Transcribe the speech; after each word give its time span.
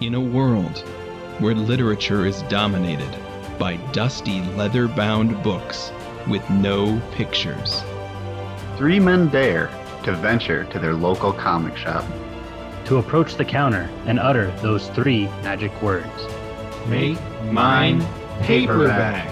In 0.00 0.14
a 0.14 0.20
world 0.20 0.78
where 1.38 1.54
literature 1.54 2.26
is 2.26 2.42
dominated 2.42 3.08
by 3.58 3.76
dusty 3.92 4.42
leather 4.54 4.88
bound 4.88 5.42
books 5.42 5.90
with 6.28 6.48
no 6.50 7.00
pictures, 7.12 7.82
Three 8.76 9.00
men 9.00 9.28
dare 9.28 9.70
to 10.02 10.12
venture 10.12 10.64
to 10.64 10.78
their 10.78 10.92
local 10.92 11.32
comic 11.32 11.76
shop. 11.78 12.04
to 12.84 12.98
approach 12.98 13.34
the 13.36 13.44
counter 13.44 13.88
and 14.04 14.20
utter 14.20 14.50
those 14.62 14.88
three 14.90 15.24
magic 15.42 15.72
words. 15.82 16.26
make 16.88 17.18
mine 17.50 18.04
paperback. 18.42 19.26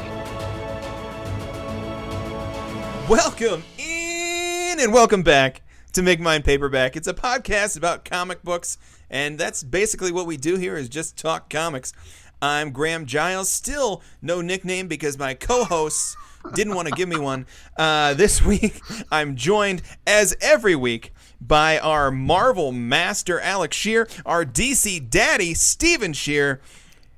Welcome 3.09 3.62
in 3.79 4.81
and 4.81 4.93
welcome 4.95 5.23
back 5.23 5.61
to 5.95 6.03
Make 6.03 6.19
Mine 6.19 6.43
Paperback. 6.43 6.97
It's 6.97 7.07
a 7.07 7.15
podcast 7.15 7.77
about 7.77 8.05
comic 8.05 8.43
books, 8.43 8.79
and 9.09 9.39
that's 9.39 9.63
basically 9.63 10.11
what 10.11 10.27
we 10.27 10.37
do 10.37 10.57
here 10.57 10.77
is 10.77 10.89
just 10.89 11.17
talk 11.17 11.49
comics. 11.49 11.93
I'm 12.43 12.73
Graham 12.73 13.07
Giles, 13.07 13.49
still 13.49 14.03
no 14.21 14.41
nickname 14.41 14.89
because 14.89 15.17
my 15.17 15.35
co-hosts 15.35 16.17
didn't 16.53 16.75
want 16.75 16.89
to 16.89 16.95
give 16.95 17.09
me 17.09 17.17
one. 17.17 17.46
Uh, 17.77 18.13
this 18.15 18.43
week, 18.45 18.81
I'm 19.13 19.37
joined, 19.37 19.82
as 20.04 20.37
every 20.41 20.75
week, 20.75 21.13
by 21.41 21.79
our 21.79 22.11
Marvel 22.11 22.73
master 22.73 23.39
Alex 23.39 23.76
Shear, 23.76 24.09
our 24.26 24.45
DC 24.45 25.09
daddy 25.09 25.54
Steven 25.54 26.13
Shear, 26.13 26.61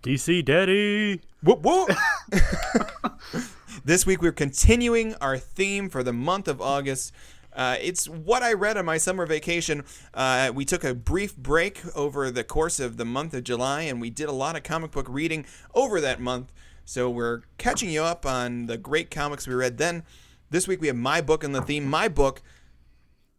DC 0.02 0.44
Daddy! 0.44 1.22
Whoop 1.42 1.62
whoop. 1.62 1.90
this 3.84 4.04
week 4.04 4.20
we're 4.20 4.32
continuing 4.32 5.14
our 5.14 5.38
theme 5.38 5.88
for 5.88 6.02
the 6.02 6.12
month 6.12 6.46
of 6.46 6.60
August. 6.60 7.12
Uh, 7.56 7.76
it's 7.80 8.06
what 8.06 8.42
I 8.42 8.52
read 8.52 8.76
on 8.76 8.84
my 8.84 8.98
summer 8.98 9.24
vacation. 9.24 9.82
Uh, 10.12 10.52
we 10.54 10.66
took 10.66 10.84
a 10.84 10.94
brief 10.94 11.34
break 11.36 11.80
over 11.96 12.30
the 12.30 12.44
course 12.44 12.78
of 12.78 12.98
the 12.98 13.06
month 13.06 13.32
of 13.32 13.44
July, 13.44 13.82
and 13.82 14.00
we 14.00 14.10
did 14.10 14.28
a 14.28 14.32
lot 14.32 14.56
of 14.56 14.62
comic 14.62 14.90
book 14.90 15.06
reading 15.08 15.46
over 15.74 16.00
that 16.02 16.20
month. 16.20 16.52
So 16.84 17.08
we're 17.08 17.42
catching 17.56 17.88
you 17.88 18.02
up 18.02 18.26
on 18.26 18.66
the 18.66 18.76
great 18.76 19.10
comics 19.10 19.48
we 19.48 19.54
read 19.54 19.78
then. 19.78 20.04
This 20.50 20.68
week 20.68 20.80
we 20.80 20.86
have 20.86 20.96
my 20.96 21.20
book 21.20 21.42
in 21.42 21.52
the 21.52 21.62
theme. 21.62 21.88
My 21.88 22.08
book, 22.08 22.42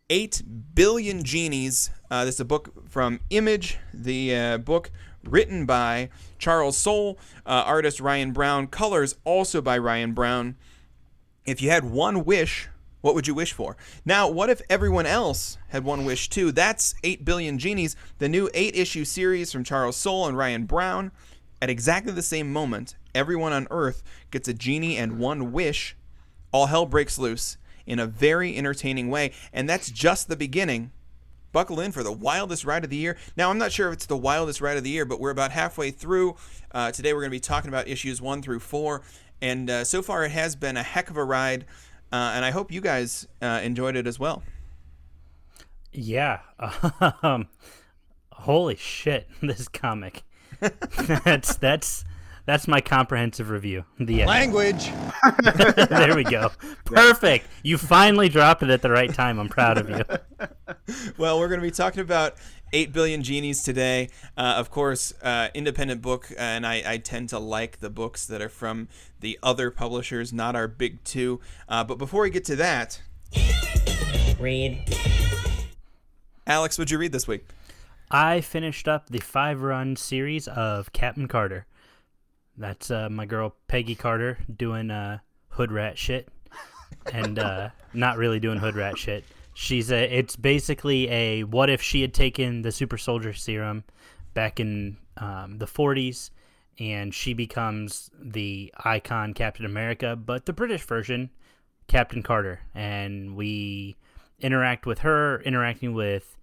8 0.09 0.41
Billion 0.73 1.23
Genies. 1.23 1.91
Uh, 2.09 2.25
this 2.25 2.36
is 2.36 2.41
a 2.41 2.45
book 2.45 2.89
from 2.89 3.19
Image, 3.30 3.78
the 3.94 4.36
uh, 4.36 4.58
book 4.58 4.91
written 5.23 5.66
by 5.66 6.09
Charles 6.39 6.78
Soule, 6.78 7.19
uh, 7.45 7.63
artist 7.66 8.00
Ryan 8.00 8.31
Browne, 8.31 8.67
colors 8.67 9.16
also 9.23 9.61
by 9.61 9.78
Ryan 9.78 10.13
Browne. 10.13 10.56
If 11.45 11.61
you 11.61 11.69
had 11.69 11.86
one 11.86 12.25
wish, 12.25 12.69
what 13.02 13.16
would 13.16 13.28
you 13.28 13.34
wish 13.34 13.53
for? 13.53 13.78
Now, 14.06 14.28
what 14.28 14.50
if 14.50 14.62
everyone 14.70 15.06
else 15.06 15.58
had 15.70 15.84
one 15.84 16.06
wish 16.06 16.30
too? 16.30 16.52
That's 16.52 16.95
8 17.03 17.23
Billion 17.23 17.59
Genies, 17.59 17.95
the 18.17 18.30
new 18.30 18.50
eight 18.53 18.76
issue 18.76 19.06
series 19.06 19.52
from 19.52 19.64
Charles 19.64 19.95
Soule 19.95 20.28
and 20.28 20.38
Ryan 20.38 20.66
Browne. 20.66 21.12
At 21.62 21.70
exactly 21.70 22.14
the 22.14 22.22
same 22.22 22.52
moment, 22.53 22.95
everyone 23.16 23.53
on 23.53 23.68
Earth 23.72 24.03
gets 24.30 24.48
a 24.48 24.53
genie 24.53 24.98
and 24.98 25.20
one 25.20 25.52
wish. 25.52 25.95
All 26.52 26.68
hell 26.68 26.86
breaks 26.86 27.18
loose 27.18 27.58
in 27.86 28.00
a 28.00 28.06
very 28.06 28.56
entertaining 28.56 29.09
way, 29.09 29.31
and 29.52 29.68
that's 29.68 29.90
just 29.90 30.28
the 30.28 30.36
beginning. 30.36 30.92
Buckle 31.52 31.80
in 31.80 31.92
for 31.92 32.03
the 32.03 32.12
wildest 32.12 32.66
ride 32.66 32.84
of 32.84 32.90
the 32.90 32.98
year. 32.98 33.18
Now, 33.36 33.50
I'm 33.50 33.58
not 33.58 33.72
sure 33.72 33.88
if 33.88 33.94
it's 33.94 34.06
the 34.06 34.18
wildest 34.18 34.62
ride 34.62 34.78
of 34.78 34.84
the 34.84 34.90
year, 34.90 35.06
but 35.06 35.20
we're 35.20 35.31
about 35.31 35.52
halfway 35.52 35.92
through. 35.92 36.36
Uh, 36.72 36.92
today, 36.92 37.14
we're 37.14 37.22
going 37.22 37.31
to 37.31 37.36
be 37.36 37.40
talking 37.40 37.70
about 37.70 37.88
issues 37.88 38.22
one 38.22 38.42
through 38.42 38.59
four, 38.59 39.02
and 39.42 39.70
uh, 39.70 39.84
so 39.84 40.02
far, 40.02 40.25
it 40.25 40.31
has 40.31 40.56
been 40.56 40.78
a 40.78 40.84
heck 40.84 41.09
of 41.09 41.18
a 41.18 41.23
ride, 41.23 41.66
uh, 42.11 42.33
and 42.36 42.45
I 42.45 42.52
hope 42.52 42.72
you 42.72 42.81
guys 42.81 43.27
uh, 43.41 43.61
enjoyed 43.63 43.95
it 43.95 44.08
as 44.08 44.19
well. 44.19 44.44
Yeah. 45.91 46.39
Um, 47.23 47.47
holy 48.31 48.75
shit, 48.75 49.27
this 49.41 49.67
comic. 49.67 50.23
that's 51.23 51.55
that's 51.58 52.05
that's 52.45 52.67
my 52.67 52.80
comprehensive 52.80 53.50
review. 53.50 53.83
The 54.00 54.22
end. 54.22 54.30
Language. 54.30 54.91
there 55.89 56.16
we 56.16 56.23
go. 56.23 56.50
Perfect. 56.85 57.47
You 57.62 57.78
finally 57.78 58.29
dropped 58.29 58.63
it 58.63 58.69
at 58.69 58.81
the 58.81 58.89
right 58.89 59.13
time. 59.13 59.38
I'm 59.38 59.50
proud 59.50 59.78
of 59.78 59.89
you. 59.89 60.01
Well, 61.18 61.39
we're 61.39 61.50
going 61.50 61.59
to 61.59 61.66
be 61.68 61.72
talking 61.72 62.00
about 62.00 62.35
8 62.73 62.94
Billion 62.94 63.23
Genies 63.23 63.63
today. 63.63 64.09
Uh, 64.38 64.55
of 64.57 64.69
course, 64.69 65.13
uh, 65.22 65.50
independent 65.53 66.01
book, 66.01 66.31
and 66.38 66.66
I, 66.66 66.83
I 66.85 66.97
tend 66.97 67.29
to 67.29 67.39
like 67.39 67.79
the 67.79 67.89
books 67.89 68.25
that 68.28 68.41
are 68.41 68.50
from 68.50 68.88
the 69.19 69.39
other 69.41 69.72
publishers, 69.72 70.33
not 70.33 70.55
our 70.55 70.67
big 70.67 71.03
two. 71.03 71.39
Uh, 71.69 71.83
but 71.83 71.97
before 71.97 72.23
we 72.23 72.29
get 72.29 72.45
to 72.45 72.56
that, 72.57 73.01
Read. 74.39 74.83
Alex, 76.45 76.77
what'd 76.77 76.91
you 76.91 77.00
read 77.00 77.11
this 77.11 77.27
week? 77.27 77.45
I 78.11 78.41
finished 78.41 78.88
up 78.88 79.09
the 79.09 79.19
five 79.19 79.61
run 79.61 79.95
series 79.95 80.47
of 80.47 80.94
Captain 80.94 81.27
Carter. 81.27 81.66
That's 82.56 82.91
uh, 82.91 83.09
my 83.09 83.25
girl 83.25 83.56
Peggy 83.67 83.95
Carter 83.95 84.38
doing 84.56 84.91
uh, 84.91 85.19
hood 85.50 85.72
rat 85.72 85.97
shit, 85.97 86.29
and 87.11 87.39
uh, 87.39 87.69
not 87.94 88.17
really 88.17 88.39
doing 88.39 88.59
hood 88.59 88.75
rat 88.75 88.97
shit. 88.97 89.25
She's 89.59 89.91
a. 89.91 90.03
It's 90.16 90.35
basically 90.35 91.09
a 91.09 91.44
what 91.44 91.68
if 91.72 91.81
she 91.81 92.01
had 92.01 92.13
taken 92.13 92.62
the 92.62 92.72
super 92.72 92.95
soldier 92.95 93.34
serum 93.34 93.85
back 94.35 94.59
in 94.59 94.97
um, 95.18 95.57
the 95.57 95.66
40s, 95.66 96.29
and 96.78 97.12
she 97.12 97.34
becomes 97.34 98.12
the 98.22 98.72
icon 98.85 99.34
Captain 99.34 99.66
America, 99.66 100.16
but 100.16 100.45
the 100.45 100.53
British 100.53 100.84
version, 100.84 101.31
Captain 101.88 102.22
Carter, 102.22 102.59
and 102.75 103.35
we 103.35 103.95
interact 104.40 104.85
with 104.85 105.00
her, 105.00 105.41
interacting 105.41 105.95
with 105.95 106.38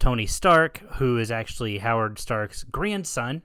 Tony 0.00 0.26
Stark, 0.26 0.78
who 0.94 1.18
is 1.18 1.30
actually 1.30 1.78
Howard 1.78 2.18
Stark's 2.18 2.64
grandson 2.64 3.42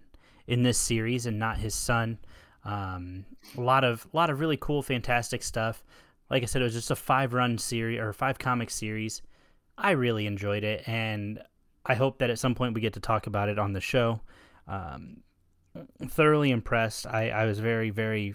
in 0.48 0.64
this 0.64 0.80
series 0.80 1.28
and 1.28 1.38
not 1.38 1.58
his 1.58 1.76
son. 1.76 2.18
Um, 2.66 3.26
a 3.56 3.62
lot 3.62 3.84
of 3.84 4.08
a 4.12 4.18
lot 4.18 4.32
of 4.32 4.40
really 4.40 4.58
cool, 4.58 4.82
fantastic 4.82 5.44
stuff. 5.44 5.84
Like 6.30 6.44
I 6.44 6.46
said, 6.46 6.62
it 6.62 6.66
was 6.66 6.74
just 6.74 6.92
a 6.92 6.96
five 6.96 7.34
run 7.34 7.58
series 7.58 8.00
or 8.00 8.12
five 8.14 8.38
comic 8.40 8.70
series. 8.70 9.22
I 9.78 9.92
really 9.92 10.26
enjoyed 10.26 10.64
it, 10.64 10.88
and 10.88 11.42
I 11.86 11.94
hope 11.96 12.20
that 12.20 12.30
at 12.30 12.40
some 12.40 12.56
point 12.56 12.74
we 12.74 12.82
get 12.82 12.94
to 12.94 13.00
talk 13.00 13.28
about 13.28 13.48
it 13.50 13.58
on 13.60 13.74
the 13.74 13.82
show. 13.82 14.22
Um, 14.68 15.18
thoroughly 16.08 16.52
impressed. 16.52 17.06
I, 17.08 17.30
I 17.30 17.46
was 17.46 17.60
very, 17.60 17.90
very 17.92 18.34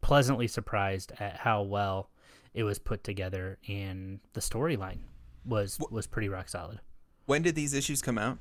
pleasantly 0.00 0.48
surprised 0.48 1.12
at 1.18 1.36
how 1.36 1.62
well 1.62 2.10
it 2.54 2.62
was 2.64 2.78
put 2.78 3.04
together, 3.04 3.58
and 3.68 4.20
the 4.32 4.40
storyline 4.40 4.98
was 5.44 5.78
was 5.90 6.06
pretty 6.06 6.28
rock 6.28 6.48
solid. 6.48 6.80
When 7.26 7.42
did 7.42 7.54
these 7.54 7.74
issues 7.74 8.02
come 8.02 8.18
out? 8.18 8.38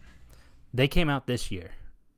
They 0.74 0.88
came 0.88 1.10
out 1.10 1.28
this 1.28 1.52
year. 1.52 1.72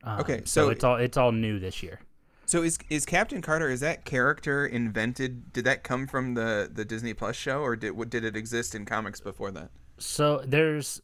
Um, 0.04 0.20
Okay, 0.22 0.42
so, 0.46 0.66
so- 0.66 0.70
it's 0.70 0.84
all 0.84 0.96
it's 0.98 1.18
all 1.18 1.32
new 1.32 1.60
this 1.60 1.82
year. 1.84 2.02
So 2.46 2.64
is 2.64 2.78
is 2.90 3.06
Captain 3.06 3.42
Carter 3.42 3.70
is 3.70 3.80
that 3.80 4.06
character 4.06 4.66
invented? 4.66 5.54
Did 5.54 5.66
that 5.66 5.84
come 5.84 6.08
from 6.08 6.34
the 6.34 6.70
the 6.72 6.86
Disney 6.86 7.14
Plus 7.14 7.36
show, 7.36 7.62
or 7.62 7.76
did 7.76 7.92
what 7.92 8.10
did 8.10 8.24
it 8.24 8.36
exist 8.36 8.76
in 8.76 8.86
comics 8.86 9.20
before 9.20 9.52
that? 9.52 9.70
So 9.98 10.44
there's 10.46 11.02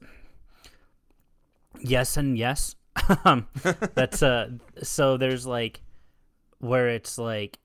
yes 1.79 2.17
and 2.17 2.37
yes. 2.37 2.75
um, 3.25 3.47
that's 3.93 4.21
uh. 4.21 4.49
So 4.83 5.17
there's 5.17 5.45
like 5.45 5.81
where 6.59 6.89
it's 6.89 7.17
like 7.17 7.59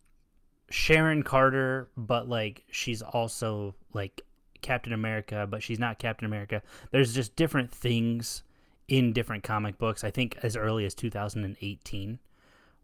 Sharon 0.71 1.23
Carter, 1.23 1.89
but 1.97 2.29
like 2.29 2.65
she's 2.71 3.03
also 3.03 3.75
like 3.93 4.23
Captain 4.63 4.93
America, 4.93 5.47
but 5.49 5.63
she's 5.63 5.79
not 5.79 5.99
Captain 5.99 6.27
America. 6.27 6.63
There's 6.91 7.15
just 7.15 7.37
different 7.37 7.71
things 7.71 8.43
in 8.89 9.13
different 9.13 9.43
comic 9.43 9.79
books. 9.79 10.05
I 10.05 10.11
think 10.11 10.39
as 10.43 10.57
early 10.57 10.85
as 10.85 10.95
2018, 10.95 12.19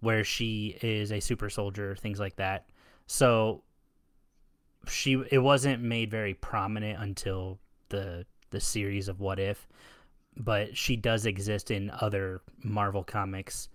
where 0.01 0.25
she 0.25 0.79
is 0.83 1.13
a 1.13 1.21
super 1.21 1.51
soldier, 1.51 1.95
things 1.97 2.19
like 2.19 2.37
that. 2.37 2.67
So 3.07 3.63
she 4.89 5.23
it 5.31 5.39
wasn't 5.39 5.83
made 5.83 6.11
very 6.11 6.35
prominent 6.35 7.01
until 7.03 7.59
the 7.89 8.25
the 8.51 8.61
series 8.61 9.09
of 9.09 9.21
What 9.21 9.39
If, 9.39 9.69
but 10.37 10.77
she 10.77 10.97
does 10.97 11.27
exist 11.27 11.71
in 11.71 11.91
other 12.01 12.41
Marvel 12.65 13.05
comics, 13.05 13.69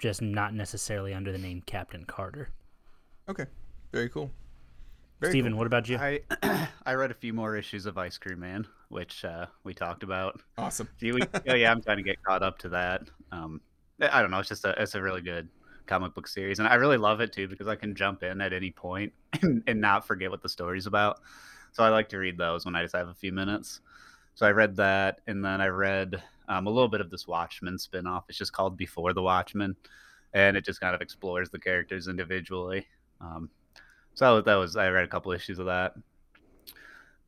just 0.00 0.22
not 0.22 0.54
necessarily 0.54 1.14
under 1.14 1.30
the 1.30 1.38
name 1.38 1.62
Captain 1.66 2.04
Carter. 2.04 2.48
Okay, 3.28 3.46
very 3.92 4.08
cool. 4.08 4.30
Very 5.20 5.32
Steven, 5.32 5.52
cool. 5.52 5.58
what 5.58 5.66
about 5.66 5.88
you? 5.88 5.96
I 5.98 6.20
I 6.86 6.94
read 6.94 7.10
a 7.10 7.14
few 7.14 7.32
more 7.32 7.56
issues 7.56 7.86
of 7.86 7.96
Ice 7.98 8.18
Cream 8.18 8.40
Man, 8.40 8.66
which 8.88 9.24
uh, 9.24 9.46
we 9.64 9.74
talked 9.74 10.02
about 10.02 10.40
Awesome. 10.58 10.88
a 10.94 10.98
few 10.98 11.14
weeks 11.14 11.28
ago. 11.32 11.54
Yeah, 11.54 11.70
I'm 11.70 11.82
trying 11.82 11.96
to 11.98 12.02
get 12.02 12.22
caught 12.22 12.42
up 12.42 12.58
to 12.60 12.68
that. 12.70 13.02
Um, 13.32 13.60
I 14.00 14.20
don't 14.22 14.30
know. 14.30 14.38
It's 14.40 14.48
just 14.48 14.64
a 14.64 14.74
it's 14.80 14.94
a 14.94 15.02
really 15.02 15.22
good 15.22 15.48
comic 15.86 16.14
book 16.14 16.28
series, 16.28 16.58
and 16.58 16.68
I 16.68 16.74
really 16.74 16.96
love 16.96 17.20
it 17.20 17.32
too 17.32 17.48
because 17.48 17.68
I 17.68 17.76
can 17.76 17.94
jump 17.94 18.22
in 18.22 18.40
at 18.40 18.52
any 18.52 18.70
point 18.70 19.12
and, 19.42 19.62
and 19.66 19.80
not 19.80 20.06
forget 20.06 20.30
what 20.30 20.42
the 20.42 20.48
story's 20.48 20.86
about. 20.86 21.20
So 21.72 21.82
I 21.82 21.88
like 21.88 22.08
to 22.10 22.18
read 22.18 22.38
those 22.38 22.64
when 22.64 22.74
I 22.74 22.82
just 22.82 22.96
have 22.96 23.08
a 23.08 23.14
few 23.14 23.32
minutes. 23.32 23.80
So 24.34 24.46
I 24.46 24.50
read 24.50 24.76
that, 24.76 25.20
and 25.26 25.44
then 25.44 25.60
I 25.60 25.68
read 25.68 26.22
um, 26.48 26.66
a 26.66 26.70
little 26.70 26.88
bit 26.88 27.00
of 27.00 27.10
this 27.10 27.26
Watchmen 27.26 27.76
spinoff. 27.76 28.24
It's 28.28 28.38
just 28.38 28.52
called 28.52 28.76
Before 28.76 29.12
the 29.12 29.22
Watchmen, 29.22 29.76
and 30.34 30.56
it 30.56 30.64
just 30.64 30.80
kind 30.80 30.94
of 30.94 31.00
explores 31.00 31.50
the 31.50 31.58
characters 31.58 32.08
individually. 32.08 32.86
Um, 33.20 33.50
so 34.14 34.40
that 34.40 34.54
was 34.54 34.76
I 34.76 34.88
read 34.88 35.04
a 35.04 35.08
couple 35.08 35.32
issues 35.32 35.58
of 35.58 35.66
that. 35.66 35.94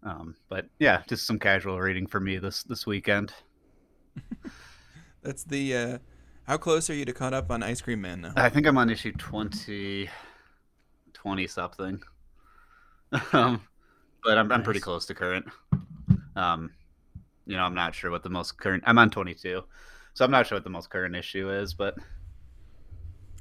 Um, 0.02 0.36
but 0.48 0.66
yeah, 0.78 1.02
just 1.08 1.26
some 1.26 1.38
casual 1.38 1.80
reading 1.80 2.06
for 2.06 2.20
me 2.20 2.38
this 2.38 2.62
this 2.62 2.86
weekend. 2.86 3.32
That's 5.22 5.44
the 5.44 5.76
uh, 5.76 5.98
How 6.48 6.56
close 6.56 6.88
are 6.88 6.94
you 6.94 7.04
to 7.04 7.12
caught 7.12 7.34
up 7.34 7.50
on 7.50 7.62
Ice 7.62 7.82
Cream 7.82 8.00
Man 8.00 8.22
now? 8.22 8.32
I 8.34 8.48
think 8.48 8.66
I'm 8.66 8.78
on 8.78 8.88
issue 8.88 9.12
20, 9.12 10.08
20 11.12 11.46
something. 11.46 12.02
um, 13.34 13.60
but 14.24 14.38
I'm, 14.38 14.50
I'm 14.50 14.62
pretty 14.62 14.80
close 14.80 15.04
to 15.06 15.14
current. 15.14 15.44
Um, 16.36 16.70
you 17.44 17.54
know, 17.54 17.64
I'm 17.64 17.74
not 17.74 17.94
sure 17.94 18.10
what 18.10 18.22
the 18.22 18.30
most 18.30 18.56
current. 18.58 18.82
I'm 18.86 18.96
on 18.96 19.10
22, 19.10 19.62
so 20.14 20.24
I'm 20.24 20.30
not 20.30 20.46
sure 20.46 20.56
what 20.56 20.64
the 20.64 20.70
most 20.70 20.88
current 20.88 21.14
issue 21.14 21.50
is. 21.50 21.74
But 21.74 21.98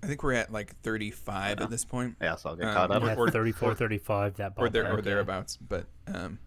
I 0.03 0.07
think 0.07 0.21
we're 0.21 0.33
at 0.33 0.51
like 0.51 0.75
35 0.81 1.59
Yeah. 1.59 1.63
at 1.63 1.69
this 1.69 1.85
point, 1.85 2.17
yeah, 2.21 2.35
so 2.35 2.49
I'll 2.49 2.55
get 2.57 2.67
Um, 2.67 2.73
caught 2.73 2.91
up. 2.91 3.03
Yeah, 3.03 3.15
or- 3.15 3.31
34, 3.31 3.73
35, 3.73 4.35
that 4.35 4.51
or 4.57 4.67
there 4.67 4.91
or 4.91 5.01
thereabouts. 5.01 5.55
But 5.55 5.85
um, 6.13 6.39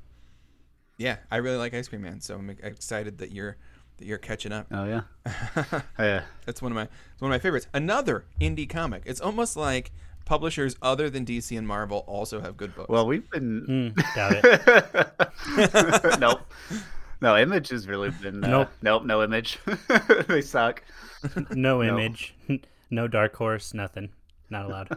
yeah, 0.98 1.16
I 1.30 1.38
really 1.38 1.56
like 1.56 1.72
Ice 1.72 1.88
Cream 1.88 2.02
Man, 2.02 2.20
so 2.20 2.34
I'm 2.34 2.50
excited 2.50 3.16
that 3.16 3.32
you're 3.32 3.56
that 4.00 4.06
you're 4.06 4.19
catching 4.19 4.50
up. 4.52 4.67
Oh 4.73 4.85
yeah, 4.85 5.02
Oh, 5.73 5.82
yeah. 5.99 6.23
That's 6.47 6.61
one 6.61 6.73
of 6.73 6.76
my 6.76 6.82
it's 7.12 7.20
one 7.23 7.31
of 7.31 7.35
my 7.35 7.38
favorites. 7.38 7.69
Another 7.73 8.25
indie 8.41 8.69
comic. 8.69 9.02
It's 9.06 9.20
almost 9.20 9.56
like 9.56 9.93
publishers 10.25 10.76
other 10.82 11.08
than 11.11 11.25
DC 11.25 11.56
and 11.56 11.67
Marvel 11.67 12.05
also 12.06 12.41
have 12.41 12.56
good 12.56 12.75
books. 12.75 12.88
Well, 12.88 13.06
we've 13.06 13.29
been. 13.31 13.94
Mm, 13.97 14.14
doubt 14.14 14.32
it. 16.14 16.20
nope. 16.20 16.41
No, 17.23 17.37
Image 17.37 17.69
has 17.69 17.87
really 17.87 18.11
been. 18.11 18.43
Uh, 18.43 18.49
Nope. 18.49 18.69
Nope. 18.82 19.05
No 19.05 19.23
Image. 19.23 19.58
they 20.29 20.41
suck. 20.41 20.82
No 21.50 21.82
No. 21.82 21.82
image, 21.82 22.35
no 22.91 23.06
dark 23.06 23.37
horse, 23.37 23.75
nothing. 23.75 24.08
Not 24.49 24.64
allowed. 24.67 24.97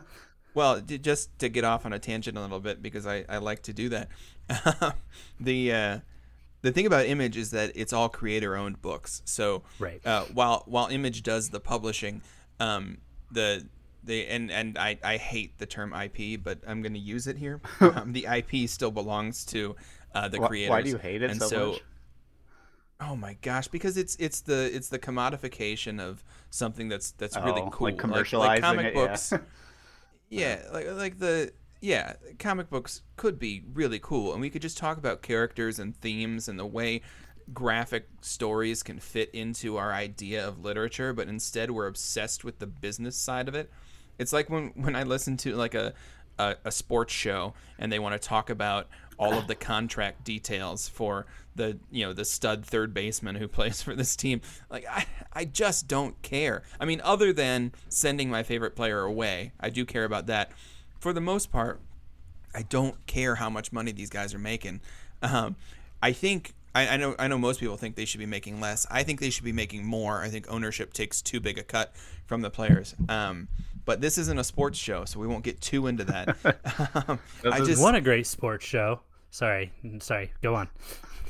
Well, 0.54 0.80
just 0.82 1.38
to 1.40 1.50
get 1.50 1.64
off 1.66 1.86
on 1.86 1.92
a 1.94 2.00
tangent 2.00 2.38
a 2.38 2.42
little 2.42 2.60
bit 2.62 2.82
because 2.82 3.06
I, 3.06 3.26
I 3.28 3.40
like 3.40 3.64
to 3.64 3.74
do 3.74 3.90
that. 3.90 4.08
the 5.40 5.74
uh, 5.74 6.00
the 6.64 6.72
thing 6.72 6.88
about 6.88 7.06
Image 7.06 7.38
is 7.38 7.52
that 7.52 7.72
it's 7.76 7.94
all 7.94 8.10
creator 8.10 8.56
owned 8.58 8.82
books. 8.82 9.22
So 9.26 9.62
Right. 9.78 10.02
uh, 10.06 10.24
while 10.34 10.64
while 10.66 10.88
Image 10.88 11.22
does 11.22 11.50
the 11.52 11.60
publishing, 11.60 12.22
um, 12.60 12.98
the 13.32 13.68
the 14.04 14.26
and 14.28 14.52
and 14.52 14.78
I, 14.78 14.98
I 15.04 15.18
hate 15.18 15.60
the 15.60 15.66
term 15.68 15.94
IP, 15.94 16.42
but 16.44 16.60
I'm 16.68 16.82
going 16.82 16.94
to 16.94 17.00
use 17.00 17.28
it 17.28 17.38
here. 17.38 17.62
um, 17.80 18.12
the 18.14 18.26
IP 18.26 18.68
still 18.68 18.92
belongs 18.92 19.46
to 19.48 19.76
uh, 20.16 20.28
the 20.30 20.40
Why- 20.42 20.48
creators. 20.48 20.70
Why 20.72 20.82
do 20.82 20.90
you 20.90 20.98
hate 20.98 21.22
it 21.22 21.30
and 21.32 21.40
so, 21.40 21.48
so 21.48 21.72
much? 21.74 21.82
Oh 23.00 23.16
my 23.16 23.36
gosh, 23.42 23.68
because 23.68 23.98
it's 23.98 24.16
it's 24.16 24.42
the 24.42 24.70
it's 24.74 24.88
the 24.90 25.00
commodification 25.00 26.00
of 26.00 26.24
something 26.50 26.88
that's 26.90 27.12
that's 27.12 27.36
really 27.38 27.62
Oh, 27.62 27.70
cool. 27.70 27.88
like 27.92 28.02
like 28.04 28.12
commercializing 28.28 28.62
comic 28.62 28.86
it, 28.88 28.96
yeah. 28.96 29.08
books. 29.08 29.34
yeah, 30.30 30.62
like 30.72 30.88
like 30.94 31.20
the 31.20 31.52
yeah, 31.84 32.14
comic 32.40 32.70
books 32.70 33.02
could 33.18 33.38
be 33.38 33.62
really 33.74 34.00
cool, 34.00 34.32
and 34.32 34.40
we 34.40 34.50
could 34.50 34.62
just 34.62 34.78
talk 34.78 34.98
about 34.98 35.22
characters 35.22 35.80
and 35.80 35.94
themes 35.98 36.48
and 36.48 36.58
the 36.58 36.66
way 36.66 37.02
graphic 37.54 38.08
stories 38.22 38.82
can 38.82 39.00
fit 39.00 39.30
into 39.34 39.76
our 39.76 39.92
idea 39.92 40.48
of 40.48 40.64
literature. 40.64 41.12
But 41.12 41.28
instead, 41.28 41.72
we're 41.72 41.88
obsessed 41.88 42.46
with 42.46 42.60
the 42.60 42.68
business 42.68 43.18
side 43.18 43.50
of 43.50 43.54
it. 43.54 43.70
It's 44.18 44.32
like 44.32 44.50
when 44.50 44.68
when 44.76 44.96
I 44.96 45.04
listen 45.04 45.36
to 45.38 45.58
like 45.58 45.76
a 45.76 45.94
a, 46.40 46.56
a 46.64 46.72
sports 46.72 47.14
show 47.14 47.54
and 47.78 47.92
they 47.92 48.00
want 48.00 48.20
to 48.20 48.28
talk 48.30 48.50
about 48.50 48.88
all 49.18 49.34
of 49.34 49.48
the 49.48 49.56
contract 49.74 50.24
details 50.24 50.88
for 50.88 51.26
the 51.56 51.78
you 51.92 52.06
know 52.06 52.14
the 52.14 52.24
stud 52.24 52.66
third 52.66 52.94
baseman 52.94 53.36
who 53.36 53.48
plays 53.50 53.82
for 53.82 53.94
this 53.94 54.16
team 54.16 54.40
like 54.72 54.86
I, 54.90 55.06
I 55.34 55.46
just 55.46 55.88
don't 55.88 56.20
care 56.24 56.64
i 56.80 56.86
mean 56.86 57.00
other 57.04 57.32
than 57.32 57.74
sending 57.90 58.30
my 58.32 58.42
favorite 58.42 58.76
player 58.76 59.02
away 59.02 59.52
i 59.60 59.70
do 59.70 59.86
care 59.86 60.06
about 60.06 60.26
that 60.28 60.52
for 61.04 61.12
the 61.12 61.22
most 61.22 61.52
part 61.52 61.82
i 62.56 62.62
don't 62.62 63.06
care 63.08 63.36
how 63.36 63.50
much 63.50 63.74
money 63.74 63.92
these 63.92 64.10
guys 64.10 64.34
are 64.34 64.40
making 64.40 64.80
um, 65.22 65.58
i 66.02 66.14
think 66.14 66.54
I, 66.74 66.88
I 66.88 66.98
know 66.98 67.16
I 67.20 67.28
know 67.28 67.38
most 67.38 67.60
people 67.60 67.78
think 67.78 67.96
they 67.96 68.06
should 68.06 68.20
be 68.20 68.26
making 68.26 68.60
less. 68.60 68.88
I 68.90 69.04
think 69.04 69.20
they 69.20 69.30
should 69.30 69.44
be 69.44 69.52
making 69.52 69.86
more. 69.86 70.24
I 70.24 70.30
think 70.30 70.48
ownership 70.50 70.92
takes 70.92 71.22
too 71.22 71.40
big 71.40 71.60
a 71.60 71.64
cut 71.64 71.94
from 72.26 72.42
the 72.42 72.50
players. 72.50 72.96
Um, 73.08 73.48
but 73.86 74.02
this 74.02 74.18
isn't 74.18 74.40
a 74.40 74.44
sports 74.44 74.80
show, 74.80 75.06
so 75.06 75.20
we 75.20 75.28
won't 75.28 75.44
get 75.44 75.62
too 75.62 75.86
into 75.86 76.04
that. 76.06 76.36
um, 77.08 77.20
I 77.44 77.60
just 77.60 77.80
want 77.80 77.96
a 77.96 78.02
great 78.02 78.26
sports 78.26 78.66
show. 78.66 79.02
Sorry, 79.30 79.72
sorry. 80.00 80.32
Go 80.42 80.56
on. 80.56 80.68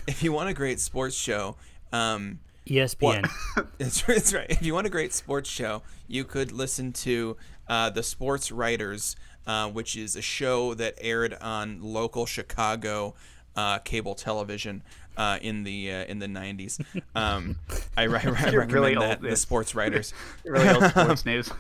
if 0.08 0.24
you 0.24 0.32
want 0.32 0.48
a 0.48 0.54
great 0.54 0.80
sports 0.80 1.16
show, 1.16 1.58
um, 1.92 2.40
ESPN. 2.68 3.30
it's, 3.80 4.08
it's 4.08 4.34
right. 4.34 4.50
If 4.50 4.62
you 4.62 4.74
want 4.74 4.88
a 4.88 4.90
great 4.90 5.14
sports 5.14 5.50
show, 5.50 5.84
you 6.08 6.24
could 6.24 6.52
listen 6.52 6.94
to 6.94 7.38
uh, 7.68 7.90
the 7.90 8.04
Sports 8.04 8.52
Writers, 8.52 9.16
uh, 9.48 9.70
which 9.70 9.96
is 9.96 10.16
a 10.16 10.22
show 10.22 10.74
that 10.74 10.96
aired 11.00 11.34
on 11.42 11.82
local 11.82 12.26
Chicago 12.26 13.16
uh, 13.56 13.80
cable 13.80 14.16
television 14.16 14.84
uh, 15.18 15.38
in 15.42 15.64
the 15.64 15.92
uh, 15.92 16.06
in 16.06 16.20
the 16.20 16.28
'90s. 16.28 16.84
Um, 17.16 17.58
I, 17.98 18.04
I, 18.04 18.04
I 18.04 18.08
recommend 18.08 18.72
really 18.72 18.96
that 18.96 19.20
old, 19.22 19.32
the. 19.32 19.36
Sports 19.36 19.76
Writers. 19.76 20.14
really 20.46 20.70
old 20.70 20.86
sports 20.86 21.26
news. 21.26 21.52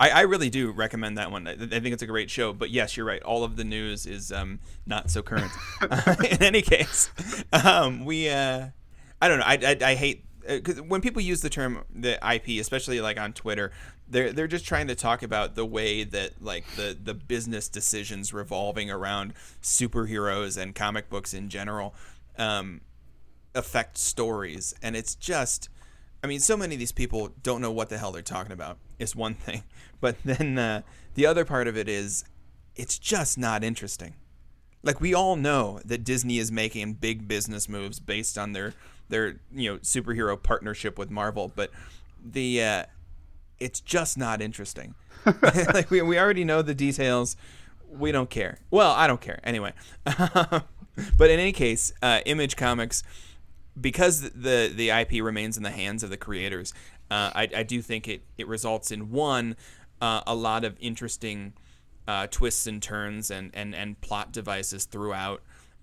I, 0.00 0.10
I 0.10 0.20
really 0.22 0.50
do 0.50 0.70
recommend 0.70 1.18
that 1.18 1.30
one. 1.30 1.46
I, 1.46 1.52
I 1.52 1.56
think 1.56 1.86
it's 1.86 2.02
a 2.02 2.06
great 2.06 2.30
show. 2.30 2.52
But 2.52 2.70
yes, 2.70 2.96
you're 2.96 3.06
right. 3.06 3.22
All 3.22 3.44
of 3.44 3.56
the 3.56 3.64
news 3.64 4.06
is 4.06 4.32
um, 4.32 4.60
not 4.86 5.10
so 5.10 5.22
current. 5.22 5.52
in 5.82 6.42
any 6.42 6.62
case, 6.62 7.10
um, 7.52 8.04
we 8.04 8.28
uh, 8.28 8.68
I 9.20 9.28
don't 9.28 9.38
know. 9.38 9.46
I, 9.46 9.58
I, 9.62 9.90
I 9.90 9.94
hate 9.94 10.24
because 10.46 10.80
when 10.80 11.00
people 11.00 11.22
use 11.22 11.40
the 11.40 11.50
term 11.50 11.84
the 11.94 12.18
IP, 12.34 12.60
especially 12.60 13.00
like 13.00 13.18
on 13.18 13.32
Twitter, 13.32 13.72
they're 14.12 14.32
they're 14.32 14.46
just 14.46 14.66
trying 14.66 14.88
to 14.88 14.94
talk 14.94 15.22
about 15.22 15.54
the 15.54 15.64
way 15.64 16.04
that 16.04 16.42
like 16.42 16.64
the 16.76 16.96
the 17.02 17.14
business 17.14 17.68
decisions 17.68 18.32
revolving 18.32 18.90
around 18.90 19.32
superheroes 19.62 20.60
and 20.60 20.74
comic 20.74 21.08
books 21.08 21.32
in 21.34 21.48
general 21.48 21.94
um, 22.38 22.82
affect 23.54 23.98
stories, 23.98 24.74
and 24.82 24.94
it's 24.94 25.14
just. 25.14 25.68
I 26.24 26.28
mean, 26.28 26.38
so 26.38 26.56
many 26.56 26.76
of 26.76 26.78
these 26.78 26.92
people 26.92 27.32
don't 27.42 27.60
know 27.60 27.72
what 27.72 27.88
the 27.88 27.98
hell 27.98 28.12
they're 28.12 28.22
talking 28.22 28.52
about. 28.52 28.78
Is 28.98 29.16
one 29.16 29.34
thing, 29.46 29.64
but 30.00 30.16
then 30.24 30.56
uh, 30.56 30.82
the 31.14 31.26
other 31.26 31.44
part 31.44 31.66
of 31.66 31.76
it 31.76 31.88
is, 31.88 32.24
it's 32.76 32.96
just 32.96 33.36
not 33.38 33.64
interesting. 33.64 34.14
Like 34.84 35.00
we 35.00 35.14
all 35.14 35.34
know 35.34 35.80
that 35.84 36.04
Disney 36.04 36.38
is 36.38 36.52
making 36.52 36.94
big 36.94 37.26
business 37.26 37.68
moves 37.68 37.98
based 37.98 38.38
on 38.38 38.52
their 38.52 38.74
their 39.08 39.40
you 39.52 39.72
know 39.72 39.78
superhero 39.78 40.40
partnership 40.40 40.98
with 40.98 41.10
Marvel, 41.10 41.50
but 41.52 41.70
the 42.24 42.62
uh, 42.62 42.84
it's 43.58 43.80
just 43.80 44.18
not 44.18 44.40
interesting. 44.40 44.94
like 45.42 45.90
we 45.90 46.02
we 46.02 46.18
already 46.18 46.44
know 46.44 46.62
the 46.62 46.74
details. 46.74 47.36
We 47.88 48.10
don't 48.10 48.30
care. 48.30 48.58
Well, 48.70 48.92
I 48.92 49.06
don't 49.06 49.20
care 49.20 49.40
anyway. 49.44 49.72
but 50.04 51.30
in 51.30 51.38
any 51.38 51.52
case, 51.52 51.92
uh, 52.02 52.20
Image 52.24 52.56
Comics 52.56 53.02
because 53.80 54.30
the 54.30 54.72
the 54.74 54.90
IP 54.90 55.22
remains 55.22 55.56
in 55.56 55.62
the 55.62 55.70
hands 55.70 56.02
of 56.02 56.10
the 56.10 56.16
creators, 56.16 56.74
uh, 57.10 57.30
I, 57.34 57.48
I 57.56 57.62
do 57.62 57.80
think 57.82 58.08
it, 58.08 58.22
it 58.38 58.46
results 58.46 58.90
in 58.90 59.10
one 59.10 59.56
uh, 60.00 60.22
a 60.26 60.34
lot 60.34 60.64
of 60.64 60.76
interesting 60.80 61.54
uh, 62.08 62.26
twists 62.30 62.66
and 62.66 62.82
turns 62.82 63.30
and, 63.30 63.50
and, 63.54 63.74
and 63.74 64.00
plot 64.00 64.32
devices 64.32 64.84
throughout 64.84 65.42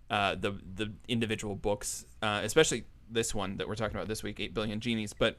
uh, 0.10 0.36
the 0.36 0.54
the 0.76 0.92
individual 1.08 1.56
books, 1.56 2.06
uh, 2.22 2.42
especially 2.44 2.84
this 3.10 3.34
one 3.34 3.58
that 3.58 3.68
we're 3.68 3.76
talking 3.76 3.96
about 3.96 4.08
this 4.08 4.24
week, 4.24 4.40
Eight 4.40 4.54
Billion 4.54 4.80
Genies. 4.80 5.14
But 5.14 5.38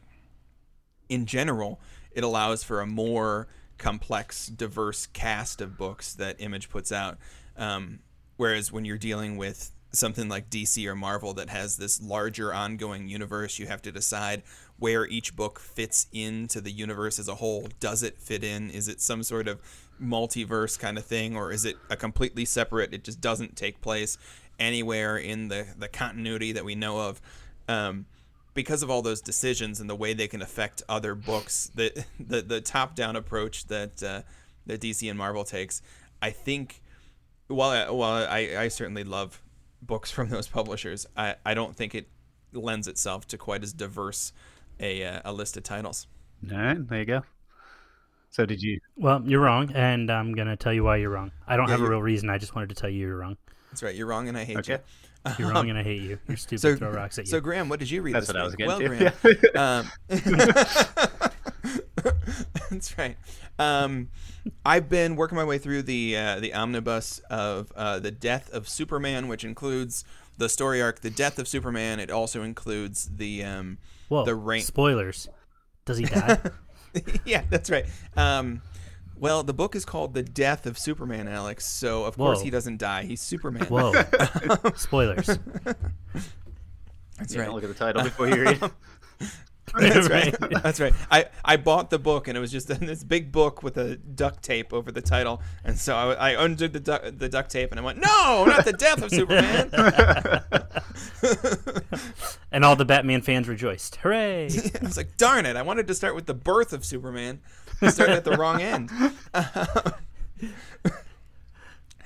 in 1.08 1.26
general, 1.26 1.80
it 2.12 2.24
allows 2.24 2.62
for 2.62 2.80
a 2.80 2.86
more 2.86 3.48
complex, 3.78 4.46
diverse 4.46 5.06
cast 5.06 5.60
of 5.60 5.76
books 5.76 6.14
that 6.14 6.36
Image 6.40 6.68
puts 6.68 6.92
out. 6.92 7.18
Um, 7.56 8.00
whereas 8.36 8.70
when 8.70 8.84
you're 8.84 8.98
dealing 8.98 9.36
with 9.36 9.72
something 9.92 10.28
like 10.28 10.50
DC 10.50 10.86
or 10.86 10.94
Marvel 10.94 11.34
that 11.34 11.48
has 11.48 11.76
this 11.76 12.00
larger 12.00 12.54
ongoing 12.54 13.08
universe, 13.08 13.58
you 13.58 13.66
have 13.66 13.82
to 13.82 13.92
decide 13.92 14.42
where 14.78 15.06
each 15.06 15.34
book 15.34 15.58
fits 15.58 16.06
into 16.12 16.60
the 16.60 16.70
universe 16.70 17.18
as 17.18 17.28
a 17.28 17.36
whole. 17.36 17.68
Does 17.80 18.02
it 18.02 18.18
fit 18.18 18.44
in? 18.44 18.70
Is 18.70 18.88
it 18.88 19.00
some 19.00 19.22
sort 19.22 19.48
of 19.48 19.60
multiverse 20.02 20.78
kind 20.78 20.96
of 20.96 21.04
thing, 21.04 21.36
or 21.36 21.52
is 21.52 21.64
it 21.64 21.76
a 21.90 21.96
completely 21.96 22.44
separate? 22.44 22.94
It 22.94 23.04
just 23.04 23.20
doesn't 23.20 23.56
take 23.56 23.80
place 23.80 24.16
anywhere 24.58 25.16
in 25.16 25.48
the 25.48 25.66
the 25.76 25.88
continuity 25.88 26.52
that 26.52 26.64
we 26.64 26.74
know 26.74 27.00
of. 27.00 27.20
Um, 27.68 28.06
because 28.54 28.82
of 28.82 28.90
all 28.90 29.02
those 29.02 29.20
decisions 29.20 29.80
and 29.80 29.88
the 29.88 29.94
way 29.94 30.12
they 30.12 30.28
can 30.28 30.42
affect 30.42 30.82
other 30.88 31.14
books, 31.14 31.70
the 31.74 32.04
the, 32.18 32.42
the 32.42 32.60
top 32.60 32.94
down 32.94 33.16
approach 33.16 33.66
that 33.66 34.02
uh, 34.02 34.22
that 34.66 34.80
DC 34.80 35.08
and 35.08 35.18
Marvel 35.18 35.44
takes, 35.44 35.82
I 36.20 36.30
think. 36.30 36.82
While 37.48 37.70
I, 37.70 37.90
while 37.90 38.26
I, 38.28 38.56
I 38.56 38.68
certainly 38.68 39.02
love 39.02 39.42
books 39.82 40.10
from 40.10 40.28
those 40.34 40.46
publishers, 40.46 41.04
I, 41.16 41.34
I 41.44 41.54
don't 41.54 41.74
think 41.74 41.94
it 41.96 42.08
lends 42.52 42.86
itself 42.86 43.26
to 43.28 43.38
quite 43.38 43.64
as 43.64 43.72
diverse 43.72 44.32
a, 44.78 45.04
uh, 45.04 45.20
a 45.24 45.32
list 45.32 45.56
of 45.56 45.64
titles. 45.64 46.06
All 46.50 46.56
right, 46.56 46.88
there 46.88 46.98
you 47.00 47.04
go. 47.06 47.22
So 48.30 48.46
did 48.46 48.62
you? 48.62 48.78
Well, 48.96 49.22
you're 49.26 49.40
wrong, 49.40 49.72
and 49.74 50.10
I'm 50.10 50.32
gonna 50.32 50.56
tell 50.56 50.72
you 50.72 50.84
why 50.84 50.96
you're 50.98 51.10
wrong. 51.10 51.32
I 51.46 51.56
don't 51.56 51.66
Yeah, 51.66 51.72
have 51.72 51.80
a 51.82 51.88
real 51.90 52.00
reason. 52.02 52.30
I 52.30 52.38
just 52.38 52.54
wanted 52.54 52.68
to 52.68 52.76
tell 52.76 52.88
you 52.88 53.00
you're 53.06 53.16
wrong. 53.18 53.36
That's 53.70 53.82
right. 53.82 53.94
You're 53.94 54.06
wrong, 54.06 54.28
and 54.28 54.38
I 54.38 54.44
hate 54.44 54.58
Okay. 54.58 54.74
you. 54.74 54.78
You're 55.38 55.50
wrong, 55.50 55.68
and 55.68 55.78
I 55.78 55.82
hate 55.82 56.02
you. 56.02 56.18
You're 56.28 56.36
stupid. 56.36 56.60
So, 56.60 56.76
throw 56.76 56.90
rocks 56.90 57.18
at 57.18 57.26
you. 57.26 57.30
so 57.30 57.40
Graham, 57.40 57.68
what 57.68 57.78
did 57.78 57.90
you 57.90 58.02
read 58.02 58.14
That's 58.14 58.28
this 58.28 58.34
what 58.34 58.40
I 58.40 58.44
was 58.44 58.56
week? 58.56 58.66
getting 58.68 58.98
well, 59.00 59.12
to. 59.12 59.34
Graham. 59.52 59.86
um, 61.16 61.20
that's 62.70 62.96
right. 62.98 63.16
Um, 63.58 64.08
I've 64.64 64.88
been 64.88 65.16
working 65.16 65.36
my 65.36 65.44
way 65.44 65.58
through 65.58 65.82
the 65.82 66.16
uh, 66.16 66.40
the 66.40 66.54
omnibus 66.54 67.18
of 67.30 67.72
uh, 67.76 67.98
the 67.98 68.10
Death 68.10 68.50
of 68.52 68.68
Superman, 68.68 69.28
which 69.28 69.44
includes 69.44 70.04
the 70.38 70.48
story 70.48 70.80
arc, 70.80 71.00
the 71.00 71.10
Death 71.10 71.38
of 71.38 71.46
Superman. 71.46 72.00
It 72.00 72.10
also 72.10 72.42
includes 72.42 73.10
the 73.16 73.44
um, 73.44 73.78
Whoa, 74.08 74.24
the 74.24 74.34
rank. 74.34 74.64
spoilers. 74.64 75.28
Does 75.84 75.98
he 75.98 76.06
die? 76.06 76.38
yeah, 77.24 77.42
that's 77.50 77.68
right. 77.70 77.84
Um, 78.16 78.62
well, 79.20 79.42
the 79.42 79.52
book 79.54 79.76
is 79.76 79.84
called 79.84 80.14
The 80.14 80.22
Death 80.22 80.66
of 80.66 80.78
Superman, 80.78 81.28
Alex. 81.28 81.66
So 81.66 82.04
of 82.04 82.16
course 82.16 82.40
he 82.42 82.50
doesn't 82.50 82.78
die. 82.78 83.04
He's 83.04 83.20
Superman. 83.20 83.64
Whoa. 83.66 83.92
Spoilers. 84.76 85.26
That's 87.18 87.34
You 87.34 87.40
right. 87.42 87.52
look 87.52 87.62
at 87.62 87.68
the 87.68 87.74
title 87.74 88.02
before 88.02 88.28
you 88.28 88.42
read. 88.42 88.62
it. 88.62 88.72
That's 89.78 90.08
right. 90.08 90.34
That's 90.64 90.80
right. 90.80 90.92
I, 91.12 91.26
I 91.44 91.56
bought 91.56 91.90
the 91.90 91.98
book 91.98 92.26
and 92.26 92.36
it 92.36 92.40
was 92.40 92.50
just 92.50 92.66
this 92.80 93.04
big 93.04 93.30
book 93.30 93.62
with 93.62 93.76
a 93.76 93.94
duct 93.96 94.42
tape 94.42 94.72
over 94.72 94.90
the 94.90 95.00
title, 95.02 95.40
and 95.62 95.78
so 95.78 95.94
I, 95.94 96.32
I 96.32 96.44
undid 96.44 96.72
the 96.72 96.80
duct, 96.80 97.18
the 97.20 97.28
duct 97.28 97.50
tape 97.52 97.70
and 97.70 97.78
I 97.78 97.82
went, 97.84 97.98
no, 97.98 98.46
not 98.46 98.64
the 98.64 98.72
death 98.72 99.00
of 99.02 99.10
Superman. 99.12 99.70
and 102.50 102.64
all 102.64 102.74
the 102.74 102.84
Batman 102.84 103.22
fans 103.22 103.48
rejoiced. 103.48 103.96
Hooray! 103.96 104.46
I 104.80 104.84
was 104.84 104.96
like, 104.96 105.16
darn 105.16 105.46
it! 105.46 105.54
I 105.56 105.62
wanted 105.62 105.86
to 105.88 105.94
start 105.94 106.14
with 106.16 106.26
the 106.26 106.34
birth 106.34 106.72
of 106.72 106.84
Superman. 106.84 107.40
Started 107.88 108.16
at 108.16 108.24
the 108.24 108.36
wrong 108.36 108.60
end. 108.60 108.90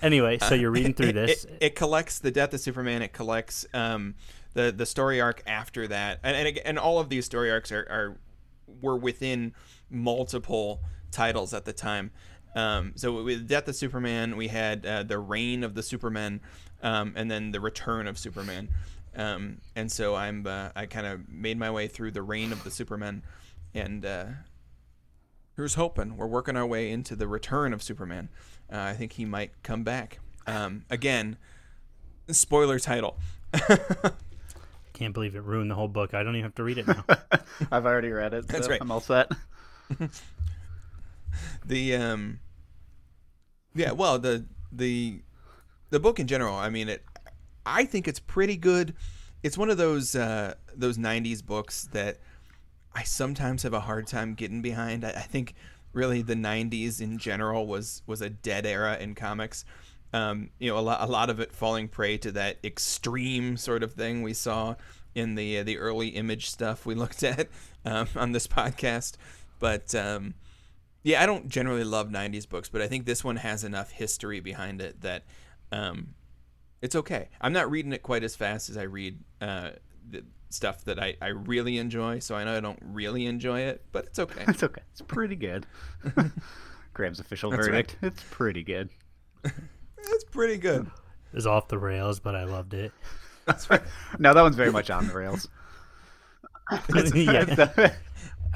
Anyway, 0.02 0.38
so 0.38 0.54
you're 0.54 0.70
reading 0.70 0.92
through 0.92 1.08
It- 1.08 1.12
this. 1.14 1.44
It, 1.44 1.58
it 1.60 1.74
collects 1.74 2.18
the 2.18 2.30
death 2.30 2.52
of 2.52 2.60
Superman. 2.60 3.00
It 3.00 3.12
collects 3.14 3.64
um, 3.72 4.14
the 4.52 4.70
the 4.70 4.84
story 4.84 5.20
arc 5.20 5.42
after 5.46 5.88
that, 5.88 6.20
and 6.22 6.36
and, 6.48 6.58
and 6.58 6.78
all 6.78 6.98
of 6.98 7.08
these 7.08 7.24
story 7.24 7.50
arcs 7.50 7.72
are, 7.72 7.86
are 7.88 8.16
were 8.82 8.96
within 8.96 9.54
multiple 9.90 10.80
titles 11.10 11.54
at 11.54 11.64
the 11.64 11.72
time. 11.72 12.10
Um, 12.54 12.92
so 12.96 13.22
with 13.22 13.48
Death 13.48 13.66
of 13.66 13.76
Superman, 13.76 14.36
we 14.36 14.48
had 14.48 14.84
uh, 14.84 15.02
the 15.04 15.18
Reign 15.18 15.64
of 15.64 15.74
the 15.74 15.82
Supermen, 15.82 16.40
um, 16.82 17.14
and 17.16 17.30
then 17.30 17.50
the 17.50 17.60
Return 17.60 18.06
of 18.06 18.18
Superman. 18.18 18.68
Um, 19.16 19.58
and 19.74 19.90
so 19.90 20.14
I'm 20.14 20.46
uh, 20.46 20.68
I 20.76 20.84
kind 20.84 21.06
of 21.06 21.28
made 21.30 21.58
my 21.58 21.70
way 21.70 21.88
through 21.88 22.10
the 22.10 22.22
Reign 22.22 22.52
of 22.52 22.62
the 22.62 22.70
Supermen, 22.70 23.22
and 23.74 24.04
uh, 24.04 24.24
here's 25.56 25.74
hoping 25.74 26.16
we're 26.16 26.26
working 26.26 26.56
our 26.56 26.66
way 26.66 26.90
into 26.90 27.16
the 27.16 27.26
Return 27.26 27.72
of 27.72 27.82
Superman. 27.82 28.28
Uh, 28.72 28.78
I 28.78 28.92
think 28.94 29.12
he 29.12 29.24
might 29.24 29.62
come 29.62 29.84
back. 29.84 30.18
Um, 30.46 30.84
again, 30.90 31.36
spoiler 32.30 32.78
title. 32.78 33.18
Can't 34.92 35.12
believe 35.12 35.34
it 35.34 35.42
ruined 35.42 35.70
the 35.70 35.74
whole 35.74 35.88
book. 35.88 36.14
I 36.14 36.22
don't 36.22 36.36
even 36.36 36.44
have 36.44 36.54
to 36.56 36.62
read 36.62 36.78
it 36.78 36.86
now. 36.86 37.04
I've 37.72 37.84
already 37.86 38.10
read 38.10 38.34
it. 38.34 38.46
That's 38.46 38.68
right. 38.68 38.80
I'm 38.80 38.90
all 38.90 39.00
set. 39.00 39.30
the 41.66 41.96
um 41.96 42.38
yeah 43.74 43.90
well 43.90 44.18
the 44.18 44.46
the 44.72 45.20
the 45.90 46.00
book 46.00 46.20
in 46.20 46.26
general 46.26 46.54
i 46.54 46.70
mean 46.70 46.88
it 46.88 47.04
i 47.66 47.84
think 47.84 48.06
it's 48.06 48.20
pretty 48.20 48.56
good 48.56 48.94
it's 49.42 49.58
one 49.58 49.68
of 49.68 49.76
those 49.76 50.14
uh 50.14 50.54
those 50.74 50.96
90s 50.96 51.44
books 51.44 51.88
that 51.92 52.18
i 52.94 53.02
sometimes 53.02 53.62
have 53.62 53.74
a 53.74 53.80
hard 53.80 54.06
time 54.06 54.34
getting 54.34 54.62
behind. 54.62 55.04
I, 55.04 55.10
I 55.10 55.20
think 55.20 55.54
really 55.92 56.22
the 56.22 56.34
90s 56.34 57.00
in 57.00 57.18
general 57.18 57.66
was 57.66 58.02
was 58.06 58.20
a 58.20 58.30
dead 58.30 58.66
era 58.66 58.96
in 58.98 59.14
comics. 59.14 59.64
Um 60.12 60.50
you 60.58 60.70
know 60.70 60.78
a 60.78 60.80
lot 60.80 61.00
a 61.00 61.10
lot 61.10 61.30
of 61.30 61.40
it 61.40 61.52
falling 61.52 61.88
prey 61.88 62.18
to 62.18 62.32
that 62.32 62.58
extreme 62.64 63.56
sort 63.56 63.82
of 63.82 63.92
thing 63.92 64.22
we 64.22 64.34
saw 64.34 64.76
in 65.14 65.34
the 65.34 65.58
uh, 65.58 65.62
the 65.62 65.78
early 65.78 66.08
image 66.08 66.50
stuff 66.50 66.86
we 66.86 66.94
looked 67.02 67.22
at 67.22 67.48
um, 67.84 68.08
on 68.16 68.32
this 68.32 68.46
podcast. 68.46 69.16
But 69.58 69.94
um 69.94 70.34
yeah, 71.04 71.22
I 71.22 71.26
don't 71.26 71.48
generally 71.48 71.84
love 71.84 72.08
'90s 72.08 72.48
books, 72.48 72.70
but 72.70 72.80
I 72.80 72.88
think 72.88 73.04
this 73.04 73.22
one 73.22 73.36
has 73.36 73.62
enough 73.62 73.90
history 73.90 74.40
behind 74.40 74.80
it 74.80 75.02
that 75.02 75.24
um, 75.70 76.14
it's 76.80 76.96
okay. 76.96 77.28
I'm 77.40 77.52
not 77.52 77.70
reading 77.70 77.92
it 77.92 78.02
quite 78.02 78.24
as 78.24 78.34
fast 78.34 78.70
as 78.70 78.78
I 78.78 78.84
read 78.84 79.18
uh, 79.40 79.70
the 80.08 80.24
stuff 80.54 80.84
that 80.84 80.98
I, 80.98 81.16
I 81.20 81.28
really 81.28 81.78
enjoy, 81.78 82.20
so 82.20 82.34
I 82.34 82.44
know 82.44 82.56
I 82.56 82.60
don't 82.60 82.78
really 82.82 83.26
enjoy 83.26 83.60
it, 83.60 83.84
but 83.92 84.06
it's 84.06 84.18
okay. 84.18 84.44
It's 84.48 84.62
okay. 84.62 84.82
It's 84.92 85.02
pretty 85.02 85.36
good. 85.36 85.66
Graham's 86.94 87.20
official 87.20 87.50
That's 87.50 87.68
right. 87.68 87.72
verdict. 87.72 87.96
It's 88.02 88.22
pretty 88.30 88.62
good. 88.62 88.88
it's 89.44 90.24
pretty 90.30 90.56
good. 90.56 90.86
It 91.32 91.36
was 91.36 91.46
off 91.46 91.68
the 91.68 91.78
rails, 91.78 92.20
but 92.20 92.34
I 92.34 92.44
loved 92.44 92.74
it. 92.74 92.92
That's 93.46 93.68
right. 93.68 93.82
no, 94.18 94.32
that 94.32 94.42
one's 94.42 94.56
very 94.56 94.70
much 94.70 94.90
on 94.90 95.08
the 95.08 95.14
rails. 95.14 95.48
yeah. 97.14 97.92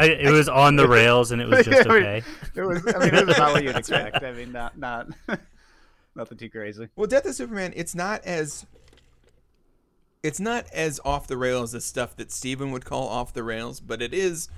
I, 0.01 0.05
it 0.05 0.31
was 0.31 0.49
on 0.49 0.77
the 0.77 0.87
rails, 0.87 1.33
and 1.33 1.43
it 1.43 1.49
was 1.49 1.67
just 1.67 1.89
okay. 1.89 2.23
It 2.55 2.63
was. 2.63 2.87
I 2.87 2.99
mean, 3.01 3.15
it 3.15 3.27
was 3.27 3.37
about 3.37 3.53
what 3.53 3.65
you'd 3.65 3.77
expect. 3.77 4.23
I 4.23 4.31
mean, 4.31 4.53
not 4.53 4.79
not 4.79 5.09
nothing 6.15 6.39
too 6.39 6.49
crazy. 6.49 6.89
Well, 6.95 7.09
Death 7.09 7.27
of 7.27 7.35
Superman, 7.35 7.73
it's 7.75 7.97
not 7.97 8.25
as 8.25 8.65
it's 10.23 10.41
not 10.41 10.67
as 10.73 11.01
off 11.05 11.27
the 11.27 11.37
rails 11.37 11.75
as 11.75 11.85
stuff 11.85 12.17
that 12.17 12.31
Steven 12.33 12.71
would 12.73 12.85
call 12.85 13.09
off 13.09 13.33
the 13.33 13.43
rails, 13.43 13.81
but 13.81 14.03
it 14.03 14.13
is 14.15 14.49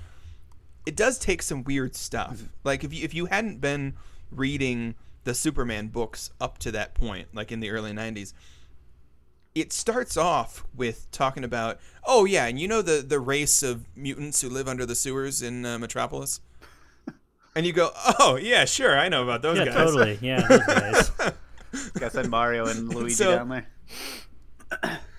it 0.85 0.95
does 0.95 1.19
take 1.19 1.41
some 1.41 1.63
weird 1.63 1.95
stuff. 1.95 2.43
Like 2.63 2.83
if 2.83 2.93
you 2.93 3.03
if 3.03 3.13
you 3.13 3.27
hadn't 3.27 3.61
been 3.61 3.93
reading 4.31 4.95
the 5.23 5.33
Superman 5.35 5.89
books 5.89 6.31
up 6.41 6.57
to 6.59 6.71
that 6.71 6.93
point, 6.95 7.27
like 7.33 7.51
in 7.51 7.59
the 7.59 7.69
early 7.69 7.91
90s, 7.91 8.33
it 9.53 9.71
starts 9.71 10.17
off 10.17 10.65
with 10.75 11.11
talking 11.11 11.43
about, 11.43 11.79
"Oh 12.05 12.25
yeah, 12.25 12.47
and 12.47 12.59
you 12.59 12.67
know 12.67 12.81
the 12.81 13.03
the 13.07 13.19
race 13.19 13.61
of 13.61 13.85
mutants 13.95 14.41
who 14.41 14.49
live 14.49 14.67
under 14.67 14.85
the 14.85 14.95
sewers 14.95 15.41
in 15.41 15.65
uh, 15.65 15.77
Metropolis?" 15.77 16.39
And 17.53 17.65
you 17.65 17.73
go, 17.73 17.91
"Oh, 18.17 18.37
yeah, 18.41 18.63
sure, 18.63 18.97
I 18.97 19.09
know 19.09 19.23
about 19.23 19.41
those 19.41 19.57
Yeah, 19.57 19.65
guys." 19.65 19.73
totally. 19.75 20.17
Yeah, 20.21 20.39
those 20.47 20.65
guys. 20.65 21.11
Guess 21.99 22.15
I 22.15 22.21
Mario 22.23 22.65
and 22.65 22.87
Luigi 22.95 23.13
So- 23.13 23.35
down 23.35 23.49
there. 23.49 23.67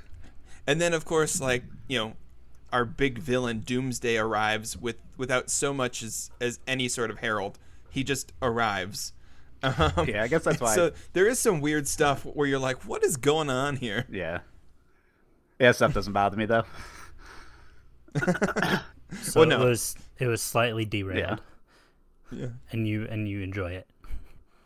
And 0.66 0.80
then, 0.80 0.92
of 0.94 1.04
course, 1.04 1.40
like 1.40 1.64
you 1.88 1.98
know, 1.98 2.12
our 2.72 2.84
big 2.84 3.18
villain 3.18 3.60
Doomsday 3.60 4.16
arrives 4.16 4.76
with 4.76 4.96
without 5.16 5.50
so 5.50 5.72
much 5.74 6.02
as 6.02 6.30
as 6.40 6.58
any 6.66 6.88
sort 6.88 7.10
of 7.10 7.18
herald. 7.18 7.58
He 7.90 8.04
just 8.04 8.32
arrives. 8.40 9.12
Um, 9.64 10.08
Yeah, 10.08 10.24
I 10.24 10.26
guess 10.26 10.42
that's 10.42 10.60
why. 10.60 10.74
So 10.74 10.90
there 11.12 11.28
is 11.28 11.38
some 11.38 11.60
weird 11.60 11.86
stuff 11.86 12.24
where 12.24 12.48
you're 12.48 12.58
like, 12.58 12.84
what 12.84 13.04
is 13.04 13.16
going 13.16 13.48
on 13.48 13.76
here? 13.76 14.06
yeah. 14.10 14.40
Yeah, 15.60 15.70
stuff 15.70 15.94
doesn't 15.94 16.12
bother 16.12 16.36
me 16.36 16.46
though. 16.46 16.64
So 19.22 19.40
Well, 19.40 19.48
no. 19.48 19.60
it 19.62 19.64
was 19.68 19.94
it 20.18 20.26
was 20.26 20.40
slightly 20.40 20.84
derailed, 20.86 21.42
Yeah. 22.30 22.46
and 22.70 22.88
you 22.88 23.06
and 23.10 23.28
you 23.28 23.40
enjoy 23.42 23.72
it. 23.72 23.86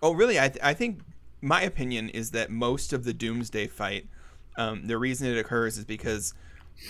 Oh, 0.03 0.15
really? 0.15 0.39
I 0.39 0.49
th- 0.49 0.65
I 0.65 0.73
think 0.73 1.01
my 1.43 1.63
opinion 1.63 2.09
is 2.11 2.31
that 2.31 2.49
most 2.51 2.93
of 2.93 3.03
the 3.05 3.13
Doomsday 3.13 3.67
fight, 3.67 4.07
um, 4.57 4.87
the 4.87 4.99
reason 4.99 5.29
it 5.29 5.39
occurs 5.39 5.79
is 5.79 5.85
because 5.85 6.35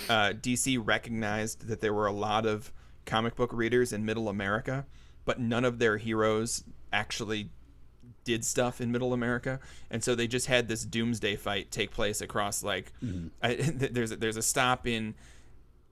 uh, 0.09 0.33
DC 0.41 0.81
recognized 0.83 1.69
that 1.69 1.81
there 1.81 1.93
were 1.93 2.07
a 2.07 2.13
lot 2.13 2.47
of 2.47 2.73
comic 3.05 3.37
book 3.37 3.53
readers 3.53 3.93
in 3.93 4.05
Middle 4.05 4.29
America, 4.29 4.87
but 5.25 5.41
none 5.41 5.65
of 5.65 5.79
their 5.79 5.97
heroes 5.97 6.65
actually 6.93 7.51
did 8.25 8.45
stuff 8.45 8.81
in 8.81 8.91
Middle 8.91 9.13
America, 9.13 9.61
and 9.91 10.03
so 10.03 10.15
they 10.15 10.27
just 10.27 10.47
had 10.47 10.69
this 10.69 10.85
Doomsday 10.85 11.37
fight 11.37 11.71
take 11.71 11.93
place 11.93 12.21
across 12.21 12.63
like 12.63 12.93
I, 13.43 13.55
there's 13.55 14.13
a, 14.13 14.17
there's 14.17 14.37
a 14.37 14.43
stop 14.43 14.87
in. 14.87 15.15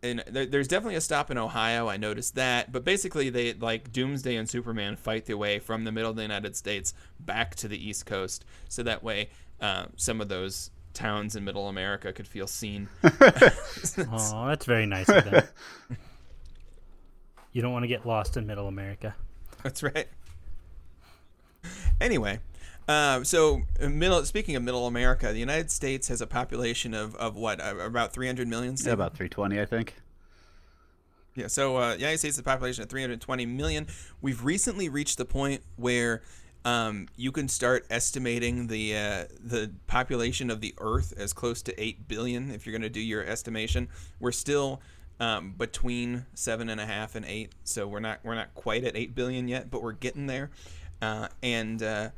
And 0.03 0.23
there, 0.27 0.45
there's 0.45 0.69
definitely 0.69 0.97
a 0.97 1.01
stop 1.01 1.31
in 1.31 1.39
Ohio. 1.39 1.89
I 1.89 1.97
noticed 1.97 2.35
that, 2.35 2.71
but 2.71 2.85
basically, 2.85 3.31
they 3.31 3.55
like 3.55 3.91
Doomsday 3.91 4.37
and 4.37 4.47
Superman 4.47 4.97
fight 4.97 5.25
their 5.25 5.39
way 5.39 5.59
from 5.59 5.85
the 5.85 5.93
middle 5.93 6.11
of 6.11 6.17
the 6.17 6.21
United 6.21 6.57
States 6.57 6.93
back 7.19 7.55
to 7.55 7.69
the 7.69 7.89
East 7.89 8.05
Coast, 8.05 8.45
so 8.69 8.83
that 8.83 9.03
way 9.03 9.31
uh, 9.63 9.87
some 9.97 10.21
of 10.21 10.29
those 10.29 10.71
towns 10.95 11.37
in 11.37 11.45
Middle 11.45 11.69
America 11.69 12.13
could 12.13 12.27
feel 12.27 12.47
seen. 12.47 12.89
Oh, 14.11 14.47
that's 14.49 14.67
very 14.67 14.87
nice 14.87 15.09
of 15.09 15.25
them. 15.25 15.45
You 17.53 17.63
don't 17.63 17.73
want 17.73 17.85
to 17.85 17.89
get 17.89 18.07
lost 18.07 18.37
in 18.37 18.47
Middle 18.47 18.67
America. 18.67 19.15
That's 19.63 19.83
right. 19.83 20.09
Anyway, 22.01 22.41
uh, 22.89 23.23
so 23.25 23.63
uh, 23.81 23.89
middle. 23.89 24.25
Speaking 24.25 24.57
of 24.57 24.63
Middle 24.63 24.87
America, 24.87 25.33
the 25.33 25.39
United 25.39 25.71
States 25.71 26.09
has 26.09 26.21
a 26.21 26.27
population 26.27 26.93
of, 26.95 27.15
of 27.17 27.37
what 27.37 27.61
uh, 27.61 27.77
about 27.79 28.13
300 28.13 28.49
million. 28.49 28.77
Yeah, 28.79 28.93
about 28.93 29.15
320, 29.15 29.61
I 29.61 29.65
think. 29.65 29.95
Yeah, 31.35 31.47
so 31.49 31.77
uh, 31.77 31.93
the 31.95 32.01
United 32.01 32.19
States 32.19 32.37
has 32.37 32.41
a 32.41 32.45
population 32.45 32.83
of 32.83 32.91
320 32.91 33.47
million. 33.47 33.87
We've 34.21 34.45
recently 34.45 34.89
reached 34.89 35.19
the 35.19 35.25
point 35.25 35.63
where 35.77 36.23
um, 36.65 37.09
you 37.17 37.31
can 37.31 37.49
start 37.49 37.87
estimating 37.91 38.69
the 38.69 38.97
uh, 38.97 39.25
the 39.39 39.73
population 39.87 40.51
of 40.51 40.61
the 40.61 40.75
Earth 40.79 41.13
as 41.17 41.33
close 41.33 41.63
to 41.63 41.83
8 41.83 42.09
billion 42.09 42.51
if 42.51 42.65
you're 42.67 42.73
going 42.73 42.83
to 42.83 42.89
do 42.89 43.01
your 43.01 43.25
estimation. 43.25 43.89
We're 44.19 44.33
still 44.33 44.81
um, 45.21 45.55
between 45.57 46.27
seven 46.35 46.69
and 46.69 46.81
a 46.81 46.87
half 46.87 47.15
and 47.15 47.25
eight, 47.27 47.53
so 47.65 47.87
we're 47.87 48.01
not 48.01 48.21
we're 48.25 48.35
not 48.35 48.55
quite 48.55 48.85
at 48.85 48.97
8 48.97 49.15
billion 49.15 49.49
yet, 49.49 49.71
but 49.71 49.83
we're 49.83 49.93
getting 49.93 50.27
there. 50.27 50.51
Uh, 51.03 51.29
and 51.43 51.83
uh, 51.83 52.11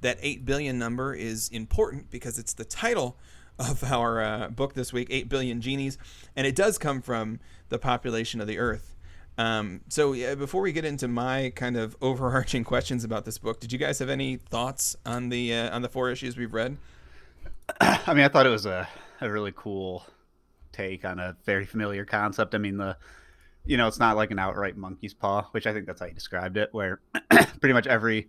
that 0.00 0.18
8 0.20 0.44
billion 0.44 0.78
number 0.78 1.14
is 1.14 1.48
important 1.50 2.10
because 2.10 2.38
it's 2.38 2.54
the 2.54 2.64
title 2.64 3.16
of 3.58 3.84
our 3.84 4.20
uh, 4.20 4.48
book 4.48 4.74
this 4.74 4.92
week, 4.92 5.08
8 5.10 5.28
Billion 5.28 5.60
Genies, 5.60 5.98
and 6.34 6.46
it 6.46 6.56
does 6.56 6.78
come 6.78 7.00
from 7.00 7.38
the 7.68 7.78
population 7.78 8.40
of 8.40 8.46
the 8.46 8.58
Earth. 8.58 8.96
Um, 9.38 9.80
so, 9.88 10.12
yeah, 10.12 10.34
before 10.34 10.60
we 10.60 10.72
get 10.72 10.84
into 10.84 11.08
my 11.08 11.52
kind 11.54 11.76
of 11.76 11.96
overarching 12.02 12.64
questions 12.64 13.04
about 13.04 13.24
this 13.24 13.38
book, 13.38 13.60
did 13.60 13.72
you 13.72 13.78
guys 13.78 13.98
have 13.98 14.10
any 14.10 14.36
thoughts 14.36 14.96
on 15.06 15.28
the 15.28 15.54
uh, 15.54 15.74
on 15.74 15.82
the 15.82 15.88
four 15.88 16.10
issues 16.10 16.36
we've 16.36 16.52
read? 16.52 16.76
I 17.80 18.14
mean, 18.14 18.24
I 18.24 18.28
thought 18.28 18.46
it 18.46 18.50
was 18.50 18.66
a, 18.66 18.88
a 19.20 19.30
really 19.30 19.52
cool 19.54 20.04
take 20.72 21.04
on 21.04 21.18
a 21.18 21.36
very 21.44 21.64
familiar 21.64 22.04
concept. 22.04 22.54
I 22.54 22.58
mean, 22.58 22.76
the 22.76 22.96
you 23.64 23.76
know, 23.76 23.86
it's 23.86 23.98
not 23.98 24.16
like 24.16 24.30
an 24.30 24.38
outright 24.38 24.76
monkey's 24.76 25.14
paw, 25.14 25.48
which 25.52 25.66
I 25.66 25.72
think 25.72 25.86
that's 25.86 26.00
how 26.00 26.06
you 26.06 26.14
described 26.14 26.56
it, 26.56 26.70
where 26.72 27.00
pretty 27.60 27.72
much 27.72 27.86
every 27.86 28.28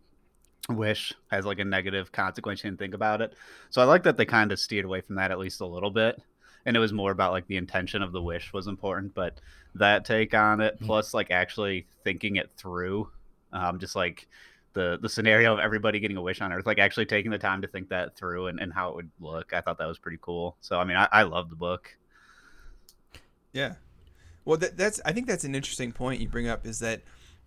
wish 0.69 1.13
has 1.31 1.45
like 1.45 1.59
a 1.59 1.65
negative 1.65 2.11
consequence. 2.11 2.63
You 2.63 2.69
didn't 2.69 2.79
think 2.79 2.93
about 2.93 3.21
it. 3.21 3.33
So 3.69 3.81
I 3.81 3.85
like 3.85 4.03
that 4.03 4.17
they 4.17 4.25
kind 4.25 4.51
of 4.51 4.59
steered 4.59 4.85
away 4.85 5.01
from 5.01 5.15
that 5.15 5.31
at 5.31 5.39
least 5.39 5.61
a 5.61 5.65
little 5.65 5.91
bit. 5.91 6.21
And 6.65 6.75
it 6.77 6.79
was 6.79 6.93
more 6.93 7.11
about 7.11 7.31
like 7.33 7.47
the 7.47 7.57
intention 7.57 8.01
of 8.01 8.11
the 8.11 8.21
wish 8.21 8.53
was 8.53 8.67
important, 8.67 9.13
but 9.13 9.39
that 9.75 10.05
take 10.05 10.33
on 10.33 10.61
it, 10.61 10.75
Mm-hmm. 10.75 10.85
plus 10.85 11.13
like 11.13 11.31
actually 11.31 11.87
thinking 12.03 12.37
it 12.37 12.51
through, 12.57 13.09
um, 13.51 13.79
just 13.79 13.95
like 13.95 14.27
the 14.73 14.97
the 15.01 15.09
scenario 15.09 15.53
of 15.53 15.59
everybody 15.59 15.99
getting 15.99 16.17
a 16.17 16.21
wish 16.21 16.41
on 16.41 16.53
Earth, 16.53 16.65
like 16.65 16.79
actually 16.79 17.05
taking 17.05 17.31
the 17.31 17.37
time 17.37 17.61
to 17.61 17.67
think 17.67 17.89
that 17.89 18.15
through 18.15 18.47
and, 18.47 18.59
and 18.59 18.73
how 18.73 18.89
it 18.89 18.95
would 18.95 19.11
look. 19.19 19.53
I 19.53 19.61
thought 19.61 19.77
that 19.79 19.87
was 19.87 19.99
pretty 19.99 20.19
cool. 20.21 20.57
So 20.61 20.79
I 20.79 20.83
mean, 20.85 20.97
I, 20.97 21.07
I 21.11 21.23
love 21.23 21.49
the 21.49 21.55
book. 21.55 21.95
Yeah. 23.51 23.75
Well, 24.45 24.57
that, 24.57 24.77
that's 24.77 24.99
I 25.05 25.13
think 25.13 25.27
that's 25.27 25.43
an 25.43 25.55
interesting 25.55 25.91
point 25.91 26.21
you 26.21 26.27
bring 26.27 26.47
up 26.47 26.65
is 26.65 26.79
that 26.79 27.01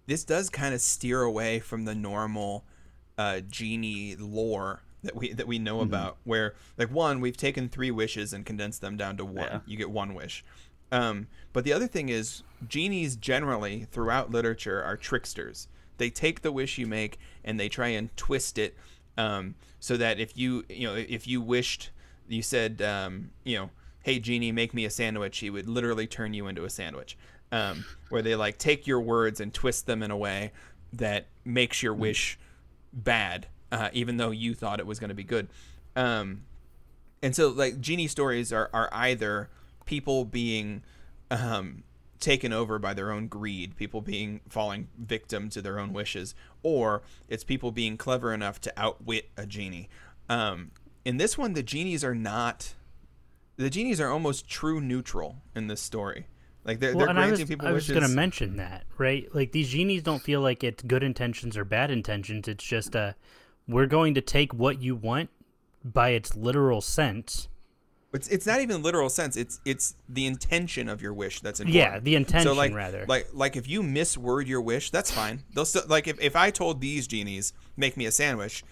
this 0.06 0.25
does 0.25 0.49
kind 0.50 0.75
of 0.75 0.80
steer 0.80 1.23
away 1.23 1.61
from 1.61 1.85
the 1.85 1.94
normal 1.94 2.64
uh, 3.18 3.40
genie 3.40 4.16
lore 4.16 4.82
that 5.07 5.17
we 5.17 5.33
that 5.33 5.47
we 5.47 5.59
know 5.59 5.81
about. 5.81 6.19
Where 6.25 6.55
like 6.77 6.91
one, 6.91 7.21
we've 7.21 7.37
taken 7.37 7.69
three 7.69 7.91
wishes 7.91 8.33
and 8.33 8.45
condensed 8.45 8.81
them 8.81 8.97
down 8.97 9.17
to 9.17 9.25
one. 9.25 9.47
Yeah. 9.47 9.61
You 9.67 9.77
get 9.77 9.91
one 9.91 10.15
wish. 10.15 10.45
Um, 10.93 11.27
but 11.53 11.65
the 11.65 11.73
other 11.73 11.89
thing 11.89 12.09
is, 12.11 12.43
genies 12.69 13.17
generally 13.17 13.87
throughout 13.91 14.31
literature 14.31 14.83
are 14.83 14.97
tricksters. 14.97 15.69
They 15.99 16.11
take 16.11 16.43
the 16.43 16.53
wish 16.53 16.79
you 16.79 16.87
make 16.87 17.19
and 17.45 17.59
they 17.59 17.69
try 17.69 17.89
and 17.89 18.15
twist 18.17 18.59
it 18.59 18.77
um, 19.19 19.55
so 19.81 19.97
that 19.97 20.19
if 20.19 20.37
you 20.37 20.65
you 20.69 20.87
know 20.87 20.95
if 20.95 21.27
you 21.27 21.41
wished 21.41 21.91
you 22.29 22.43
said 22.43 22.83
um, 22.83 23.31
you 23.45 23.57
know 23.57 23.71
hey 24.03 24.19
genie 24.19 24.53
make 24.53 24.75
me 24.75 24.85
a 24.85 24.91
sandwich 24.91 25.39
he 25.39 25.51
would 25.51 25.69
literally 25.69 26.07
turn 26.07 26.35
you 26.35 26.47
into 26.47 26.65
a 26.65 26.71
sandwich 26.71 27.17
um, 27.53 27.85
where 28.09 28.23
they 28.23 28.35
like 28.35 28.59
take 28.59 28.87
your 28.87 29.01
words 29.01 29.41
and 29.41 29.55
twist 29.55 29.87
them 29.87 30.03
in 30.03 30.11
a 30.11 30.17
way 30.17 30.53
that 30.93 31.27
makes 31.45 31.83
your 31.83 31.95
wish 31.95 32.39
bad 32.93 33.47
uh, 33.73 33.88
even 33.92 34.16
though 34.16 34.30
you 34.30 34.54
thought 34.54 34.80
it 34.80 34.87
was 34.87 34.99
going 34.99 35.08
to 35.08 35.14
be 35.14 35.25
good 35.25 35.49
um, 35.94 36.42
and 37.23 37.35
so 37.35 37.49
like 37.49 37.80
genie 37.80 38.06
stories 38.06 38.52
are, 38.52 38.70
are 38.73 38.88
either 38.92 39.49
people 39.85 40.25
being 40.25 40.82
um, 41.30 41.82
taken 42.20 42.52
over 42.52 42.78
by 42.78 42.94
their 42.94 43.11
own 43.11 43.28
greed 43.28 43.76
people 43.76 44.00
being 44.00 44.40
falling 44.49 44.88
victim 44.99 45.49
to 45.50 45.61
their 45.61 45.78
own 45.78 45.92
wishes 45.92 46.35
or 46.62 47.02
it's 47.28 47.44
people 47.44 47.70
being 47.70 47.96
clever 47.96 48.32
enough 48.32 48.61
to 48.61 48.73
outwit 48.76 49.28
a 49.37 49.46
genie 49.46 49.88
um, 50.28 50.70
in 51.04 51.16
this 51.16 51.37
one 51.37 51.52
the 51.54 51.62
genies 51.62 52.04
are 52.04 52.14
not 52.14 52.75
the 53.56 53.70
genies 53.70 54.00
are 54.00 54.11
almost 54.11 54.49
true 54.49 54.80
neutral 54.80 55.37
in 55.54 55.66
this 55.66 55.80
story 55.80 56.26
like 56.66 56.80
they're, 56.80 56.90
Well, 56.90 57.06
they're 57.06 57.11
and 57.11 57.18
I 57.18 57.28
granting 57.28 57.44
was, 57.44 57.49
people 57.49 57.68
I 57.68 57.73
was 57.73 57.88
going 57.88 58.02
to 58.02 58.08
mention 58.08 58.56
that, 58.56 58.85
right? 58.99 59.32
Like 59.32 59.52
these 59.52 59.68
genies 59.68 60.02
don't 60.02 60.20
feel 60.20 60.40
like 60.40 60.64
it's 60.64 60.82
good 60.82 61.04
intentions 61.04 61.56
or 61.56 61.64
bad 61.64 61.92
intentions. 61.92 62.49
It's 62.49 62.64
just 62.64 62.96
uh, 62.96 63.12
we're 63.68 63.87
going 63.87 64.14
to 64.14 64.20
take 64.20 64.52
what 64.54 64.80
you 64.80 64.94
want 64.94 65.30
by 65.85 66.11
its 66.11 66.37
literal 66.37 66.80
sense. 66.80 67.49
It's 68.12 68.28
it's 68.28 68.46
not 68.46 68.61
even 68.61 68.82
literal 68.82 69.11
sense. 69.11 69.37
It's 69.37 69.61
it's 69.66 69.94
the 70.08 70.26
intention 70.26 70.88
of 70.88 71.02
your 71.02 71.12
wish 71.12 71.40
that's 71.40 71.61
important. 71.61 71.75
Yeah, 71.94 71.99
the 71.99 72.14
intention, 72.14 72.49
so 72.49 72.54
like, 72.54 72.73
rather. 72.73 73.04
Like 73.06 73.28
like 73.35 73.56
if 73.56 73.68
you 73.68 73.82
misword 73.82 74.46
your 74.46 74.61
wish, 74.62 74.90
that's 74.90 75.11
fine. 75.11 75.42
They'll 75.54 75.66
still 75.66 75.82
like 75.88 76.08
if, 76.08 76.18
if 76.20 76.35
I 76.35 76.50
told 76.50 76.80
these 76.80 77.06
genies 77.06 77.52
make 77.76 77.96
me 77.96 78.06
a 78.06 78.11
sandwich, 78.12 78.64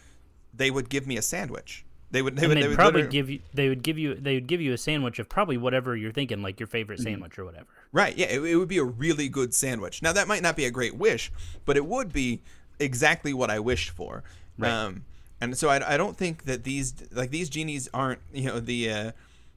they 0.55 0.71
would 0.71 0.89
give 0.89 1.07
me 1.07 1.17
a 1.19 1.23
sandwich. 1.23 1.85
They 2.11 2.23
would 2.23 2.37
they 2.37 2.43
and 2.45 2.49
would, 2.51 2.57
they'd 2.57 2.63
they 2.63 2.69
would 2.69 2.77
probably 2.77 3.03
literally- 3.03 3.13
give 3.19 3.29
you 3.31 3.41
they 3.53 3.69
would 3.69 3.83
give 3.83 3.99
you 3.99 4.15
they 4.15 4.35
would 4.35 4.47
give 4.47 4.61
you 4.63 4.73
a 4.73 4.79
sandwich 4.79 5.19
of 5.19 5.29
probably 5.29 5.59
whatever 5.59 5.95
you're 5.95 6.13
thinking, 6.13 6.41
like 6.41 6.59
your 6.59 6.69
favorite 6.69 7.01
Mm-hmm. 7.01 7.09
sandwich 7.11 7.39
or 7.39 7.45
whatever. 7.45 7.67
Right. 7.93 8.17
Yeah, 8.17 8.27
it, 8.27 8.41
it 8.41 8.57
would 8.57 8.69
be 8.69 8.79
a 8.79 8.85
really 8.85 9.29
good 9.29 9.53
sandwich. 9.53 10.01
Now 10.01 10.13
that 10.15 10.27
might 10.27 10.43
not 10.43 10.57
be 10.57 10.65
a 10.65 10.71
great 10.71 10.97
wish, 10.97 11.31
but 11.67 11.77
it 11.77 11.85
would 11.85 12.13
be 12.13 12.41
exactly 12.79 13.35
what 13.35 13.51
I 13.51 13.59
wished 13.59 13.91
for. 13.91 14.23
Right. 14.59 14.71
Um, 14.71 15.05
and 15.41 15.57
so 15.57 15.69
I, 15.69 15.95
I 15.95 15.97
don't 15.97 16.17
think 16.17 16.45
that 16.45 16.65
these 16.65 16.95
like 17.13 17.31
these 17.31 17.49
genies 17.49 17.89
aren't 17.93 18.21
you 18.33 18.45
know 18.45 18.61
the 18.61 18.91
uh, 18.91 19.13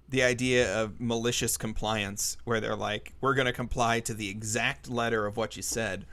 the 0.09 0.23
idea 0.23 0.75
of 0.81 0.99
malicious 0.99 1.57
compliance 1.57 2.37
where 2.45 2.59
they're 2.59 2.75
like 2.75 3.13
we're 3.21 3.33
going 3.33 3.45
to 3.45 3.53
comply 3.53 3.99
to 4.01 4.13
the 4.13 4.29
exact 4.29 4.89
letter 4.89 5.25
of 5.25 5.37
what 5.37 5.55
you 5.55 5.61
said. 5.61 6.05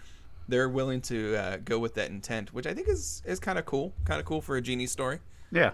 They're 0.47 0.69
willing 0.69 1.01
to 1.03 1.37
uh, 1.37 1.57
go 1.65 1.79
with 1.79 1.95
that 1.95 2.11
intent, 2.11 2.53
which 2.53 2.67
I 2.67 2.75
think 2.75 2.89
is 2.89 3.23
is 3.25 3.41
kind 3.41 3.59
of 3.59 3.65
cool. 3.65 3.93
Kind 4.05 4.21
of 4.21 4.27
cool 4.27 4.41
for 4.41 4.57
a 4.57 4.61
genie 4.61 4.87
story. 4.87 5.21
Yeah. 5.51 5.73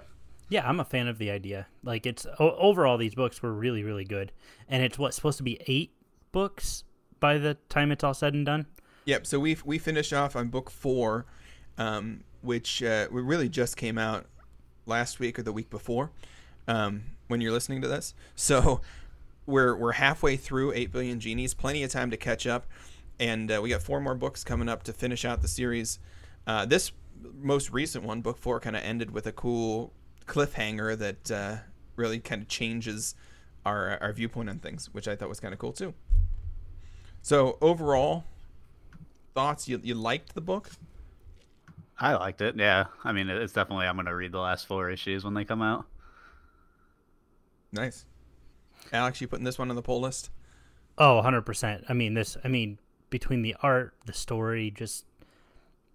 Yeah, 0.49 0.69
I'm 0.69 0.81
a 0.81 0.85
fan 0.85 1.07
of 1.07 1.19
the 1.19 1.31
idea. 1.31 1.67
Like 1.85 2.07
it's 2.07 2.27
o- 2.39 2.57
overall 2.57 2.99
these 2.99 3.15
books 3.15 3.43
were 3.43 3.53
really 3.53 3.83
really 3.83 4.05
good, 4.05 4.33
and 4.69 4.83
it's 4.83 4.99
what's 4.99 5.17
supposed 5.17 5.39
to 5.39 5.45
be 5.45 5.61
eight 5.67 5.93
books 6.33 6.85
by 7.21 7.39
the 7.39 7.55
time 7.69 7.93
it's 7.93 8.03
all 8.03 8.15
said 8.15 8.35
and 8.35 8.47
done. 8.47 8.67
Yep. 9.05 9.27
So 9.27 9.39
we 9.41 9.57
we 9.65 9.79
finished 9.79 10.13
off 10.13 10.37
on 10.37 10.49
book 10.49 10.71
four, 10.71 11.27
um, 11.79 12.23
which 12.43 12.83
uh, 12.83 13.07
really 13.11 13.49
just 13.49 13.77
came 13.77 13.99
out 13.99 14.27
last 14.87 15.21
week 15.21 15.39
or 15.39 15.43
the 15.43 15.53
week 15.53 15.71
before, 15.71 16.11
um, 16.67 17.03
when 17.29 17.41
you're 17.41 17.53
listening 17.53 17.81
to 17.83 17.89
this. 17.89 18.15
So 18.35 18.81
we're 19.47 19.77
we're 19.77 19.93
halfway 19.93 20.37
through 20.37 20.73
Eight 20.73 20.93
Billion 20.93 21.21
Genies. 21.21 21.55
Plenty 21.55 21.83
of 21.83 21.91
time 21.91 22.11
to 22.11 22.17
catch 22.17 22.47
up, 22.47 22.67
and 23.19 23.51
uh, 23.51 23.61
we 23.63 23.71
got 23.71 23.83
four 23.83 24.01
more 24.01 24.15
books 24.15 24.45
coming 24.45 24.69
up 24.69 24.83
to 24.85 24.93
finish 24.93 25.25
out 25.25 25.43
the 25.43 25.49
series. 25.49 25.99
Uh, 26.47 26.65
this 26.65 26.93
most 27.35 27.71
recent 27.71 28.05
one, 28.05 28.21
book 28.21 28.39
four, 28.39 28.61
kind 28.61 28.77
of 28.77 28.83
ended 28.83 29.11
with 29.11 29.27
a 29.27 29.33
cool 29.33 29.93
cliffhanger 30.27 30.97
that 30.97 31.31
uh, 31.31 31.57
really 31.97 32.21
kind 32.21 32.43
of 32.43 32.49
changes 32.49 33.15
our 33.67 33.99
our 34.01 34.13
viewpoint 34.13 34.49
on 34.49 34.59
things, 34.59 34.89
which 34.93 35.09
I 35.09 35.17
thought 35.17 35.29
was 35.29 35.41
kind 35.41 35.53
of 35.53 35.59
cool 35.59 35.73
too. 35.73 35.95
So 37.23 37.59
overall, 37.61 38.25
thoughts? 39.35 39.69
You 39.69 39.81
you 39.83 39.95
liked 39.95 40.35
the 40.35 40.41
book? 40.41 40.71
I 42.01 42.15
liked 42.15 42.41
it. 42.41 42.57
Yeah. 42.57 42.87
I 43.05 43.13
mean, 43.13 43.29
it's 43.29 43.53
definitely, 43.53 43.87
I'm 43.87 43.97
going 43.97 44.07
to 44.07 44.15
read 44.17 44.33
the 44.33 44.41
last 44.41 44.67
four 44.67 44.89
issues 44.89 45.23
when 45.23 45.35
they 45.35 45.45
come 45.45 45.61
out. 45.61 45.85
Nice. 47.73 48.07
Alex, 48.93 49.21
you 49.21 49.29
putting 49.29 49.45
this 49.45 49.59
one 49.59 49.69
on 49.69 49.77
the 49.77 49.83
poll 49.83 50.01
list? 50.01 50.31
Oh, 50.97 51.21
100%. 51.23 51.85
I 51.89 51.93
mean, 51.93 52.15
this, 52.15 52.37
I 52.43 52.49
mean, 52.49 52.79
between 53.11 53.43
the 53.43 53.55
art, 53.63 53.95
the 54.07 54.15
story, 54.15 54.71
just, 54.71 55.05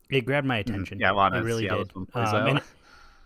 it 0.10 0.26
grabbed 0.26 0.46
my 0.46 0.58
attention. 0.58 0.98
Mm-hmm. 0.98 1.02
Yeah, 1.02 1.10
I 1.10 1.14
wanna 1.14 1.40
it 1.40 1.44
really 1.44 1.64
see 1.64 1.70
did. 1.70 1.88
this 1.88 1.96
one 1.96 2.06
plays 2.06 2.28
Um, 2.30 2.48
and, 2.48 2.62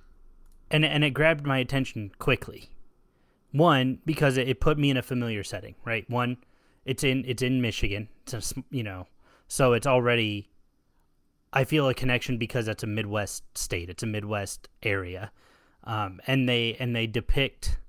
and, 0.71 0.85
and 0.85 1.03
it 1.03 1.11
grabbed 1.11 1.45
my 1.45 1.57
attention 1.57 2.11
quickly. 2.17 2.69
One, 3.51 3.99
because 4.05 4.37
it, 4.37 4.47
it 4.47 4.59
put 4.61 4.77
me 4.77 4.89
in 4.89 4.95
a 4.97 5.01
familiar 5.01 5.43
setting, 5.43 5.75
right? 5.83 6.09
One, 6.09 6.37
it's 6.85 7.03
in, 7.03 7.25
it's 7.27 7.41
in 7.41 7.61
Michigan. 7.61 8.07
It's 8.23 8.33
a, 8.33 8.63
you 8.71 8.83
know, 8.83 9.07
so 9.47 9.73
it's 9.73 9.87
already, 9.87 10.49
I 11.51 11.63
feel 11.63 11.89
a 11.89 11.93
connection 11.93 12.37
because 12.37 12.65
that's 12.65 12.83
a 12.83 12.87
Midwest 12.87 13.43
state. 13.57 13.89
It's 13.89 14.03
a 14.03 14.07
Midwest 14.07 14.69
area. 14.83 15.31
Um, 15.83 16.19
and 16.27 16.47
they, 16.47 16.75
and 16.79 16.95
they 16.95 17.07
depict, 17.07 17.79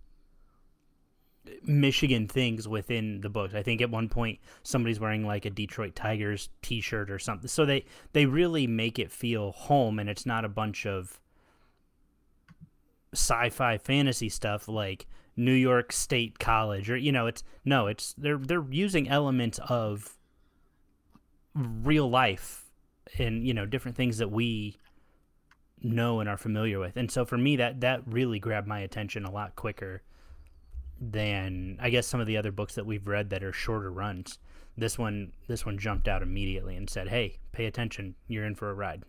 Michigan 1.64 2.28
things 2.28 2.68
within 2.68 3.20
the 3.20 3.28
books. 3.28 3.54
I 3.54 3.62
think 3.62 3.80
at 3.80 3.90
one 3.90 4.08
point 4.08 4.38
somebody's 4.62 5.00
wearing 5.00 5.26
like 5.26 5.44
a 5.44 5.50
Detroit 5.50 5.94
Tigers 5.94 6.48
T-shirt 6.62 7.10
or 7.10 7.18
something. 7.18 7.48
So 7.48 7.64
they 7.64 7.84
they 8.12 8.26
really 8.26 8.66
make 8.66 8.98
it 8.98 9.10
feel 9.10 9.52
home, 9.52 9.98
and 9.98 10.08
it's 10.08 10.26
not 10.26 10.44
a 10.44 10.48
bunch 10.48 10.86
of 10.86 11.20
sci-fi 13.12 13.78
fantasy 13.78 14.28
stuff 14.28 14.68
like 14.68 15.06
New 15.36 15.52
York 15.54 15.92
State 15.92 16.38
College 16.38 16.90
or 16.90 16.96
you 16.96 17.10
know 17.10 17.26
it's 17.26 17.42
no 17.64 17.86
it's 17.86 18.14
they're 18.16 18.38
they're 18.38 18.64
using 18.70 19.08
elements 19.08 19.58
of 19.68 20.16
real 21.54 22.08
life 22.08 22.69
and 23.18 23.46
you 23.46 23.54
know 23.54 23.66
different 23.66 23.96
things 23.96 24.18
that 24.18 24.30
we 24.30 24.76
know 25.82 26.20
and 26.20 26.28
are 26.28 26.36
familiar 26.36 26.78
with. 26.78 26.96
And 26.96 27.10
so 27.10 27.24
for 27.24 27.38
me 27.38 27.56
that 27.56 27.80
that 27.80 28.02
really 28.06 28.38
grabbed 28.38 28.66
my 28.66 28.80
attention 28.80 29.24
a 29.24 29.30
lot 29.30 29.56
quicker 29.56 30.02
than 31.00 31.78
I 31.80 31.90
guess 31.90 32.06
some 32.06 32.20
of 32.20 32.26
the 32.26 32.36
other 32.36 32.52
books 32.52 32.74
that 32.74 32.84
we've 32.86 33.06
read 33.06 33.30
that 33.30 33.42
are 33.42 33.52
shorter 33.52 33.90
runs. 33.90 34.38
This 34.76 34.98
one 34.98 35.32
this 35.48 35.64
one 35.66 35.78
jumped 35.78 36.08
out 36.08 36.22
immediately 36.22 36.76
and 36.76 36.88
said, 36.88 37.08
"Hey, 37.08 37.38
pay 37.52 37.66
attention. 37.66 38.14
You're 38.28 38.44
in 38.44 38.54
for 38.54 38.70
a 38.70 38.74
ride." 38.74 39.04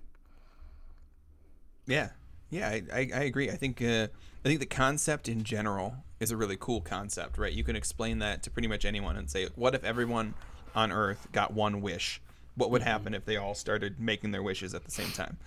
Yeah, 1.85 2.09
yeah, 2.49 2.69
I, 2.69 2.83
I, 2.93 3.09
I 3.13 3.23
agree. 3.23 3.49
I 3.49 3.55
think 3.55 3.81
uh, 3.81 4.07
I 4.43 4.47
think 4.47 4.59
the 4.59 4.65
concept 4.65 5.29
in 5.29 5.43
general 5.43 5.95
is 6.19 6.31
a 6.31 6.37
really 6.37 6.57
cool 6.59 6.81
concept, 6.81 7.37
right? 7.37 7.51
You 7.51 7.63
can 7.63 7.75
explain 7.75 8.19
that 8.19 8.43
to 8.43 8.51
pretty 8.51 8.67
much 8.67 8.85
anyone 8.85 9.17
and 9.17 9.29
say, 9.29 9.47
what 9.55 9.73
if 9.73 9.83
everyone 9.83 10.35
on 10.75 10.91
Earth 10.91 11.27
got 11.31 11.53
one 11.53 11.81
wish? 11.81 12.21
What 12.55 12.71
would 12.71 12.81
happen 12.81 13.13
if 13.13 13.25
they 13.25 13.37
all 13.37 13.55
started 13.55 13.99
making 13.99 14.31
their 14.31 14.43
wishes 14.43 14.73
at 14.73 14.83
the 14.83 14.91
same 14.91 15.11
time? 15.11 15.37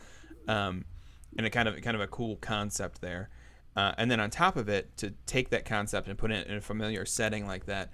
Um, 0.49 0.85
and 1.37 1.47
a 1.47 1.51
kind 1.51 1.69
of 1.69 1.81
kind 1.83 1.95
of 1.95 2.01
a 2.01 2.07
cool 2.07 2.37
concept 2.37 3.01
there. 3.01 3.31
Uh, 3.77 3.93
and 3.99 4.11
then 4.11 4.21
on 4.21 4.31
top 4.31 4.57
of 4.57 4.69
it, 4.69 4.97
to 4.99 5.13
take 5.27 5.51
that 5.51 5.65
concept 5.65 6.07
and 6.07 6.17
put 6.17 6.31
it 6.31 6.47
in 6.47 6.57
a 6.57 6.61
familiar 6.61 7.05
setting 7.05 7.47
like 7.47 7.67
that, 7.67 7.91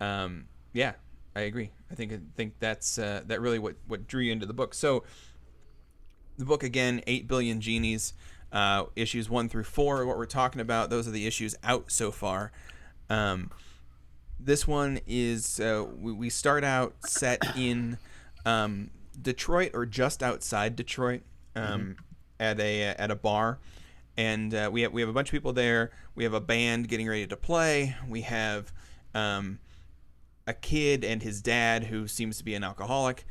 um, 0.00 0.46
yeah, 0.72 0.94
I 1.36 1.42
agree. 1.42 1.70
I 1.90 1.94
think 1.94 2.12
I 2.12 2.18
think 2.36 2.54
that's 2.58 2.98
uh, 2.98 3.22
that 3.26 3.40
really 3.40 3.58
what 3.58 3.76
what 3.86 4.06
drew 4.06 4.22
you 4.22 4.32
into 4.32 4.46
the 4.46 4.52
book. 4.52 4.74
So 4.74 5.04
the 6.38 6.44
book 6.44 6.62
again, 6.62 7.02
eight 7.06 7.28
billion 7.28 7.60
genies, 7.60 8.14
uh, 8.52 8.84
issues 8.96 9.30
one 9.30 9.48
through 9.48 9.64
four. 9.64 10.04
What 10.06 10.18
we're 10.18 10.26
talking 10.26 10.60
about, 10.60 10.90
those 10.90 11.06
are 11.06 11.12
the 11.12 11.26
issues 11.26 11.54
out 11.62 11.90
so 11.90 12.10
far. 12.10 12.52
Um, 13.08 13.50
this 14.40 14.66
one 14.66 15.00
is 15.06 15.60
uh, 15.60 15.84
we, 16.00 16.12
we 16.12 16.30
start 16.30 16.64
out 16.64 16.94
set 17.06 17.56
in 17.56 17.98
um, 18.44 18.90
Detroit 19.20 19.72
or 19.74 19.86
just 19.86 20.22
outside 20.22 20.76
Detroit 20.76 21.22
um, 21.54 21.96
at 22.40 22.58
a 22.60 22.82
at 22.82 23.10
a 23.10 23.16
bar, 23.16 23.58
and 24.16 24.54
uh, 24.54 24.70
we 24.72 24.82
have 24.82 24.92
we 24.92 25.00
have 25.00 25.10
a 25.10 25.12
bunch 25.12 25.28
of 25.28 25.32
people 25.32 25.52
there. 25.52 25.90
We 26.14 26.24
have 26.24 26.34
a 26.34 26.40
band 26.40 26.88
getting 26.88 27.08
ready 27.08 27.26
to 27.26 27.36
play. 27.36 27.96
We 28.08 28.22
have 28.22 28.72
um, 29.14 29.58
a 30.46 30.54
kid 30.54 31.04
and 31.04 31.22
his 31.22 31.42
dad 31.42 31.84
who 31.84 32.08
seems 32.08 32.38
to 32.38 32.44
be 32.44 32.54
an 32.54 32.64
alcoholic. 32.64 33.24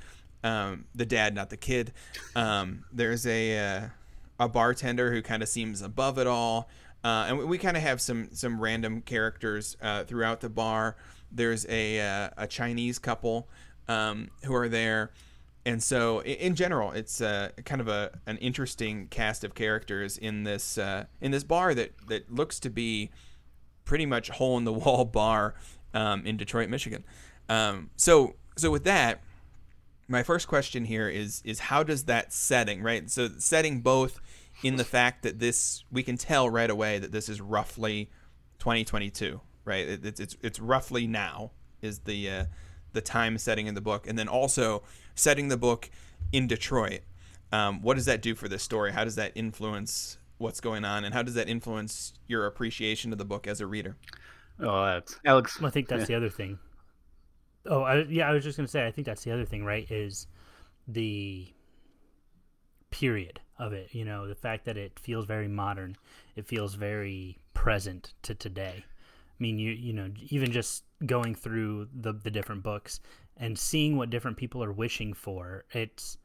Um, 0.43 0.85
the 0.95 1.05
dad, 1.05 1.35
not 1.35 1.49
the 1.49 1.57
kid. 1.57 1.93
Um, 2.35 2.85
there's 2.91 3.27
a 3.27 3.59
uh, 3.59 3.87
a 4.39 4.49
bartender 4.49 5.11
who 5.11 5.21
kind 5.21 5.43
of 5.43 5.49
seems 5.49 5.81
above 5.81 6.17
it 6.17 6.27
all, 6.27 6.69
uh, 7.03 7.25
and 7.27 7.37
we, 7.37 7.45
we 7.45 7.57
kind 7.57 7.77
of 7.77 7.83
have 7.83 8.01
some 8.01 8.29
some 8.33 8.59
random 8.59 9.01
characters 9.01 9.77
uh, 9.81 10.03
throughout 10.03 10.41
the 10.41 10.49
bar. 10.49 10.95
There's 11.31 11.65
a 11.69 11.99
uh, 11.99 12.29
a 12.37 12.47
Chinese 12.47 12.97
couple 12.97 13.49
um, 13.87 14.29
who 14.43 14.53
are 14.55 14.69
there, 14.69 15.11
and 15.65 15.81
so 15.81 16.23
in 16.23 16.55
general, 16.55 16.91
it's 16.91 17.21
uh, 17.21 17.49
kind 17.65 17.81
of 17.81 17.87
a 17.87 18.19
an 18.25 18.37
interesting 18.37 19.07
cast 19.07 19.43
of 19.43 19.53
characters 19.53 20.17
in 20.17 20.43
this 20.43 20.77
uh, 20.77 21.05
in 21.19 21.31
this 21.31 21.43
bar 21.43 21.73
that 21.75 21.93
that 22.07 22.31
looks 22.33 22.59
to 22.61 22.69
be 22.69 23.11
pretty 23.85 24.05
much 24.05 24.29
hole 24.29 24.57
in 24.57 24.63
the 24.63 24.73
wall 24.73 25.05
bar 25.05 25.55
um, 25.93 26.25
in 26.25 26.37
Detroit, 26.37 26.69
Michigan. 26.69 27.03
Um, 27.47 27.91
so 27.95 28.35
so 28.57 28.71
with 28.71 28.85
that, 28.85 29.21
my 30.07 30.23
first 30.23 30.47
question 30.47 30.85
here 30.85 31.07
is 31.07 31.41
is 31.45 31.59
how 31.59 31.83
does 31.83 32.05
that 32.05 32.33
setting 32.33 32.81
right? 32.81 33.09
So 33.09 33.29
setting 33.37 33.81
both 33.81 34.19
in 34.63 34.77
the 34.77 34.83
fact 34.83 35.23
that 35.23 35.39
this 35.39 35.83
we 35.91 36.01
can 36.01 36.17
tell 36.17 36.49
right 36.49 36.69
away 36.69 36.97
that 36.97 37.11
this 37.11 37.29
is 37.29 37.39
roughly 37.39 38.09
2022, 38.59 39.41
right? 39.63 39.87
It, 39.87 40.05
it's 40.05 40.19
it's 40.19 40.37
it's 40.41 40.59
roughly 40.59 41.05
now 41.05 41.51
is 41.83 41.99
the 41.99 42.29
uh, 42.29 42.45
the 42.93 43.01
time 43.01 43.37
setting 43.37 43.67
in 43.67 43.75
the 43.75 43.81
book, 43.81 44.07
and 44.07 44.17
then 44.17 44.27
also 44.27 44.83
setting 45.15 45.47
the 45.47 45.57
book 45.57 45.89
in 46.31 46.47
Detroit. 46.47 47.01
Um, 47.51 47.81
what 47.81 47.95
does 47.95 48.05
that 48.05 48.21
do 48.21 48.35
for 48.35 48.47
this 48.47 48.63
story? 48.63 48.93
How 48.93 49.03
does 49.03 49.15
that 49.15 49.31
influence 49.35 50.17
what's 50.37 50.61
going 50.61 50.85
on, 50.85 51.03
and 51.03 51.13
how 51.13 51.21
does 51.21 51.35
that 51.35 51.49
influence 51.49 52.13
your 52.27 52.45
appreciation 52.45 53.11
of 53.11 53.17
the 53.17 53.25
book 53.25 53.47
as 53.47 53.61
a 53.61 53.67
reader? 53.67 53.97
Oh, 54.59 54.85
that's 54.85 55.19
Alex. 55.25 55.59
Well, 55.59 55.67
I 55.67 55.71
think 55.71 55.87
that's 55.87 56.07
the 56.07 56.15
other 56.15 56.29
thing. 56.29 56.59
Oh, 57.65 57.83
I, 57.83 58.03
yeah, 58.03 58.29
I 58.29 58.33
was 58.33 58.43
just 58.43 58.57
gonna 58.57 58.67
say. 58.67 58.85
I 58.85 58.91
think 58.91 59.05
that's 59.05 59.23
the 59.23 59.31
other 59.31 59.45
thing, 59.45 59.63
right? 59.63 59.89
Is 59.91 60.27
the 60.87 61.53
period 62.89 63.39
of 63.57 63.73
it. 63.73 63.93
You 63.93 64.05
know, 64.05 64.27
the 64.27 64.35
fact 64.35 64.65
that 64.65 64.77
it 64.77 64.99
feels 64.99 65.25
very 65.25 65.47
modern. 65.47 65.95
It 66.35 66.47
feels 66.47 66.75
very 66.75 67.39
present 67.53 68.13
to 68.23 68.35
today. 68.35 68.83
I 68.83 69.37
mean, 69.39 69.57
you 69.57 69.71
you 69.71 69.93
know, 69.93 70.09
even 70.29 70.51
just 70.51 70.83
going 71.05 71.35
through 71.35 71.87
the 71.93 72.13
the 72.13 72.31
different 72.31 72.63
books 72.63 72.99
and 73.37 73.57
seeing 73.57 73.97
what 73.97 74.09
different 74.09 74.37
people 74.37 74.63
are 74.63 74.71
wishing 74.71 75.13
for. 75.13 75.65
It's 75.71 76.17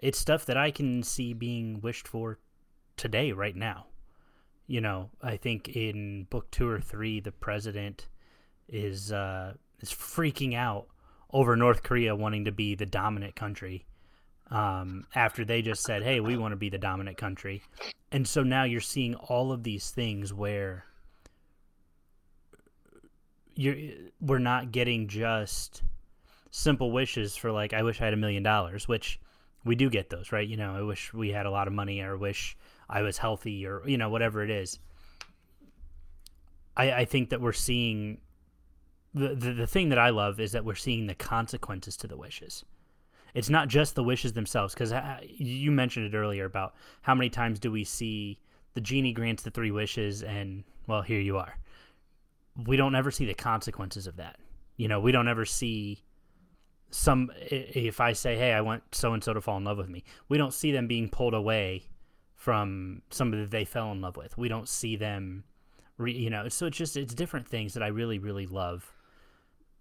it's 0.00 0.18
stuff 0.18 0.44
that 0.46 0.56
I 0.56 0.70
can 0.70 1.02
see 1.02 1.32
being 1.32 1.80
wished 1.80 2.06
for 2.06 2.38
today, 2.96 3.32
right 3.32 3.56
now. 3.56 3.86
You 4.66 4.80
know, 4.80 5.10
I 5.22 5.36
think 5.36 5.68
in 5.68 6.24
book 6.30 6.50
two 6.50 6.68
or 6.68 6.80
three, 6.80 7.20
the 7.20 7.32
president 7.32 8.08
is 8.68 9.12
uh, 9.12 9.54
is 9.80 9.90
freaking 9.90 10.54
out 10.54 10.86
over 11.30 11.56
North 11.56 11.82
Korea 11.82 12.16
wanting 12.16 12.44
to 12.46 12.52
be 12.52 12.74
the 12.74 12.86
dominant 12.86 13.36
country. 13.36 13.86
Um, 14.50 15.06
after 15.14 15.44
they 15.44 15.62
just 15.62 15.82
said, 15.82 16.02
"Hey, 16.02 16.20
we 16.20 16.36
want 16.36 16.52
to 16.52 16.56
be 16.56 16.70
the 16.70 16.78
dominant 16.78 17.16
country," 17.16 17.62
and 18.12 18.26
so 18.26 18.42
now 18.42 18.64
you're 18.64 18.80
seeing 18.80 19.14
all 19.14 19.52
of 19.52 19.62
these 19.62 19.90
things 19.90 20.32
where 20.32 20.84
you're 23.54 23.76
we're 24.20 24.38
not 24.38 24.72
getting 24.72 25.08
just 25.08 25.82
simple 26.50 26.92
wishes 26.92 27.36
for 27.36 27.50
like 27.50 27.72
I 27.72 27.82
wish 27.82 28.00
I 28.00 28.04
had 28.04 28.14
a 28.14 28.18
million 28.18 28.42
dollars, 28.42 28.86
which 28.86 29.20
we 29.64 29.74
do 29.74 29.90
get 29.90 30.10
those, 30.10 30.32
right? 30.32 30.46
You 30.46 30.56
know, 30.56 30.74
I 30.74 30.82
wish 30.82 31.12
we 31.12 31.30
had 31.30 31.46
a 31.46 31.50
lot 31.50 31.66
of 31.66 31.72
money 31.72 32.00
or 32.00 32.16
wish 32.16 32.56
I 32.88 33.02
was 33.02 33.18
healthy 33.18 33.66
or 33.66 33.82
you 33.86 33.98
know 33.98 34.08
whatever 34.08 34.42
it 34.42 34.50
is. 34.50 34.78
I 36.76 36.92
I 36.92 37.04
think 37.04 37.30
that 37.30 37.40
we're 37.40 37.52
seeing 37.52 38.18
the, 39.14 39.34
the 39.34 39.52
the 39.52 39.66
thing 39.66 39.88
that 39.90 39.98
I 39.98 40.10
love 40.10 40.40
is 40.40 40.52
that 40.52 40.64
we're 40.64 40.74
seeing 40.74 41.06
the 41.06 41.14
consequences 41.14 41.96
to 41.98 42.06
the 42.06 42.16
wishes. 42.16 42.64
It's 43.34 43.50
not 43.50 43.66
just 43.66 43.96
the 43.96 44.04
wishes 44.04 44.32
themselves 44.32 44.74
because 44.74 44.92
uh, 44.92 45.18
you 45.24 45.72
mentioned 45.72 46.06
it 46.06 46.16
earlier 46.16 46.44
about 46.44 46.74
how 47.02 47.16
many 47.16 47.30
times 47.30 47.58
do 47.58 47.72
we 47.72 47.82
see 47.82 48.38
the 48.74 48.80
genie 48.80 49.12
grants 49.12 49.42
the 49.42 49.50
three 49.50 49.72
wishes 49.72 50.22
and 50.22 50.64
well 50.86 51.02
here 51.02 51.20
you 51.20 51.36
are. 51.36 51.56
We 52.66 52.76
don't 52.76 52.94
ever 52.94 53.10
see 53.10 53.26
the 53.26 53.34
consequences 53.34 54.06
of 54.06 54.16
that. 54.16 54.36
You 54.76 54.88
know, 54.88 55.00
we 55.00 55.12
don't 55.12 55.28
ever 55.28 55.44
see 55.44 56.02
some 56.90 57.30
if 57.50 58.00
I 58.00 58.12
say, 58.12 58.36
"Hey, 58.36 58.52
I 58.52 58.60
want 58.60 58.94
so 58.94 59.12
and 59.12 59.22
so 59.22 59.34
to 59.34 59.40
fall 59.40 59.56
in 59.56 59.64
love 59.64 59.78
with 59.78 59.88
me," 59.88 60.04
we 60.28 60.38
don't 60.38 60.54
see 60.54 60.70
them 60.70 60.86
being 60.86 61.08
pulled 61.08 61.34
away 61.34 61.88
from 62.36 63.02
somebody 63.10 63.42
that 63.42 63.50
they 63.50 63.64
fell 63.64 63.90
in 63.90 64.00
love 64.00 64.16
with. 64.16 64.36
We 64.38 64.48
don't 64.48 64.68
see 64.68 64.96
them, 64.96 65.44
re, 65.96 66.12
you 66.12 66.30
know. 66.30 66.48
So 66.48 66.66
it's 66.66 66.76
just 66.76 66.96
it's 66.96 67.14
different 67.14 67.48
things 67.48 67.74
that 67.74 67.82
I 67.82 67.88
really 67.88 68.18
really 68.18 68.46
love 68.46 68.92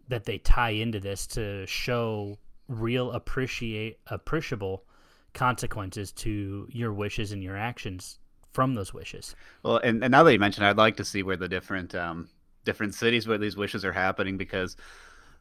that 0.08 0.26
they 0.26 0.38
tie 0.38 0.72
into 0.72 1.00
this 1.00 1.28
to 1.28 1.66
show 1.68 2.38
real 2.68 3.12
appreciate 3.12 4.00
appreciable 4.08 4.86
consequences 5.34 6.12
to 6.12 6.68
your 6.72 6.94
wishes 6.94 7.32
and 7.32 7.44
your 7.44 7.58
actions 7.58 8.20
from 8.52 8.76
those 8.76 8.94
wishes. 8.94 9.36
Well, 9.64 9.78
and, 9.78 10.04
and 10.04 10.12
now 10.12 10.24
that 10.24 10.34
you 10.34 10.40
mentioned, 10.40 10.66
I'd 10.66 10.78
like 10.78 10.98
to 10.98 11.06
see 11.06 11.24
where 11.24 11.38
the 11.38 11.48
different 11.48 11.96
um, 11.96 12.30
different 12.66 12.96
cities 12.96 13.28
where 13.28 13.38
these 13.38 13.58
wishes 13.58 13.86
are 13.86 13.94
happening 13.94 14.38
because, 14.38 14.76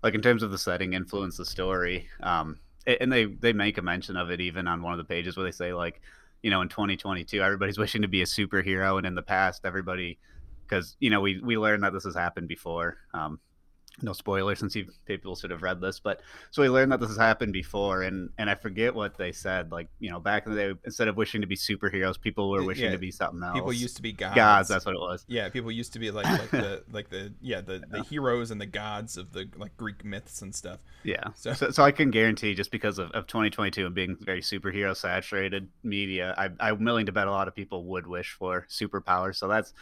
like 0.02 0.14
in 0.14 0.22
terms 0.22 0.42
of 0.42 0.50
the 0.50 0.58
setting, 0.58 0.92
influence 0.92 1.36
the 1.36 1.44
story. 1.44 2.08
Um, 2.22 2.58
and 2.86 3.12
they 3.12 3.26
they 3.26 3.52
make 3.52 3.78
a 3.78 3.82
mention 3.82 4.16
of 4.16 4.30
it 4.30 4.40
even 4.40 4.66
on 4.66 4.82
one 4.82 4.92
of 4.92 4.98
the 4.98 5.04
pages 5.04 5.36
where 5.36 5.44
they 5.44 5.52
say 5.52 5.72
like, 5.72 6.00
you 6.42 6.50
know, 6.50 6.60
in 6.60 6.68
2022, 6.68 7.40
everybody's 7.40 7.78
wishing 7.78 8.02
to 8.02 8.08
be 8.08 8.22
a 8.22 8.26
superhero, 8.26 8.98
and 8.98 9.06
in 9.06 9.14
the 9.14 9.22
past, 9.22 9.64
everybody, 9.64 10.18
because 10.66 10.96
you 10.98 11.10
know 11.10 11.20
we 11.20 11.40
we 11.40 11.56
learned 11.56 11.84
that 11.84 11.92
this 11.92 12.04
has 12.04 12.14
happened 12.14 12.48
before. 12.48 12.98
Um, 13.14 13.38
no 14.02 14.12
spoiler 14.12 14.54
since 14.54 14.74
you 14.74 14.86
people 15.06 15.34
should 15.36 15.50
have 15.50 15.62
read 15.62 15.80
this 15.80 16.00
but 16.00 16.20
so 16.50 16.62
we 16.62 16.68
learned 16.68 16.90
that 16.92 17.00
this 17.00 17.08
has 17.08 17.18
happened 17.18 17.52
before 17.52 18.02
and 18.02 18.30
and 18.38 18.48
i 18.50 18.54
forget 18.54 18.94
what 18.94 19.16
they 19.16 19.32
said 19.32 19.70
like 19.72 19.88
you 20.00 20.10
know 20.10 20.18
back 20.20 20.46
in 20.46 20.54
the 20.54 20.58
day 20.58 20.72
instead 20.84 21.08
of 21.08 21.16
wishing 21.16 21.40
to 21.40 21.46
be 21.46 21.56
superheroes 21.56 22.20
people 22.20 22.50
were 22.50 22.62
wishing 22.64 22.84
Yeah, 22.84 22.90
to 22.92 22.98
be 22.98 23.10
something 23.10 23.42
else 23.42 23.54
People 23.54 23.72
used 23.72 23.96
to 23.96 24.02
be 24.02 24.12
gods. 24.12 24.34
gods 24.36 24.68
that's 24.68 24.84
what 24.86 24.94
it 24.94 25.00
was 25.00 25.24
Yeah, 25.28 25.48
people 25.48 25.70
used 25.70 25.92
to 25.92 25.98
be 25.98 26.10
like 26.10 26.26
like 26.26 26.50
the 26.50 26.82
like 26.92 27.08
the 27.10 27.32
yeah 27.40 27.60
the, 27.60 27.82
the 27.90 28.02
heroes 28.02 28.50
and 28.50 28.60
the 28.60 28.66
gods 28.66 29.16
of 29.16 29.32
the 29.32 29.48
like 29.56 29.76
Greek 29.76 30.04
myths 30.04 30.42
and 30.42 30.54
stuff. 30.54 30.80
yeah 31.04 31.24
So- 31.34 31.52
so, 31.52 31.70
so, 31.70 31.82
i 31.82 31.90
can 31.90 32.10
guarantee 32.10 32.54
just 32.54 32.70
because 32.70 32.98
of, 32.98 33.10
of 33.12 33.26
2022 33.26 33.86
and 33.86 33.94
being 33.94 34.16
very 34.20 34.40
superhero 34.40 34.96
saturated 34.96 35.68
media 35.82 36.34
I, 36.38 36.50
i'm 36.60 36.84
willing 36.84 37.06
to 37.06 37.12
bet 37.12 37.26
a 37.26 37.30
lot 37.30 37.48
of 37.48 37.54
people 37.54 37.84
would 37.86 38.06
wish 38.06 38.32
for 38.32 38.66
superpowers 38.70 39.36
so 39.36 39.48
that's 39.48 39.72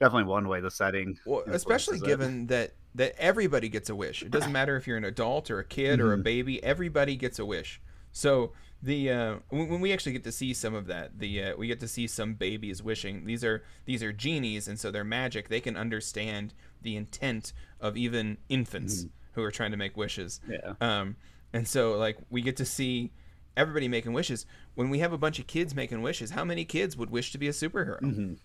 definitely 0.00 0.24
one 0.24 0.46
way 0.48 0.60
the 0.60 0.70
setting 0.70 1.18
Well, 1.24 1.42
especially 1.46 1.96
influences 1.96 2.02
it. 2.02 2.06
given 2.06 2.46
that 2.48 2.72
that 2.96 3.14
everybody 3.18 3.68
gets 3.68 3.88
a 3.90 3.94
wish. 3.94 4.22
It 4.22 4.30
doesn't 4.30 4.52
matter 4.52 4.76
if 4.76 4.86
you're 4.86 4.96
an 4.96 5.04
adult 5.04 5.50
or 5.50 5.58
a 5.60 5.64
kid 5.64 6.00
or 6.00 6.12
a 6.12 6.18
Mhm. 6.18 6.22
baby. 6.22 6.62
Everybody 6.64 7.14
gets 7.16 7.38
a 7.38 7.44
wish. 7.44 7.80
So 8.12 8.52
the 8.82 9.10
uh, 9.10 9.36
when, 9.50 9.80
we 9.80 9.92
actually 9.92 10.12
get 10.12 10.24
to 10.24 10.32
see 10.32 10.52
some 10.54 10.74
of 10.74 10.86
that, 10.86 11.18
the 11.18 11.42
uh, 11.42 11.56
we 11.56 11.66
get 11.66 11.80
to 11.80 11.88
see 11.88 12.06
some 12.06 12.34
babies 12.34 12.82
wishing. 12.82 13.24
These 13.26 13.44
are 13.44 13.62
these 13.84 14.02
are 14.02 14.12
genies, 14.12 14.66
and 14.68 14.78
so 14.78 14.90
they're 14.90 15.04
magic. 15.04 15.48
They 15.48 15.60
can 15.60 15.76
understand 15.76 16.54
the 16.82 16.96
intent 16.96 17.52
of 17.80 17.96
even 17.96 18.38
infants 18.48 19.06
who 19.32 19.42
are 19.42 19.50
trying 19.50 19.70
to 19.72 19.76
make 19.76 19.96
wishes. 19.96 20.40
yeah 20.48 20.74
Um, 20.80 21.16
and 21.52 21.68
so 21.68 21.98
like 21.98 22.16
we 22.30 22.40
get 22.42 22.56
to 22.56 22.64
see 22.64 23.12
everybody 23.56 23.88
making 23.88 24.12
wishes. 24.14 24.46
When 24.74 24.88
we 24.90 24.98
have 25.00 25.12
a 25.12 25.18
bunch 25.18 25.38
of 25.38 25.46
kids 25.46 25.74
making 25.74 26.00
wishes, 26.02 26.30
how 26.30 26.44
many 26.44 26.64
kids 26.64 26.96
would 26.96 27.10
wish 27.10 27.32
to 27.32 27.38
be 27.38 27.48
a 27.48 27.52
superhero? 27.52 28.00
Mhm. 28.00 28.38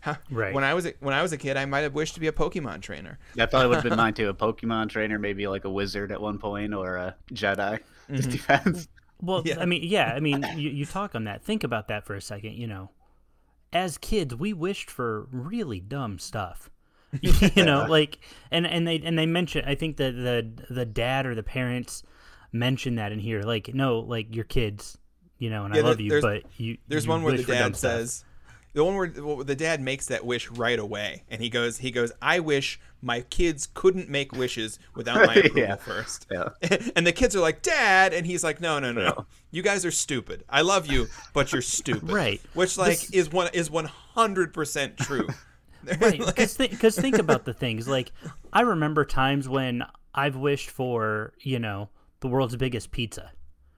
How- 0.00 0.16
Right. 0.30 0.54
When 0.54 0.64
I 0.64 0.74
was 0.74 0.86
a, 0.86 0.94
when 1.00 1.14
I 1.14 1.22
was 1.22 1.32
a 1.32 1.38
kid, 1.38 1.56
I 1.56 1.64
might 1.64 1.80
have 1.80 1.94
wished 1.94 2.14
to 2.14 2.20
be 2.20 2.26
a 2.28 2.32
Pokemon 2.32 2.80
trainer. 2.82 3.18
that 3.34 3.50
probably 3.50 3.68
would 3.68 3.76
have 3.76 3.84
been 3.84 3.96
mine 3.96 4.14
too 4.14 4.28
a 4.28 4.34
pokemon 4.34 4.88
trainer 4.88 5.18
maybe 5.18 5.46
like 5.46 5.64
a 5.64 5.70
wizard 5.70 6.10
at 6.12 6.20
one 6.20 6.38
point 6.38 6.74
or 6.74 6.96
a 6.96 7.14
jedi 7.32 7.78
just 8.12 8.28
Mhm. 8.28 8.32
depends 8.32 8.88
Well, 9.20 9.42
Yeah. 9.44 9.60
I 9.60 9.66
mean, 9.66 9.82
yeah, 9.84 10.12
I 10.16 10.20
mean, 10.20 10.44
you, 10.56 10.68
you 10.70 10.84
talk 10.84 11.14
on 11.14 11.24
that. 11.24 11.44
Think 11.44 11.62
about 11.64 11.86
that 11.88 12.04
for 12.04 12.14
a 12.16 12.20
second. 12.20 12.54
You 12.54 12.66
know, 12.66 12.90
as 13.72 13.96
kids, 13.98 14.34
we 14.34 14.52
wished 14.52 14.90
for 14.90 15.28
really 15.30 15.78
dumb 15.80 16.18
stuff. 16.18 16.68
you 17.20 17.64
know, 17.64 17.86
like, 17.88 18.18
and 18.50 18.66
and 18.66 18.86
they 18.88 18.96
and 18.98 19.18
they 19.18 19.26
mention. 19.26 19.64
I 19.66 19.74
think 19.76 19.96
the 19.98 20.10
the 20.10 20.74
the 20.74 20.84
dad 20.86 21.26
or 21.26 21.34
the 21.34 21.42
parents 21.42 22.02
mention 22.52 22.94
that 22.96 23.12
in 23.12 23.18
here. 23.18 23.42
Like, 23.42 23.72
no, 23.74 23.98
like 24.00 24.34
your 24.34 24.44
kids. 24.44 24.96
You 25.38 25.50
know, 25.50 25.66
and 25.66 25.74
Yeah, 25.74 25.82
I 25.82 25.84
love 25.84 26.00
you, 26.00 26.20
but 26.22 26.42
you. 26.56 26.78
There's 26.88 27.04
you 27.04 27.10
one 27.10 27.22
where 27.22 27.32
the 27.32 27.38
wish 27.38 27.46
for 27.46 27.52
dumb 27.52 27.72
dad 27.72 27.76
stuff. 27.76 28.24
Says, 28.72 28.74
the 28.74 28.84
one 28.84 28.96
where 29.36 29.44
the 29.44 29.54
dad 29.56 29.80
makes 29.80 30.06
that 30.06 30.24
wish 30.24 30.50
right 30.50 30.78
away, 30.78 31.24
and 31.30 31.40
he 31.42 31.48
goes, 31.50 31.78
he 31.78 31.90
goes, 31.90 32.12
I 32.22 32.40
wish 32.40 32.80
my 33.00 33.20
kids 33.22 33.68
couldn't 33.74 34.08
make 34.08 34.32
wishes 34.32 34.78
without 34.94 35.26
my 35.26 35.34
approval 35.36 35.58
Yeah. 35.58 35.76
first. 35.76 36.26
yeah 36.30 36.48
and 36.96 37.06
the 37.06 37.12
kids 37.12 37.34
are 37.36 37.40
like, 37.40 37.62
Dad, 37.62 38.14
and 38.14 38.24
he's 38.26 38.44
like, 38.44 38.60
No, 38.60 38.78
no, 38.78 38.92
no, 38.92 39.04
No. 39.04 39.26
you 39.50 39.62
guys 39.62 39.84
are 39.84 39.90
stupid. 39.90 40.44
I 40.48 40.62
love 40.62 40.86
you, 40.86 41.08
but 41.34 41.52
you're 41.52 41.62
stupid. 41.80 42.10
Right. 42.10 42.40
Which 42.54 42.78
like 42.78 43.00
This- 43.00 43.10
is 43.10 43.32
one 43.32 43.48
is 43.52 43.70
one 43.70 43.86
hundred 43.86 44.54
percent 44.54 44.96
true. 44.98 45.26
right 46.00 46.24
because 46.24 46.54
th- 46.56 46.70
think 46.94 47.18
about 47.18 47.44
the 47.44 47.52
things 47.52 47.88
like 47.88 48.12
i 48.52 48.60
remember 48.60 49.04
times 49.04 49.48
when 49.48 49.82
i've 50.14 50.36
wished 50.36 50.70
for 50.70 51.32
you 51.40 51.58
know 51.58 51.88
the 52.20 52.28
world's 52.28 52.54
biggest 52.54 52.92
pizza 52.92 53.32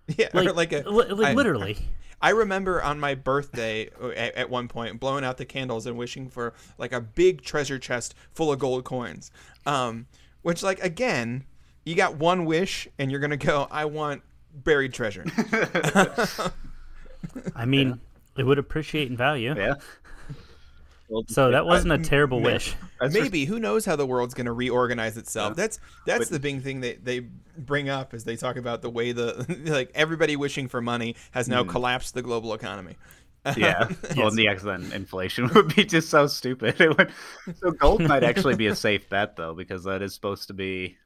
yeah, 0.17 0.29
like, 0.33 0.49
or 0.49 0.53
like 0.53 0.73
a 0.73 0.89
li- 0.89 1.09
like 1.09 1.29
I- 1.29 1.35
literally 1.35 1.77
I 2.21 2.31
remember 2.31 2.83
on 2.83 2.99
my 3.01 3.15
birthday 3.15 3.91
at, 4.17 4.35
at 4.35 4.51
one 4.51 4.67
point 4.69 4.99
blowing 4.99 5.25
out 5.25 5.37
the 5.37 5.45
candles 5.45 5.87
and 5.87 5.99
wishing 5.99 6.29
for 6.29 6.55
like 6.79 6.93
a 6.93 7.01
big 7.01 7.43
treasure 7.43 7.79
chest 7.79 8.15
full 8.33 8.51
of 8.51 8.59
gold 8.59 8.85
coins. 8.85 9.31
Um, 9.67 10.07
which 10.43 10.63
like 10.63 10.83
again, 10.83 11.45
you 11.85 11.95
got 11.95 12.17
one 12.17 12.47
wish 12.47 12.89
and 12.99 13.11
you're 13.11 13.21
gonna 13.21 13.37
go, 13.37 13.69
I 13.71 13.85
want 13.85 14.23
buried 14.55 14.95
treasure. 14.95 15.25
i 17.57 17.65
mean 17.65 17.99
it 18.37 18.43
would 18.45 18.59
appreciate 18.59 19.11
in 19.11 19.17
value 19.17 19.55
Yeah. 19.57 19.75
Well, 21.09 21.25
so 21.29 21.51
that 21.51 21.67
wasn't 21.67 21.93
a 21.93 21.99
terrible 21.99 22.41
man. 22.41 22.55
wish 22.55 22.75
that's 23.01 23.13
just- 23.13 23.23
Maybe 23.23 23.45
who 23.45 23.61
knows 23.61 23.85
how 23.85 23.97
the 23.97 24.07
world's 24.07 24.35
going 24.35 24.47
to 24.47 24.53
reorganize 24.53 25.17
itself? 25.17 25.57
That's 25.57 25.79
that's 26.07 26.29
the 26.29 26.41
big 26.41 26.63
thing 26.63 26.81
they 26.81 26.95
they 26.95 27.21
bring 27.59 27.89
up 27.89 28.15
as 28.15 28.25
they 28.25 28.37
talk 28.37 28.57
about 28.57 28.83
the 28.83 28.91
way 28.91 29.13
the 29.13 29.45
like 29.67 29.91
everybody 29.95 30.37
wishing 30.37 30.69
for 30.69 30.81
money 30.81 31.17
has 31.33 31.49
now 31.49 31.63
hmm. 31.63 31.71
collapsed 31.71 32.15
the 32.15 32.23
global 32.23 32.55
economy. 32.55 32.97
Yeah. 33.57 33.89
Well, 34.17 34.29
and 34.29 34.39
the 34.39 34.49
then 34.63 34.93
inflation 34.93 35.49
would 35.55 35.75
be 35.75 35.85
just 35.85 36.09
so 36.09 36.27
stupid. 36.27 36.81
It 36.81 36.97
would, 36.97 37.13
so 37.57 37.73
gold 37.73 38.01
might 38.03 38.23
actually 38.23 38.55
be 38.55 38.69
a 38.69 38.77
safe 38.77 39.09
bet 39.09 39.37
though, 39.37 39.55
because 39.55 39.85
that 39.85 40.03
is 40.03 40.15
supposed 40.15 40.49
to 40.49 40.55
be, 40.55 40.97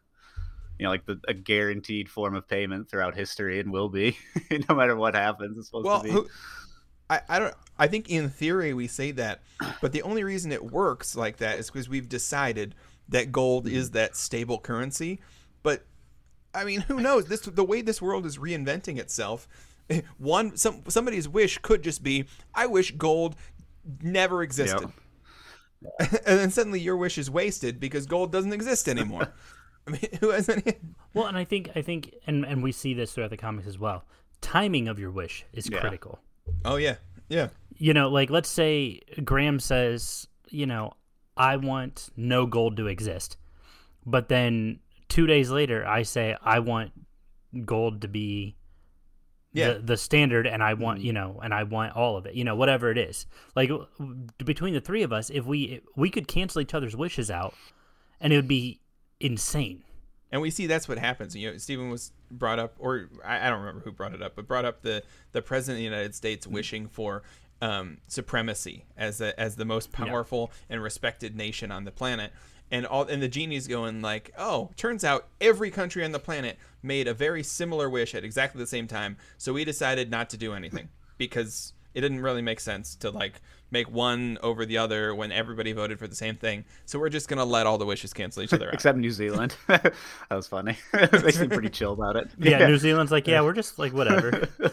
you 0.78 0.84
know, 0.84 0.90
like 0.90 1.06
the, 1.06 1.18
a 1.26 1.34
guaranteed 1.34 2.08
form 2.08 2.34
of 2.34 2.46
payment 2.46 2.90
throughout 2.90 3.16
history 3.16 3.60
and 3.60 3.72
will 3.72 3.88
be, 3.88 4.16
no 4.68 4.74
matter 4.74 4.94
what 4.94 5.14
happens. 5.14 5.56
It's 5.56 5.68
supposed 5.68 5.86
Well, 5.86 6.02
to 6.02 6.04
be. 6.04 6.10
who, 6.10 6.28
I, 7.10 7.20
I 7.28 7.38
don't. 7.38 7.54
I 7.78 7.86
think 7.86 8.10
in 8.10 8.28
theory 8.28 8.74
we 8.74 8.86
say 8.88 9.12
that, 9.12 9.42
but 9.80 9.92
the 9.92 10.02
only 10.02 10.24
reason 10.24 10.50
it 10.52 10.64
works 10.72 11.14
like 11.16 11.36
that 11.38 11.58
is 11.58 11.70
because 11.70 11.88
we've 11.88 12.08
decided 12.08 12.74
that 13.08 13.32
gold 13.32 13.66
Mm-hmm. 13.66 13.76
is 13.76 13.90
that 13.92 14.16
stable 14.16 14.58
currency. 14.58 15.20
But 15.62 15.84
I 16.54 16.64
mean, 16.64 16.80
who 16.82 17.00
knows? 17.00 17.26
This 17.26 17.40
the 17.40 17.64
way 17.64 17.80
this 17.82 18.02
world 18.02 18.26
is 18.26 18.36
reinventing 18.38 18.98
itself. 18.98 19.48
One 20.18 20.56
some 20.56 20.82
somebody's 20.88 21.28
wish 21.28 21.58
could 21.58 21.82
just 21.82 22.02
be, 22.02 22.26
I 22.54 22.66
wish 22.66 22.90
gold 22.92 23.36
never 24.02 24.42
existed, 24.42 24.90
and 26.00 26.10
then 26.26 26.50
suddenly 26.50 26.80
your 26.80 26.96
wish 26.96 27.16
is 27.16 27.30
wasted 27.30 27.80
because 27.80 28.06
gold 28.06 28.32
doesn't 28.32 28.52
exist 28.52 28.88
anymore. 28.88 29.32
I 29.86 29.90
mean, 29.92 30.08
who 30.20 30.30
has 30.30 30.48
any? 30.50 30.74
well 31.14 31.24
and 31.24 31.38
i 31.38 31.44
think 31.44 31.70
i 31.74 31.80
think 31.80 32.14
and 32.26 32.44
and 32.44 32.62
we 32.62 32.70
see 32.72 32.92
this 32.92 33.12
throughout 33.14 33.30
the 33.30 33.38
comics 33.38 33.66
as 33.66 33.78
well 33.78 34.04
timing 34.42 34.86
of 34.86 34.98
your 34.98 35.10
wish 35.10 35.46
is 35.54 35.66
Yeah. 35.70 35.80
critical 35.80 36.18
Oh 36.64 36.76
yeah, 36.76 36.96
yeah. 37.28 37.48
you 37.76 37.94
know, 37.94 38.08
like 38.08 38.30
let's 38.30 38.48
say 38.48 39.00
Graham 39.24 39.60
says, 39.60 40.26
you 40.48 40.66
know, 40.66 40.92
I 41.36 41.56
want 41.56 42.08
no 42.16 42.46
gold 42.46 42.76
to 42.78 42.86
exist. 42.86 43.36
But 44.06 44.28
then 44.28 44.80
two 45.08 45.26
days 45.26 45.50
later, 45.50 45.86
I 45.86 46.02
say, 46.02 46.36
I 46.42 46.58
want 46.60 46.92
gold 47.64 48.02
to 48.02 48.08
be 48.08 48.56
Yeah. 49.52 49.74
the, 49.74 49.78
the 49.80 49.96
standard 49.96 50.46
and 50.46 50.62
I 50.62 50.74
want, 50.74 50.98
mm-hmm. 50.98 51.06
you 51.06 51.12
know, 51.12 51.40
and 51.42 51.52
I 51.54 51.62
want 51.64 51.94
all 51.96 52.16
of 52.16 52.26
it, 52.26 52.34
you 52.34 52.44
know, 52.44 52.54
whatever 52.56 52.90
it 52.90 52.98
is. 52.98 53.26
Like 53.54 53.70
between 54.44 54.74
the 54.74 54.80
three 54.80 55.02
of 55.02 55.12
us, 55.12 55.30
if 55.30 55.44
we, 55.44 55.80
we 55.96 56.10
could 56.10 56.28
cancel 56.28 56.60
each 56.60 56.74
other's 56.74 56.96
wishes 56.96 57.30
out 57.30 57.54
and 58.20 58.32
it 58.32 58.36
would 58.36 58.48
be 58.48 58.80
insane. 59.20 59.82
and 60.30 60.40
we 60.42 60.50
see 60.50 60.66
that's 60.66 60.88
what 60.88 60.98
happens. 60.98 61.34
You 61.36 61.52
know, 61.52 61.58
Steven 61.58 61.90
was 61.90 62.12
brought 62.30 62.58
up, 62.58 62.74
or 62.78 63.08
I, 63.24 63.46
I 63.46 63.50
don't 63.50 63.60
remember 63.60 63.80
who 63.80 63.92
brought 63.92 64.14
it 64.14 64.22
up, 64.22 64.36
but 64.36 64.46
brought 64.46 64.64
up 64.64 64.82
the 64.82 65.02
the 65.32 65.42
president 65.42 65.74
of 65.74 65.78
the 65.78 65.84
United 65.84 66.14
States 66.14 66.46
wishing 66.46 66.88
for 66.88 67.22
um, 67.60 67.98
supremacy 68.06 68.84
as 68.96 69.20
a, 69.20 69.38
as 69.38 69.56
the 69.56 69.64
most 69.64 69.92
powerful 69.92 70.52
and 70.68 70.82
respected 70.82 71.36
nation 71.36 71.70
on 71.70 71.84
the 71.84 71.90
planet. 71.90 72.32
And 72.70 72.86
all 72.86 73.04
and 73.04 73.22
the 73.22 73.28
genie's 73.28 73.66
going 73.66 74.02
like, 74.02 74.32
oh, 74.36 74.70
turns 74.76 75.02
out 75.02 75.28
every 75.40 75.70
country 75.70 76.04
on 76.04 76.12
the 76.12 76.18
planet 76.18 76.58
made 76.82 77.08
a 77.08 77.14
very 77.14 77.42
similar 77.42 77.88
wish 77.88 78.14
at 78.14 78.24
exactly 78.24 78.58
the 78.58 78.66
same 78.66 78.86
time. 78.86 79.16
So 79.38 79.54
we 79.54 79.64
decided 79.64 80.10
not 80.10 80.28
to 80.30 80.36
do 80.36 80.52
anything 80.52 80.90
because 81.16 81.72
it 81.94 82.00
didn't 82.00 82.20
really 82.20 82.42
make 82.42 82.60
sense 82.60 82.94
to 82.96 83.10
like 83.10 83.40
make 83.70 83.90
one 83.90 84.38
over 84.42 84.64
the 84.64 84.78
other 84.78 85.14
when 85.14 85.30
everybody 85.30 85.72
voted 85.72 85.98
for 85.98 86.06
the 86.06 86.14
same 86.14 86.36
thing. 86.36 86.64
So 86.86 86.98
we're 86.98 87.08
just 87.08 87.28
gonna 87.28 87.44
let 87.44 87.66
all 87.66 87.78
the 87.78 87.86
wishes 87.86 88.12
cancel 88.12 88.42
each 88.42 88.52
other 88.52 88.66
out. 88.68 88.74
Except 88.74 88.98
New 88.98 89.10
Zealand. 89.10 89.56
that 89.66 89.94
was 90.30 90.46
funny. 90.46 90.76
they 91.12 91.32
seem 91.32 91.50
pretty 91.50 91.68
chill 91.68 91.92
about 91.92 92.16
it. 92.16 92.30
Yeah, 92.38 92.66
New 92.66 92.78
Zealand's 92.78 93.12
like, 93.12 93.26
yeah, 93.26 93.40
we're 93.40 93.52
just 93.52 93.78
like, 93.78 93.92
whatever. 93.92 94.30
that, 94.30 94.72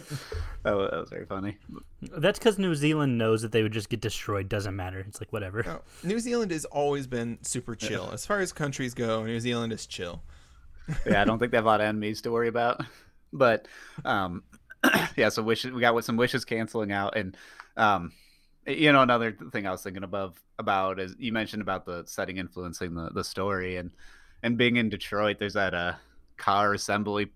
was, 0.63 0.89
that 0.91 0.99
was 0.99 1.10
very 1.10 1.25
funny. 1.25 1.58
That's 2.01 2.39
because 2.39 2.58
New 2.58 2.75
Zealand 2.75 3.17
knows 3.17 3.41
that 3.41 3.51
they 3.51 3.63
would 3.63 3.73
just 3.73 3.89
get 3.89 4.01
destroyed. 4.01 4.49
Doesn't 4.49 4.75
matter. 4.75 4.99
It's 5.08 5.19
like, 5.19 5.34
whatever. 5.34 5.63
No, 5.63 5.82
New 6.04 6.19
Zealand 6.19 6.51
has 6.51 6.65
always 6.65 7.08
been 7.08 7.38
super 7.41 7.75
chill. 7.75 8.10
As 8.12 8.25
far 8.25 8.39
as 8.39 8.54
countries 8.54 8.93
go, 8.93 9.25
New 9.25 9.39
Zealand 9.39 9.73
is 9.73 9.86
chill. 9.86 10.21
yeah, 11.06 11.21
I 11.21 11.25
don't 11.25 11.39
think 11.39 11.51
they 11.51 11.58
have 11.58 11.65
a 11.65 11.67
lot 11.67 11.82
of 11.82 11.88
enemies 11.88 12.21
to 12.21 12.32
worry 12.32 12.47
about. 12.47 12.82
But 13.34 13.67
um, 14.06 14.43
yeah, 15.17 15.30
so 15.30 15.43
wishes 15.43 15.71
we 15.71 15.82
got 15.82 15.95
with 15.95 16.06
some 16.06 16.17
wishes 16.17 16.45
canceling 16.45 16.91
out, 16.91 17.17
and 17.17 17.36
um, 17.78 18.12
you 18.65 18.91
know 18.91 19.02
another 19.02 19.38
thing 19.52 19.67
I 19.67 19.71
was 19.71 19.84
thinking 19.84 20.04
above 20.04 20.39
about 20.60 21.00
is 21.00 21.15
you 21.19 21.32
mentioned 21.32 21.62
about 21.62 21.86
the 21.86 22.04
setting 22.06 22.38
influencing 22.38 22.93
the, 22.95 23.10
the 23.10 23.24
story, 23.24 23.78
and 23.78 23.91
and 24.43 24.58
being 24.58 24.78
in 24.78 24.89
Detroit, 24.89 25.38
there's 25.39 25.54
that 25.54 25.74
uh 25.74 25.93
car 26.38 26.74
assembly 26.74 27.32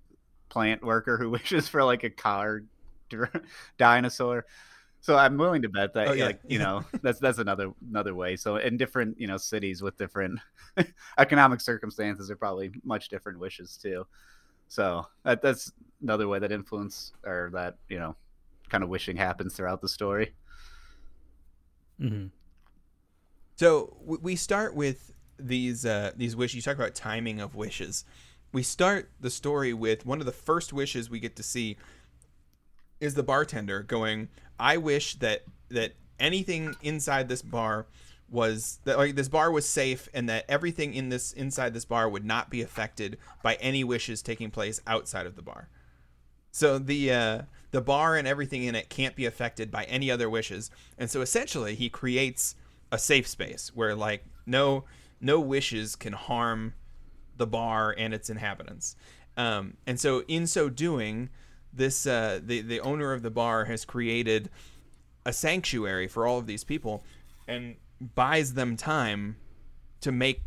plant 0.49 0.83
worker 0.83 1.17
who 1.17 1.29
wishes 1.31 1.67
for 1.67 1.83
like 1.83 2.03
a 2.03 2.09
car 2.09 2.63
dinosaur. 3.77 4.45
So 5.01 5.17
I'm 5.17 5.37
willing 5.37 5.61
to 5.61 5.69
bet 5.69 5.93
that, 5.93 6.09
Oh, 6.09 6.13
yeah. 6.13 6.25
like 6.25 6.41
you 6.47 6.59
know, 6.59 6.83
that's 7.01 7.19
that's 7.19 7.39
another 7.39 7.71
another 7.89 8.13
way. 8.15 8.35
So 8.35 8.57
in 8.57 8.77
different 8.77 9.19
you 9.19 9.27
know 9.27 9.37
cities 9.37 9.81
with 9.81 9.97
different 9.97 10.39
economic 11.17 11.61
circumstances, 11.61 12.29
are 12.31 12.35
probably 12.35 12.71
much 12.83 13.09
different 13.09 13.39
wishes 13.39 13.77
too. 13.77 14.05
So 14.69 15.07
that, 15.23 15.41
that's 15.41 15.71
another 16.01 16.27
way 16.27 16.39
that 16.39 16.51
influence 16.51 17.11
or 17.25 17.49
that 17.53 17.75
you 17.89 17.99
know 17.99 18.15
kind 18.69 18.83
of 18.83 18.89
wishing 18.89 19.17
happens 19.17 19.55
throughout 19.55 19.81
the 19.81 19.89
story. 19.89 20.33
hmm 21.99 22.27
So 23.57 23.97
we 24.05 24.35
start 24.35 24.73
with 24.73 25.11
these 25.37 25.85
uh, 25.85 26.11
these 26.15 26.35
wishes. 26.35 26.55
You 26.55 26.61
talk 26.61 26.75
about 26.75 26.95
timing 26.95 27.41
of 27.41 27.55
wishes. 27.55 28.05
We 28.53 28.63
start 28.63 29.11
the 29.19 29.29
story 29.29 29.73
with 29.73 30.05
one 30.05 30.19
of 30.21 30.25
the 30.25 30.31
first 30.31 30.73
wishes 30.73 31.09
we 31.09 31.19
get 31.19 31.35
to 31.35 31.43
see 31.43 31.77
is 32.99 33.13
the 33.15 33.23
bartender 33.23 33.83
going, 33.83 34.29
"I 34.59 34.77
wish 34.77 35.15
that 35.15 35.43
that 35.69 35.93
anything 36.19 36.75
inside 36.81 37.29
this 37.29 37.41
bar 37.41 37.87
was 38.31 38.79
that 38.83 38.97
like 38.97 39.15
this 39.15 39.27
bar 39.27 39.51
was 39.51 39.67
safe 39.67 40.07
and 40.13 40.29
that 40.29 40.45
everything 40.47 40.93
in 40.93 41.09
this 41.09 41.31
inside 41.31 41.73
this 41.73 41.85
bar 41.85 42.07
would 42.07 42.25
not 42.25 42.49
be 42.49 42.61
affected 42.61 43.17
by 43.41 43.55
any 43.55 43.83
wishes 43.83 44.21
taking 44.21 44.51
place 44.51 44.81
outside 44.85 45.25
of 45.25 45.35
the 45.35 45.41
bar." 45.41 45.69
So 46.51 46.79
the 46.79 47.11
uh, 47.11 47.41
the 47.71 47.81
bar 47.81 48.15
and 48.15 48.27
everything 48.27 48.63
in 48.63 48.75
it 48.75 48.89
can't 48.89 49.15
be 49.15 49.25
affected 49.25 49.71
by 49.71 49.83
any 49.85 50.09
other 50.09 50.29
wishes, 50.29 50.71
and 50.97 51.09
so 51.09 51.21
essentially 51.21 51.75
he 51.75 51.89
creates 51.89 52.55
a 52.91 52.97
safe 52.97 53.27
space 53.27 53.71
where 53.75 53.95
like 53.95 54.23
no 54.45 54.85
no 55.21 55.39
wishes 55.39 55.95
can 55.95 56.13
harm 56.13 56.73
the 57.37 57.47
bar 57.47 57.93
and 57.97 58.13
its 58.13 58.29
inhabitants. 58.29 58.95
Um, 59.37 59.77
and 59.87 59.99
so 59.99 60.23
in 60.27 60.47
so 60.47 60.69
doing, 60.69 61.29
this 61.73 62.05
uh, 62.05 62.39
the 62.43 62.61
the 62.61 62.79
owner 62.81 63.13
of 63.13 63.21
the 63.21 63.31
bar 63.31 63.65
has 63.65 63.85
created 63.85 64.49
a 65.25 65.33
sanctuary 65.33 66.07
for 66.07 66.25
all 66.25 66.37
of 66.37 66.47
these 66.47 66.63
people, 66.63 67.03
and 67.47 67.75
buys 67.99 68.53
them 68.53 68.77
time 68.77 69.37
to 70.01 70.11
make 70.11 70.43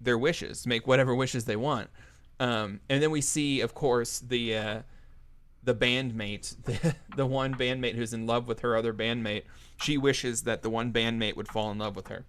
their 0.00 0.18
wishes, 0.18 0.66
make 0.66 0.86
whatever 0.86 1.14
wishes 1.14 1.44
they 1.44 1.56
want. 1.56 1.90
Um, 2.40 2.80
and 2.88 3.02
then 3.02 3.10
we 3.10 3.20
see, 3.20 3.60
of 3.60 3.74
course, 3.74 4.18
the 4.18 4.56
uh, 4.56 4.82
the 5.62 5.74
bandmate, 5.74 6.56
the, 6.64 6.94
the 7.16 7.26
one 7.26 7.54
bandmate 7.54 7.94
who's 7.94 8.12
in 8.12 8.26
love 8.26 8.48
with 8.48 8.60
her 8.60 8.76
other 8.76 8.92
bandmate, 8.92 9.44
she 9.80 9.96
wishes 9.98 10.42
that 10.42 10.62
the 10.62 10.70
one 10.70 10.92
bandmate 10.92 11.36
would 11.36 11.48
fall 11.48 11.70
in 11.70 11.78
love 11.78 11.96
with 11.96 12.08
her. 12.08 12.24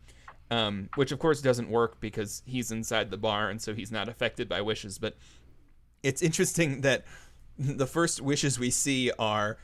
Um, 0.52 0.90
which 0.94 1.12
of 1.12 1.18
course 1.18 1.42
doesn't 1.42 1.72
work 1.72 2.00
because 2.00 2.44
he's 2.46 2.72
inside 2.72 3.10
the 3.10 3.18
bar 3.18 3.50
and 3.50 3.60
so 3.60 3.74
he's 3.74 3.92
not 3.92 4.08
affected 4.08 4.48
by 4.48 4.62
wishes. 4.62 5.00
But 5.00 5.18
it's 6.04 6.22
interesting 6.22 6.82
that 6.82 7.04
the 7.58 7.88
first 7.88 8.22
wishes 8.22 8.60
we 8.60 8.70
see 8.70 9.12
are 9.18 9.58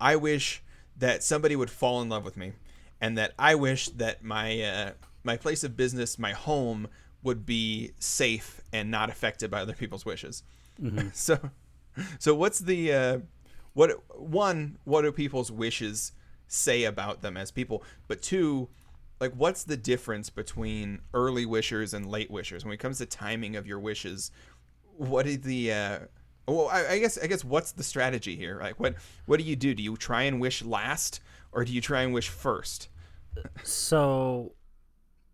I 0.00 0.14
wish 0.14 0.62
that 0.96 1.24
somebody 1.24 1.56
would 1.56 1.70
fall 1.70 2.00
in 2.02 2.08
love 2.08 2.24
with 2.24 2.36
me 2.36 2.52
and 3.00 3.16
that 3.18 3.32
I 3.38 3.54
wish 3.54 3.88
that 3.90 4.24
my 4.24 4.60
uh, 4.60 4.90
my 5.24 5.36
place 5.36 5.64
of 5.64 5.76
business, 5.76 6.18
my 6.18 6.32
home 6.32 6.88
would 7.22 7.44
be 7.44 7.92
safe 7.98 8.60
and 8.72 8.90
not 8.90 9.10
affected 9.10 9.50
by 9.50 9.60
other 9.60 9.74
people's 9.74 10.04
wishes. 10.04 10.42
So 11.12 11.50
so 12.18 12.34
what's 12.34 12.60
the 12.60 12.92
uh, 12.92 13.18
what 13.74 13.90
one 14.16 14.78
what 14.84 15.02
do 15.02 15.12
people's 15.12 15.50
wishes 15.50 16.12
say 16.46 16.84
about 16.84 17.22
them 17.22 17.36
as 17.36 17.50
people? 17.50 17.82
But 18.06 18.22
two 18.22 18.68
like 19.20 19.32
what's 19.32 19.64
the 19.64 19.76
difference 19.76 20.30
between 20.30 21.00
early 21.12 21.44
wishers 21.44 21.94
and 21.94 22.06
late 22.06 22.30
wishers? 22.30 22.64
When 22.64 22.72
it 22.72 22.78
comes 22.78 22.98
to 22.98 23.06
timing 23.06 23.56
of 23.56 23.66
your 23.66 23.80
wishes 23.80 24.30
what 24.98 25.26
is 25.26 25.40
the 25.42 25.72
uh 25.72 25.98
well 26.46 26.68
I, 26.68 26.88
I 26.88 26.98
guess 26.98 27.16
i 27.22 27.28
guess 27.28 27.44
what's 27.44 27.72
the 27.72 27.84
strategy 27.84 28.36
here? 28.36 28.58
Like 28.60 28.78
what 28.78 28.94
what 29.26 29.38
do 29.38 29.44
you 29.44 29.56
do? 29.56 29.74
Do 29.74 29.82
you 29.82 29.96
try 29.96 30.22
and 30.22 30.40
wish 30.40 30.62
last 30.62 31.20
or 31.52 31.64
do 31.64 31.72
you 31.72 31.80
try 31.80 32.02
and 32.02 32.12
wish 32.12 32.28
first 32.28 32.88
So, 33.62 34.52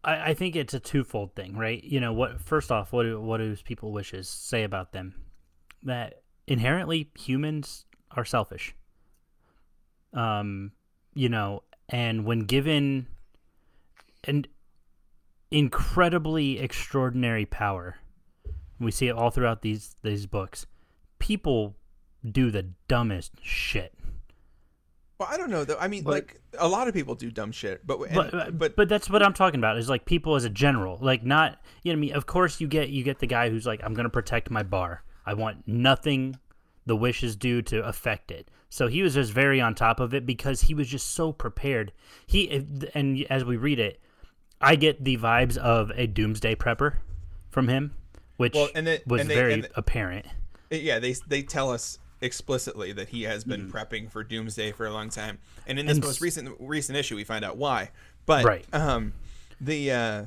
I, 0.03 0.31
I 0.31 0.35
think 0.35 0.57
it's 0.57 0.75
a 0.75 0.81
twofold 0.81 1.35
thing, 1.35 1.57
right? 1.57 1.83
You 1.83 2.01
know, 2.01 2.13
what 2.13 2.41
first 2.41 2.71
off, 2.71 2.93
what 2.93 3.05
do 3.05 3.21
what 3.21 3.39
do 3.39 3.55
people 3.65 3.93
wishes 3.93 4.29
say 4.29 4.63
about 4.63 4.93
them? 4.93 5.15
That 5.83 6.23
inherently 6.47 7.11
humans 7.19 7.85
are 8.11 8.25
selfish. 8.25 8.75
Um, 10.13 10.73
you 11.15 11.29
know, 11.29 11.63
and 11.89 12.25
when 12.25 12.41
given 12.41 13.07
an 14.25 14.47
incredibly 15.51 16.59
extraordinary 16.59 17.47
power, 17.47 17.97
we 18.79 18.91
see 18.91 19.09
it 19.09 19.17
all 19.17 19.31
throughout 19.31 19.63
these 19.63 19.97
these 20.03 20.27
books. 20.27 20.67
People 21.19 21.77
do 22.29 22.51
the 22.51 22.71
dumbest 22.89 23.33
shit. 23.43 23.95
Well, 25.25 25.33
I 25.33 25.37
don't 25.39 25.51
know 25.51 25.65
though. 25.65 25.79
I 25.81 25.89
mean, 25.89 26.05
But- 26.05 26.11
like 26.13 26.41
a 26.59 26.69
lot 26.69 26.87
of 26.89 26.95
people 26.95 27.15
do 27.15 27.31
dumb 27.31 27.51
shit, 27.53 27.87
but 27.87 27.99
and- 28.01 28.31
but, 28.31 28.59
but 28.59 28.77
but 28.77 28.89
that's 28.89 29.09
what 29.09 29.23
I'm 29.23 29.33
talking 29.33 29.59
about 29.59 29.79
is 29.79 29.89
like 29.89 30.05
people 30.05 30.35
as 30.35 30.45
a 30.45 30.51
general, 30.51 30.99
like 31.01 31.25
not 31.25 31.61
you 31.83 31.93
know 31.93 31.97
what 31.97 31.99
I 31.99 32.07
mean. 32.09 32.13
Of 32.15 32.27
course, 32.27 32.61
you 32.61 32.69
get 32.69 32.91
you 32.91 33.03
get 33.03 33.19
the 33.21 33.27
guy 33.27 33.49
who's 33.51 33.67
like, 33.67 33.81
I'm 33.83 33.95
gonna 33.95 34.11
protect 34.11 34.51
my 34.51 34.63
bar. 34.63 35.03
I 35.27 35.35
want 35.35 35.67
nothing 35.67 36.37
the 36.87 36.95
wishes 36.97 37.35
do 37.37 37.63
to 37.63 37.83
affect 37.87 38.31
it. 38.31 38.49
So 38.69 38.89
he 38.89 39.03
was 39.03 39.15
just 39.15 39.33
very 39.33 39.61
on 39.61 39.75
top 39.75 40.01
of 40.01 40.13
it 40.15 40.27
because 40.27 40.63
he 40.63 40.75
was 40.75 40.89
just 40.89 41.11
so 41.15 41.33
prepared. 41.33 41.93
He 42.27 42.51
and 42.95 43.25
as 43.31 43.45
we 43.45 43.57
read 43.57 43.79
it, 43.79 44.01
I 44.61 44.77
get 44.77 45.03
the 45.05 45.17
vibes 45.17 45.57
of 45.57 45.91
a 45.95 46.07
doomsday 46.07 46.57
prepper 46.57 46.97
from 47.51 47.69
him, 47.69 47.95
which 48.37 48.55
Well, 48.55 48.69
and 48.75 48.87
it- 48.89 49.07
was 49.07 49.23
and 49.23 49.31
they- 49.31 49.35
very 49.35 49.53
and- 49.55 49.69
apparent. 49.77 50.27
yeah, 50.71 50.99
they 50.99 51.15
they 51.27 51.43
tell 51.43 51.71
us 51.71 51.99
explicitly 52.25 52.93
that 52.93 53.09
he 53.11 53.23
has 53.25 53.45
been 53.45 53.71
prepping 53.71 54.11
for 54.11 54.25
Doomsday 54.25 54.73
for 54.73 54.87
a 54.87 54.93
long 54.93 55.11
time, 55.11 55.39
and 55.67 55.79
in 55.79 55.87
this 55.87 55.95
Mm. 55.99 56.01
And 56.03 56.05
most 56.07 56.21
recent 56.21 56.57
recent 56.59 56.97
issue, 56.99 57.17
we 57.17 57.25
find 57.25 57.45
out 57.45 57.57
why. 57.57 57.91
But 58.27 58.45
Right. 58.45 58.65
um, 58.73 59.13
the 59.61 59.93
uh, 59.93 60.25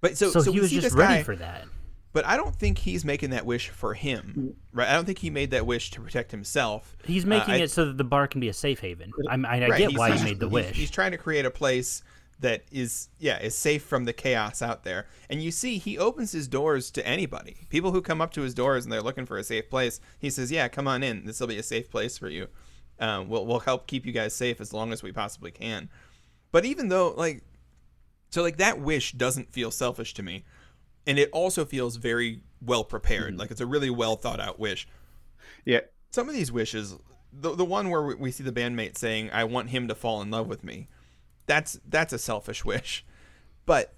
but 0.00 0.16
so 0.16 0.30
So, 0.30 0.40
so, 0.42 0.52
he 0.52 0.60
was 0.60 0.70
just 0.70 0.94
ready 0.94 1.14
guy, 1.14 1.22
for 1.22 1.36
that. 1.36 1.64
but 2.12 2.24
I 2.26 2.36
don't 2.36 2.54
think 2.54 2.78
he's 2.78 3.04
making 3.04 3.30
that 3.30 3.44
wish 3.44 3.68
for 3.70 3.94
him, 3.94 4.54
right? 4.72 4.88
I 4.88 4.92
don't 4.94 5.04
think 5.04 5.18
he 5.18 5.30
made 5.30 5.50
that 5.50 5.66
wish 5.66 5.90
to 5.92 6.00
protect 6.00 6.30
himself. 6.30 6.96
He's 7.04 7.24
Uh, 7.24 7.28
making 7.28 7.54
I- 7.54 7.58
it 7.58 7.70
so 7.70 7.86
that 7.86 7.98
the 7.98 8.04
bar 8.04 8.28
can 8.28 8.40
be 8.40 8.48
a 8.48 8.52
safe 8.52 8.80
haven. 8.80 9.12
I, 9.28 9.34
I, 9.34 9.36
I 9.64 9.68
Right, 9.68 9.78
get 9.78 9.98
why 9.98 10.16
he 10.16 10.22
made 10.24 10.38
the 10.40 10.46
he's- 10.48 10.52
wish. 10.68 10.76
He's 10.76 10.90
trying 10.90 11.10
to 11.12 11.18
create 11.18 11.44
a 11.44 11.50
place 11.50 12.02
that 12.40 12.64
is 12.70 13.08
yeah 13.18 13.38
is 13.40 13.56
safe 13.56 13.82
from 13.82 14.04
the 14.04 14.12
chaos 14.12 14.62
out 14.62 14.84
there. 14.84 15.06
And 15.30 15.42
you 15.42 15.50
see, 15.50 15.78
he 15.78 15.98
opens 15.98 16.32
his 16.32 16.48
doors 16.48 16.90
to 16.92 17.06
anybody. 17.06 17.66
People 17.68 17.92
who 17.92 18.02
come 18.02 18.20
up 18.20 18.32
to 18.32 18.42
his 18.42 18.54
doors 18.54 18.84
and 18.84 18.92
they're 18.92 19.02
looking 19.02 19.26
for 19.26 19.38
a 19.38 19.44
safe 19.44 19.70
place. 19.70 20.00
He 20.18 20.30
says, 20.30 20.50
"Yeah, 20.50 20.68
come 20.68 20.88
on 20.88 21.02
in. 21.02 21.26
This 21.26 21.40
will 21.40 21.46
be 21.46 21.58
a 21.58 21.62
safe 21.62 21.90
place 21.90 22.18
for 22.18 22.28
you. 22.28 22.48
Um, 23.00 23.28
we'll 23.28 23.46
we'll 23.46 23.60
help 23.60 23.86
keep 23.86 24.06
you 24.06 24.12
guys 24.12 24.34
safe 24.34 24.60
as 24.60 24.72
long 24.72 24.92
as 24.92 25.02
we 25.02 25.12
possibly 25.12 25.50
can." 25.50 25.88
But 26.52 26.64
even 26.64 26.88
though 26.88 27.14
like 27.16 27.42
so 28.30 28.42
like 28.42 28.56
that 28.58 28.80
wish 28.80 29.12
doesn't 29.12 29.52
feel 29.52 29.70
selfish 29.70 30.14
to 30.14 30.22
me, 30.22 30.44
and 31.06 31.18
it 31.18 31.30
also 31.32 31.64
feels 31.64 31.96
very 31.96 32.40
well 32.60 32.84
prepared. 32.84 33.38
Like 33.38 33.50
it's 33.50 33.60
a 33.60 33.66
really 33.66 33.90
well 33.90 34.16
thought 34.16 34.40
out 34.40 34.58
wish 34.58 34.88
Yeah, 35.64 35.80
some 36.10 36.28
of 36.28 36.34
these 36.34 36.52
wishes 36.52 36.96
the, 37.40 37.54
the 37.54 37.64
one 37.64 37.90
where 37.90 38.16
we 38.16 38.30
see 38.30 38.44
the 38.44 38.52
bandmate 38.52 38.96
saying 38.96 39.30
i 39.32 39.44
want 39.44 39.70
him 39.70 39.88
to 39.88 39.94
fall 39.94 40.22
in 40.22 40.30
love 40.30 40.46
with 40.46 40.62
me 40.62 40.88
that's 41.46 41.78
that's 41.88 42.12
a 42.12 42.18
selfish 42.18 42.64
wish. 42.64 43.04
But 43.66 43.94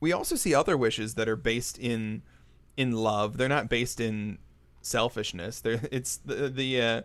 we 0.00 0.12
also 0.12 0.36
see 0.36 0.54
other 0.54 0.76
wishes 0.76 1.14
that 1.14 1.28
are 1.28 1.36
based 1.36 1.78
in 1.78 2.22
in 2.76 2.92
love. 2.92 3.36
They're 3.36 3.48
not 3.48 3.68
based 3.68 4.00
in 4.00 4.38
selfishness. 4.82 5.60
They're 5.60 5.80
it's 5.90 6.18
the 6.18 6.48
the 6.48 6.80
uh, 6.80 7.02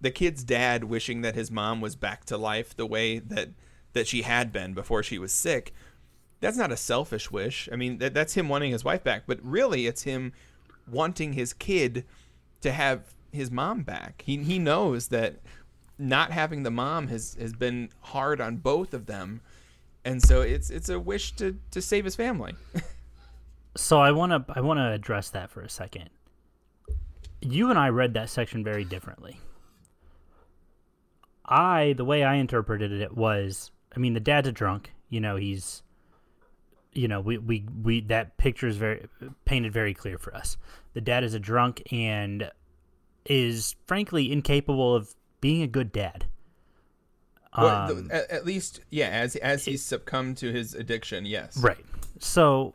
the 0.00 0.10
kid's 0.10 0.44
dad 0.44 0.84
wishing 0.84 1.22
that 1.22 1.34
his 1.34 1.50
mom 1.50 1.80
was 1.80 1.96
back 1.96 2.24
to 2.26 2.36
life 2.36 2.76
the 2.76 2.86
way 2.86 3.18
that 3.18 3.50
that 3.92 4.06
she 4.06 4.22
had 4.22 4.52
been 4.52 4.74
before 4.74 5.02
she 5.02 5.18
was 5.18 5.32
sick. 5.32 5.72
That's 6.40 6.56
not 6.56 6.72
a 6.72 6.76
selfish 6.76 7.30
wish. 7.30 7.68
I 7.72 7.76
mean 7.76 7.98
that, 7.98 8.12
that's 8.12 8.34
him 8.34 8.48
wanting 8.48 8.72
his 8.72 8.84
wife 8.84 9.02
back 9.02 9.24
but 9.26 9.38
really 9.42 9.86
it's 9.86 10.02
him 10.02 10.32
wanting 10.86 11.32
his 11.32 11.52
kid 11.52 12.04
to 12.60 12.72
have 12.72 13.14
his 13.32 13.50
mom 13.50 13.82
back. 13.82 14.22
He 14.26 14.36
he 14.38 14.58
knows 14.58 15.08
that 15.08 15.36
not 15.98 16.30
having 16.32 16.62
the 16.62 16.70
mom 16.70 17.08
has 17.08 17.36
has 17.40 17.52
been 17.52 17.90
hard 18.00 18.40
on 18.40 18.56
both 18.56 18.94
of 18.94 19.06
them, 19.06 19.40
and 20.04 20.22
so 20.22 20.40
it's 20.42 20.70
it's 20.70 20.88
a 20.88 20.98
wish 20.98 21.32
to 21.36 21.58
to 21.70 21.82
save 21.82 22.04
his 22.04 22.16
family. 22.16 22.54
So 23.76 24.00
I 24.00 24.12
want 24.12 24.30
to 24.30 24.54
I 24.56 24.60
want 24.60 24.78
to 24.78 24.92
address 24.92 25.30
that 25.30 25.50
for 25.50 25.60
a 25.60 25.68
second. 25.68 26.10
You 27.40 27.70
and 27.70 27.78
I 27.78 27.88
read 27.88 28.14
that 28.14 28.30
section 28.30 28.62
very 28.62 28.84
differently. 28.84 29.40
I 31.44 31.94
the 31.96 32.04
way 32.04 32.22
I 32.22 32.36
interpreted 32.36 32.92
it 32.92 33.16
was 33.16 33.72
I 33.94 33.98
mean 33.98 34.14
the 34.14 34.20
dad's 34.20 34.48
a 34.48 34.52
drunk, 34.52 34.92
you 35.08 35.20
know, 35.20 35.36
he's 35.36 35.82
you 36.92 37.08
know, 37.08 37.20
we 37.20 37.38
we 37.38 37.66
we 37.82 38.00
that 38.02 38.36
picture 38.36 38.68
is 38.68 38.76
very 38.76 39.08
painted 39.44 39.72
very 39.72 39.92
clear 39.92 40.18
for 40.18 40.34
us. 40.34 40.56
The 40.92 41.00
dad 41.00 41.24
is 41.24 41.34
a 41.34 41.40
drunk 41.40 41.82
and 41.92 42.50
is 43.24 43.74
frankly 43.86 44.30
incapable 44.30 44.94
of 44.94 45.14
being 45.44 45.60
a 45.62 45.66
good 45.66 45.92
dad. 45.92 46.24
Well, 47.54 47.90
Um, 47.92 48.08
at, 48.10 48.30
at 48.30 48.46
least, 48.46 48.80
yeah, 48.88 49.08
as 49.10 49.36
as 49.36 49.66
he's 49.66 49.84
succumbed 49.84 50.38
to 50.38 50.50
his 50.50 50.72
addiction, 50.74 51.26
yes. 51.26 51.58
right. 51.58 51.84
So 52.18 52.72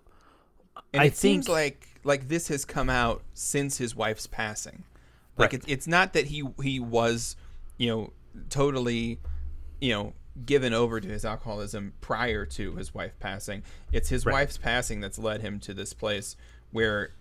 And 0.93 1.01
I 1.01 1.05
it 1.05 1.17
seems 1.17 1.47
think- 1.47 1.53
like 1.55 1.87
like 2.03 2.27
this 2.27 2.47
has 2.49 2.65
come 2.65 2.87
out 2.87 3.23
since 3.33 3.77
his 3.79 3.95
wife's 3.95 4.27
passing. 4.27 4.83
Like 5.35 5.51
Right. 5.51 5.53
it's 5.55 5.65
it's 5.67 5.87
not 5.87 6.13
that 6.13 6.27
he 6.27 6.43
he 6.61 6.79
was, 6.79 7.35
you 7.77 7.87
know, 7.87 8.13
totally, 8.51 9.19
you 9.81 9.91
know, 9.91 10.13
given 10.45 10.71
over 10.71 11.01
to 11.01 11.07
his 11.07 11.25
alcoholism 11.25 11.93
prior 12.01 12.45
to 12.45 12.75
his 12.75 12.93
wife 12.93 13.13
passing. 13.19 13.63
It's 13.91 14.09
his 14.09 14.27
Right. 14.27 14.33
wife's 14.33 14.57
passing 14.59 14.99
that's 15.01 15.17
led 15.17 15.41
him 15.41 15.59
to 15.61 15.73
this 15.73 15.93
place 15.93 16.35
where 16.71 17.13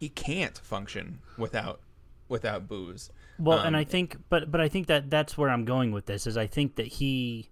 he 0.00 0.08
can't 0.08 0.58
function 0.58 1.20
without 1.38 1.80
without 2.28 2.66
booze. 2.66 3.08
Well, 3.38 3.60
Um, 3.60 3.66
and 3.66 3.76
I 3.76 3.84
think, 3.84 4.16
but 4.28 4.50
but 4.50 4.60
I 4.60 4.68
think 4.68 4.86
that 4.86 5.10
that's 5.10 5.36
where 5.36 5.50
I'm 5.50 5.64
going 5.64 5.92
with 5.92 6.06
this. 6.06 6.26
Is 6.26 6.36
I 6.36 6.46
think 6.46 6.76
that 6.76 6.86
he 6.86 7.50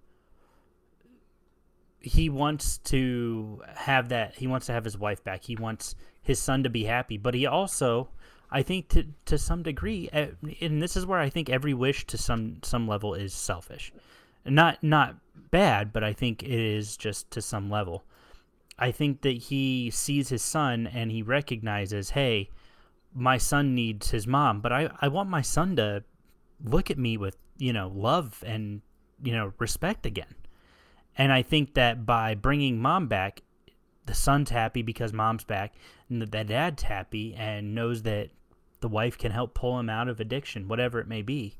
he 2.00 2.28
wants 2.28 2.78
to 2.78 3.62
have 3.74 4.08
that. 4.10 4.34
He 4.36 4.46
wants 4.46 4.66
to 4.66 4.72
have 4.72 4.84
his 4.84 4.98
wife 4.98 5.24
back. 5.24 5.44
He 5.44 5.56
wants 5.56 5.94
his 6.22 6.38
son 6.38 6.62
to 6.62 6.70
be 6.70 6.84
happy. 6.84 7.16
But 7.16 7.34
he 7.34 7.46
also, 7.46 8.08
I 8.50 8.62
think, 8.62 8.88
to 8.90 9.06
to 9.26 9.38
some 9.38 9.62
degree, 9.62 10.08
eh, 10.12 10.28
and 10.60 10.82
this 10.82 10.96
is 10.96 11.06
where 11.06 11.18
I 11.20 11.28
think 11.28 11.48
every 11.48 11.74
wish 11.74 12.06
to 12.06 12.18
some 12.18 12.58
some 12.62 12.86
level 12.88 13.14
is 13.14 13.34
selfish. 13.34 13.92
Not 14.44 14.82
not 14.82 15.16
bad, 15.50 15.92
but 15.92 16.04
I 16.04 16.12
think 16.12 16.42
it 16.42 16.50
is 16.50 16.96
just 16.96 17.30
to 17.32 17.42
some 17.42 17.70
level. 17.70 18.04
I 18.78 18.90
think 18.90 19.22
that 19.22 19.36
he 19.36 19.90
sees 19.90 20.30
his 20.30 20.42
son 20.42 20.86
and 20.88 21.12
he 21.12 21.22
recognizes, 21.22 22.10
hey, 22.10 22.50
my 23.14 23.38
son 23.38 23.74
needs 23.74 24.10
his 24.10 24.26
mom, 24.26 24.60
but 24.60 24.72
I, 24.72 24.90
I 25.00 25.08
want 25.08 25.28
my 25.30 25.42
son 25.42 25.76
to 25.76 26.02
look 26.64 26.90
at 26.90 26.98
me 26.98 27.16
with, 27.16 27.36
you 27.56 27.72
know, 27.72 27.92
love 27.94 28.42
and, 28.44 28.82
you 29.22 29.32
know, 29.32 29.52
respect 29.58 30.04
again. 30.04 30.34
And 31.16 31.32
I 31.32 31.42
think 31.42 31.74
that 31.74 32.04
by 32.04 32.34
bringing 32.34 32.80
mom 32.80 33.06
back, 33.06 33.42
the 34.06 34.14
son's 34.14 34.50
happy 34.50 34.82
because 34.82 35.12
mom's 35.12 35.44
back, 35.44 35.74
and 36.08 36.20
the, 36.20 36.26
the 36.26 36.44
dad's 36.44 36.82
happy 36.82 37.34
and 37.34 37.74
knows 37.74 38.02
that 38.02 38.30
the 38.80 38.88
wife 38.88 39.16
can 39.16 39.32
help 39.32 39.54
pull 39.54 39.78
him 39.78 39.88
out 39.88 40.08
of 40.08 40.20
addiction, 40.20 40.68
whatever 40.68 40.98
it 40.98 41.08
may 41.08 41.22
be. 41.22 41.56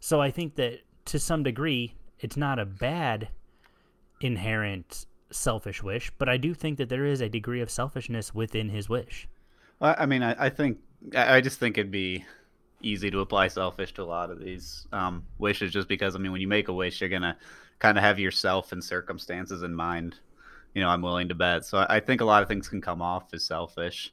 So 0.00 0.20
I 0.20 0.30
think 0.30 0.56
that 0.56 0.80
to 1.06 1.18
some 1.18 1.42
degree, 1.42 1.94
it's 2.18 2.36
not 2.36 2.58
a 2.58 2.66
bad 2.66 3.28
inherent 4.20 5.06
selfish 5.30 5.82
wish, 5.82 6.10
but 6.18 6.28
I 6.28 6.36
do 6.36 6.52
think 6.54 6.78
that 6.78 6.88
there 6.88 7.06
is 7.06 7.20
a 7.20 7.28
degree 7.28 7.60
of 7.60 7.70
selfishness 7.70 8.34
within 8.34 8.68
his 8.68 8.88
wish. 8.88 9.28
Well, 9.78 9.94
I 9.96 10.06
mean, 10.06 10.22
I, 10.22 10.46
I 10.46 10.50
think 10.50 10.78
I 11.14 11.40
just 11.40 11.58
think 11.58 11.78
it'd 11.78 11.90
be 11.90 12.24
easy 12.82 13.10
to 13.10 13.20
apply 13.20 13.48
selfish 13.48 13.92
to 13.94 14.02
a 14.02 14.04
lot 14.04 14.30
of 14.30 14.40
these 14.40 14.86
um, 14.92 15.24
wishes, 15.38 15.72
just 15.72 15.88
because 15.88 16.14
I 16.14 16.18
mean, 16.18 16.32
when 16.32 16.40
you 16.40 16.48
make 16.48 16.68
a 16.68 16.72
wish, 16.72 17.00
you're 17.00 17.10
gonna 17.10 17.36
kind 17.78 17.96
of 17.96 18.04
have 18.04 18.18
yourself 18.18 18.72
and 18.72 18.82
circumstances 18.82 19.62
in 19.62 19.74
mind. 19.74 20.16
You 20.74 20.82
know, 20.82 20.88
I'm 20.88 21.02
willing 21.02 21.28
to 21.28 21.34
bet. 21.34 21.64
So 21.64 21.78
I, 21.78 21.96
I 21.96 22.00
think 22.00 22.20
a 22.20 22.24
lot 22.24 22.42
of 22.42 22.48
things 22.48 22.68
can 22.68 22.80
come 22.80 23.00
off 23.00 23.32
as 23.32 23.44
selfish, 23.44 24.12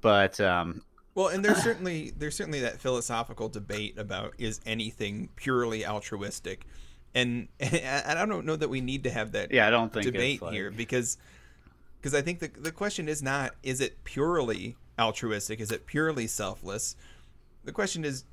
but 0.00 0.40
um, 0.40 0.82
Well, 1.14 1.28
and 1.28 1.44
there's 1.44 1.62
certainly 1.62 2.12
there's 2.16 2.36
certainly 2.36 2.60
that 2.60 2.80
philosophical 2.80 3.48
debate 3.48 3.98
about 3.98 4.34
is 4.38 4.60
anything 4.66 5.28
purely 5.36 5.86
altruistic, 5.86 6.66
and 7.14 7.48
and 7.60 8.18
I 8.18 8.26
don't 8.26 8.46
know 8.46 8.56
that 8.56 8.68
we 8.68 8.80
need 8.80 9.04
to 9.04 9.10
have 9.10 9.32
that 9.32 9.52
yeah, 9.52 9.66
I 9.66 9.70
don't 9.70 9.92
think 9.92 10.06
debate 10.06 10.42
like, 10.42 10.52
here 10.52 10.70
because 10.70 11.18
because 11.98 12.14
I 12.14 12.22
think 12.22 12.40
the 12.40 12.48
the 12.48 12.72
question 12.72 13.08
is 13.08 13.22
not 13.22 13.52
is 13.62 13.80
it 13.80 14.02
purely 14.04 14.76
altruistic? 14.98 15.60
Is 15.60 15.70
it 15.70 15.86
purely 15.86 16.26
selfless? 16.26 16.96
The 17.64 17.72
question 17.72 18.04
is 18.04 18.24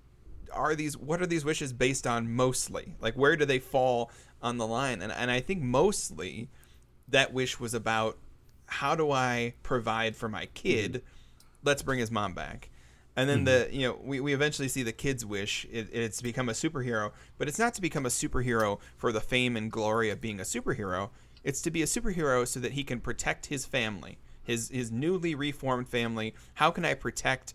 are 0.53 0.75
these 0.75 0.97
what 0.97 1.21
are 1.21 1.25
these 1.25 1.45
wishes 1.45 1.73
based 1.73 2.05
on 2.05 2.31
mostly? 2.31 2.95
Like 2.99 3.15
where 3.15 3.35
do 3.35 3.45
they 3.45 3.59
fall 3.59 4.11
on 4.41 4.57
the 4.57 4.67
line? 4.67 5.01
And 5.01 5.11
and 5.11 5.31
I 5.31 5.39
think 5.39 5.61
mostly 5.61 6.49
that 7.07 7.33
wish 7.33 7.59
was 7.59 7.73
about 7.73 8.17
how 8.65 8.95
do 8.95 9.11
I 9.11 9.53
provide 9.63 10.15
for 10.15 10.29
my 10.29 10.47
kid? 10.47 10.93
Mm-hmm. 10.93 11.05
Let's 11.63 11.83
bring 11.83 11.99
his 11.99 12.11
mom 12.11 12.33
back. 12.33 12.69
And 13.15 13.29
then 13.29 13.43
the 13.43 13.67
mm-hmm. 13.67 13.75
you 13.75 13.87
know 13.87 13.99
we, 14.01 14.19
we 14.19 14.33
eventually 14.33 14.67
see 14.67 14.83
the 14.83 14.93
kid's 14.93 15.25
wish 15.25 15.65
it, 15.71 15.89
it's 15.91 16.17
to 16.17 16.23
become 16.23 16.47
a 16.47 16.53
superhero 16.53 17.11
but 17.37 17.47
it's 17.47 17.59
not 17.59 17.73
to 17.73 17.81
become 17.81 18.05
a 18.05 18.09
superhero 18.09 18.79
for 18.95 19.11
the 19.11 19.19
fame 19.19 19.57
and 19.57 19.71
glory 19.71 20.09
of 20.09 20.21
being 20.21 20.39
a 20.39 20.43
superhero. 20.43 21.09
It's 21.43 21.61
to 21.63 21.71
be 21.71 21.81
a 21.81 21.87
superhero 21.87 22.47
so 22.47 22.59
that 22.59 22.73
he 22.73 22.83
can 22.83 22.99
protect 22.99 23.47
his 23.47 23.65
family, 23.65 24.19
his 24.51 24.69
his 24.69 24.91
newly 24.91 25.33
reformed 25.35 25.87
family. 25.87 26.35
How 26.55 26.71
can 26.71 26.85
I 26.85 26.93
protect 26.93 27.53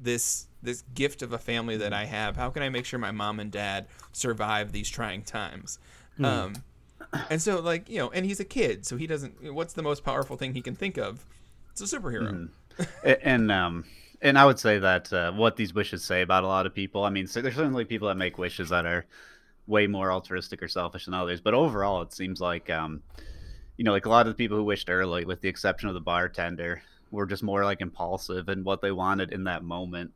this 0.00 0.46
this 0.62 0.82
gift 0.94 1.22
of 1.22 1.32
a 1.32 1.38
family 1.38 1.76
that 1.76 1.92
I 1.92 2.04
have? 2.06 2.36
How 2.36 2.50
can 2.50 2.62
I 2.62 2.68
make 2.68 2.84
sure 2.84 2.98
my 2.98 3.12
mom 3.12 3.38
and 3.38 3.52
dad 3.52 3.86
survive 4.12 4.72
these 4.72 4.88
trying 4.88 5.22
times? 5.22 5.78
Um, 6.20 6.54
and 7.30 7.40
so 7.40 7.60
like 7.60 7.88
you 7.88 7.98
know, 7.98 8.10
and 8.10 8.26
he's 8.26 8.40
a 8.40 8.44
kid, 8.44 8.86
so 8.86 8.96
he 8.96 9.06
doesn't. 9.06 9.52
What's 9.54 9.74
the 9.74 9.82
most 9.82 10.04
powerful 10.04 10.36
thing 10.36 10.54
he 10.54 10.62
can 10.62 10.74
think 10.74 10.96
of? 10.96 11.24
It's 11.70 11.80
a 11.80 11.98
superhero. 11.98 12.48
A- 13.04 13.26
and 13.26 13.52
um 13.52 13.84
and 14.20 14.38
I 14.38 14.44
would 14.46 14.58
say 14.58 14.78
that 14.78 15.12
uh, 15.12 15.32
what 15.32 15.56
these 15.56 15.74
wishes 15.74 16.02
say 16.04 16.22
about 16.22 16.42
a 16.42 16.48
lot 16.48 16.66
of 16.66 16.74
people. 16.74 17.04
I 17.04 17.10
mean, 17.10 17.26
so 17.26 17.40
there's 17.40 17.54
certainly 17.54 17.84
people 17.84 18.08
that 18.08 18.16
make 18.16 18.36
wishes 18.38 18.70
that 18.70 18.84
are 18.84 19.06
way 19.68 19.86
more 19.86 20.10
altruistic 20.10 20.62
or 20.62 20.68
selfish 20.68 21.04
than 21.04 21.14
others, 21.14 21.40
but 21.40 21.54
overall, 21.54 22.02
it 22.02 22.12
seems 22.12 22.40
like 22.40 22.68
um, 22.70 23.02
you 23.78 23.84
know, 23.84 23.92
like 23.92 24.06
a 24.06 24.10
lot 24.10 24.26
of 24.28 24.32
the 24.34 24.36
people 24.36 24.58
who 24.58 24.64
wished 24.64 24.90
early, 24.90 25.24
with 25.26 25.42
the 25.42 25.48
exception 25.48 25.88
of 25.88 25.94
the 25.94 26.02
bartender, 26.02 26.82
were 27.12 27.26
just 27.26 27.44
more 27.44 27.64
like 27.64 27.80
impulsive 27.82 28.50
and 28.50 28.64
what 28.66 28.82
they 28.82 28.92
wanted 28.92 29.32
in 29.32 29.44
that 29.44 29.64
moment. 29.64 30.12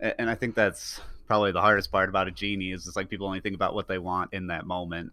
A- 0.00 0.20
And 0.20 0.30
I 0.30 0.36
think 0.36 0.54
that's 0.54 1.00
probably 1.26 1.52
the 1.52 1.60
hardest 1.62 1.92
part 1.92 2.08
about 2.10 2.28
a 2.28 2.32
genie 2.32 2.72
is 2.72 2.86
it's 2.86 2.96
like 2.96 3.08
people 3.10 3.26
only 3.26 3.40
think 3.40 3.54
about 3.56 3.74
what 3.74 3.88
they 3.88 3.98
want 3.98 4.32
in 4.34 4.48
that 4.48 4.66
moment. 4.66 5.12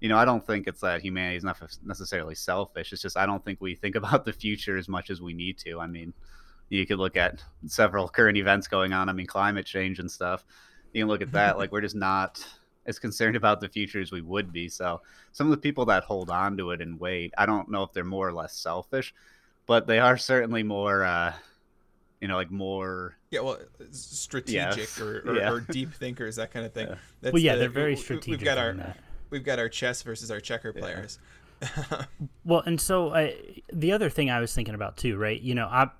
You 0.00 0.08
know, 0.10 0.18
I 0.18 0.24
don't 0.24 0.46
think 0.46 0.66
it's 0.68 0.82
that 0.82 1.02
humanity 1.02 1.36
is 1.36 1.44
not 1.44 1.58
necessarily 1.84 2.34
selfish. 2.34 2.92
It's 2.92 3.02
just 3.02 3.16
I 3.16 3.26
don't 3.26 3.44
think 3.44 3.60
we 3.60 3.76
think 3.76 3.96
about 4.02 4.24
the 4.24 4.32
future 4.32 4.76
as 4.76 4.88
much 4.88 5.10
as 5.10 5.20
we 5.22 5.34
need 5.34 5.58
to. 5.58 5.80
I 5.80 5.86
mean, 5.86 6.14
you 6.70 6.86
could 6.86 6.98
look 6.98 7.16
at 7.16 7.42
several 7.66 8.08
current 8.08 8.38
events 8.38 8.68
going 8.68 8.92
on. 8.92 9.08
I 9.08 9.12
mean, 9.12 9.26
climate 9.26 9.66
change 9.66 9.98
and 10.00 10.10
stuff. 10.10 10.44
You 10.92 11.02
can 11.02 11.08
look 11.08 11.22
at 11.22 11.32
that. 11.32 11.58
like 11.58 11.72
we're 11.72 11.82
just 11.82 11.96
not 11.96 12.44
as 12.86 12.98
concerned 12.98 13.36
about 13.36 13.60
the 13.60 13.68
future 13.68 14.00
as 14.00 14.12
we 14.12 14.20
would 14.22 14.52
be. 14.52 14.68
So 14.68 15.02
some 15.32 15.46
of 15.46 15.50
the 15.50 15.56
people 15.56 15.84
that 15.86 16.04
hold 16.04 16.30
on 16.30 16.56
to 16.58 16.70
it 16.70 16.80
and 16.80 16.98
wait, 16.98 17.32
I 17.36 17.46
don't 17.46 17.70
know 17.70 17.82
if 17.82 17.92
they're 17.92 18.04
more 18.04 18.28
or 18.28 18.32
less 18.32 18.56
selfish, 18.56 19.14
but 19.66 19.86
they 19.86 19.98
are 19.98 20.16
certainly 20.16 20.62
more, 20.62 21.04
uh, 21.04 21.32
you 22.20 22.28
know, 22.28 22.36
like 22.36 22.50
more. 22.50 23.16
Yeah, 23.30 23.40
well, 23.40 23.58
strategic 23.90 24.76
Yes. 24.78 25.00
or, 25.00 25.22
or, 25.28 25.36
Yeah. 25.36 25.50
or 25.52 25.60
deep 25.60 25.92
thinkers, 25.92 26.36
that 26.36 26.50
kind 26.52 26.64
of 26.64 26.72
thing. 26.72 26.88
That's 27.20 27.32
Well, 27.32 27.42
yeah, 27.42 27.54
the- 27.54 27.60
they're 27.60 27.68
very 27.68 27.90
we- 27.92 27.96
we- 27.96 28.02
strategic. 28.02 28.40
We've 28.40 28.44
got 28.44 28.58
our 28.58 28.72
that. 28.74 28.96
we've 29.30 29.44
got 29.44 29.58
our 29.58 29.68
chess 29.68 30.02
versus 30.02 30.30
our 30.30 30.40
checker 30.40 30.72
players. 30.72 31.18
Well, 32.44 32.60
and 32.66 32.80
so 32.80 33.14
I, 33.14 33.62
the 33.72 33.92
other 33.92 34.10
thing 34.10 34.30
I 34.30 34.40
was 34.40 34.54
thinking 34.54 34.74
about 34.74 34.96
too, 34.96 35.16
right? 35.16 35.40
You 35.40 35.54
know, 35.54 35.66
I 35.66 35.90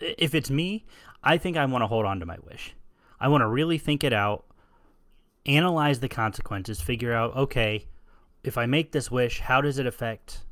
if 0.00 0.34
it's 0.34 0.50
me, 0.50 0.84
I 1.22 1.38
think 1.38 1.56
I 1.56 1.64
want 1.66 1.82
to 1.82 1.86
hold 1.86 2.04
on 2.04 2.18
to 2.20 2.26
my 2.26 2.36
wish. 2.42 2.74
I 3.20 3.28
want 3.28 3.42
to 3.42 3.46
really 3.48 3.78
think 3.78 4.02
it 4.04 4.12
out, 4.12 4.44
analyze 5.46 6.00
the 6.00 6.08
consequences, 6.08 6.80
figure 6.80 7.12
out 7.12 7.34
okay, 7.36 7.86
if 8.44 8.58
I 8.58 8.66
make 8.66 8.92
this 8.92 9.10
wish, 9.10 9.40
how 9.40 9.60
does 9.60 9.78
it 9.78 9.86
affect 9.86 10.44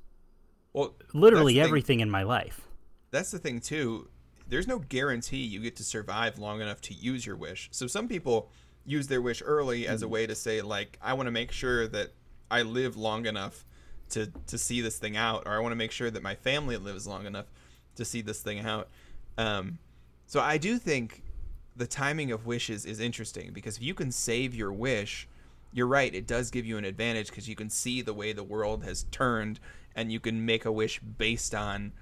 Well, 0.72 0.94
literally 1.12 1.54
the 1.54 1.60
thing. 1.60 1.64
everything 1.68 2.00
in 2.00 2.10
my 2.10 2.22
life? 2.22 2.68
That's 3.10 3.30
the 3.30 3.38
thing 3.38 3.60
too. 3.60 4.08
There's 4.48 4.66
no 4.66 4.78
guarantee 4.80 5.38
you 5.44 5.60
get 5.60 5.76
to 5.76 5.84
survive 5.84 6.38
long 6.38 6.60
enough 6.60 6.80
to 6.82 6.94
use 6.94 7.24
your 7.26 7.36
wish. 7.36 7.68
So 7.72 7.86
some 7.86 8.08
people 8.08 8.50
use 8.84 9.06
their 9.08 9.22
wish 9.22 9.42
early 9.44 9.86
as 9.86 10.02
a 10.02 10.06
Hmm. 10.06 10.12
way 10.12 10.26
to 10.26 10.34
say 10.34 10.62
like 10.62 10.98
I 11.02 11.12
want 11.14 11.26
to 11.26 11.30
make 11.32 11.52
sure 11.52 11.86
that 11.88 12.12
I 12.50 12.62
live 12.62 12.96
long 12.96 13.26
enough 13.26 13.64
to 14.10 14.26
to 14.46 14.58
see 14.58 14.80
this 14.80 14.98
thing 14.98 15.16
out 15.16 15.44
or 15.46 15.52
I 15.54 15.58
want 15.60 15.72
to 15.72 15.76
make 15.76 15.92
sure 15.92 16.10
that 16.10 16.22
my 16.22 16.34
family 16.34 16.76
lives 16.76 17.06
long 17.06 17.26
enough 17.26 17.46
to 17.96 18.04
see 18.04 18.22
this 18.22 18.40
thing 18.42 18.60
out. 18.60 18.88
Um 19.38 19.78
so 20.26 20.40
I 20.40 20.58
do 20.58 20.78
think 20.78 21.22
the 21.76 21.86
timing 21.86 22.32
of 22.32 22.46
wishes 22.46 22.84
is 22.84 23.00
interesting 23.00 23.52
because 23.52 23.76
if 23.76 23.82
you 23.82 23.94
can 23.94 24.10
save 24.10 24.54
your 24.54 24.72
wish, 24.72 25.28
you're 25.72 25.86
right, 25.86 26.14
it 26.14 26.26
does 26.26 26.50
give 26.50 26.66
you 26.66 26.76
an 26.78 26.84
advantage 26.84 27.28
because 27.28 27.48
you 27.48 27.56
can 27.56 27.70
see 27.70 28.02
the 28.02 28.14
way 28.14 28.32
the 28.32 28.44
world 28.44 28.84
has 28.84 29.04
turned 29.10 29.60
and 29.94 30.12
you 30.12 30.20
can 30.20 30.44
make 30.44 30.64
a 30.64 30.72
wish 30.72 31.00
based 31.00 31.54
on 31.54 31.92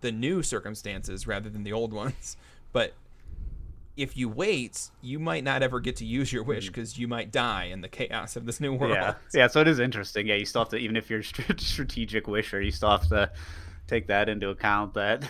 the 0.00 0.12
new 0.12 0.42
circumstances 0.42 1.26
rather 1.26 1.48
than 1.48 1.64
the 1.64 1.72
old 1.72 1.92
ones. 1.92 2.36
But 2.70 2.92
if 3.96 4.14
you 4.14 4.28
wait, 4.28 4.90
you 5.00 5.18
might 5.18 5.42
not 5.42 5.62
ever 5.62 5.80
get 5.80 5.96
to 5.96 6.04
use 6.04 6.32
your 6.32 6.42
wish 6.42 6.64
mm. 6.64 6.68
because 6.68 6.98
you 6.98 7.08
might 7.08 7.32
die 7.32 7.64
in 7.64 7.80
the 7.80 7.88
chaos 7.88 8.36
of 8.36 8.44
this 8.44 8.60
new 8.60 8.74
world. 8.74 8.92
Yeah, 8.92 9.14
yeah. 9.34 9.46
So 9.48 9.62
it 9.62 9.68
is 9.68 9.80
interesting. 9.80 10.26
Yeah, 10.26 10.34
you 10.34 10.44
still 10.44 10.60
have 10.60 10.68
to, 10.68 10.76
even 10.76 10.96
if 10.96 11.08
you're 11.08 11.20
a 11.20 11.24
strategic 11.58 12.28
wisher, 12.28 12.60
you 12.60 12.70
still 12.70 12.90
have 12.90 13.08
to 13.08 13.32
take 13.86 14.06
that 14.08 14.28
into 14.28 14.50
account. 14.50 14.92
That 14.94 15.26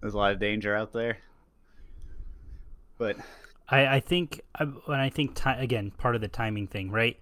there's 0.00 0.14
a 0.14 0.16
lot 0.16 0.32
of 0.32 0.38
danger 0.38 0.76
out 0.76 0.92
there. 0.92 1.18
But 2.98 3.16
I, 3.68 3.86
I 3.86 4.00
think 4.00 4.42
when 4.86 5.00
I 5.00 5.08
think 5.08 5.34
ti 5.34 5.50
again, 5.50 5.92
part 5.92 6.14
of 6.14 6.20
the 6.20 6.28
timing 6.28 6.66
thing, 6.66 6.90
right? 6.90 7.18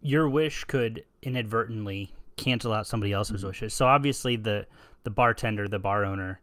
Your 0.00 0.28
wish 0.28 0.64
could 0.64 1.04
inadvertently 1.22 2.12
cancel 2.36 2.72
out 2.72 2.86
somebody 2.86 3.12
else's 3.12 3.38
mm-hmm. 3.38 3.48
wishes. 3.48 3.74
So 3.74 3.86
obviously, 3.86 4.36
the 4.36 4.66
the 5.04 5.10
bartender, 5.10 5.68
the 5.68 5.78
bar 5.78 6.04
owner, 6.04 6.40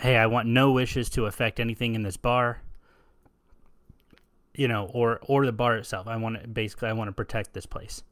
hey, 0.00 0.16
I 0.16 0.26
want 0.26 0.48
no 0.48 0.72
wishes 0.72 1.10
to 1.10 1.26
affect 1.26 1.60
anything 1.60 1.94
in 1.94 2.02
this 2.02 2.16
bar. 2.16 2.60
You 4.54 4.68
know, 4.68 4.88
or 4.92 5.18
or 5.22 5.44
the 5.44 5.52
bar 5.52 5.76
itself. 5.76 6.06
I 6.06 6.16
want 6.16 6.40
to 6.40 6.46
basically, 6.46 6.88
I 6.88 6.92
want 6.92 7.08
to 7.08 7.12
protect 7.12 7.52
this 7.52 7.66
place. 7.66 8.04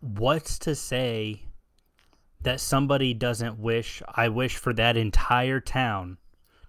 What's 0.00 0.58
to 0.60 0.74
say 0.74 1.42
that 2.40 2.60
somebody 2.60 3.12
doesn't 3.12 3.58
wish? 3.58 4.02
I 4.08 4.28
wish 4.30 4.56
for 4.56 4.72
that 4.72 4.96
entire 4.96 5.60
town 5.60 6.16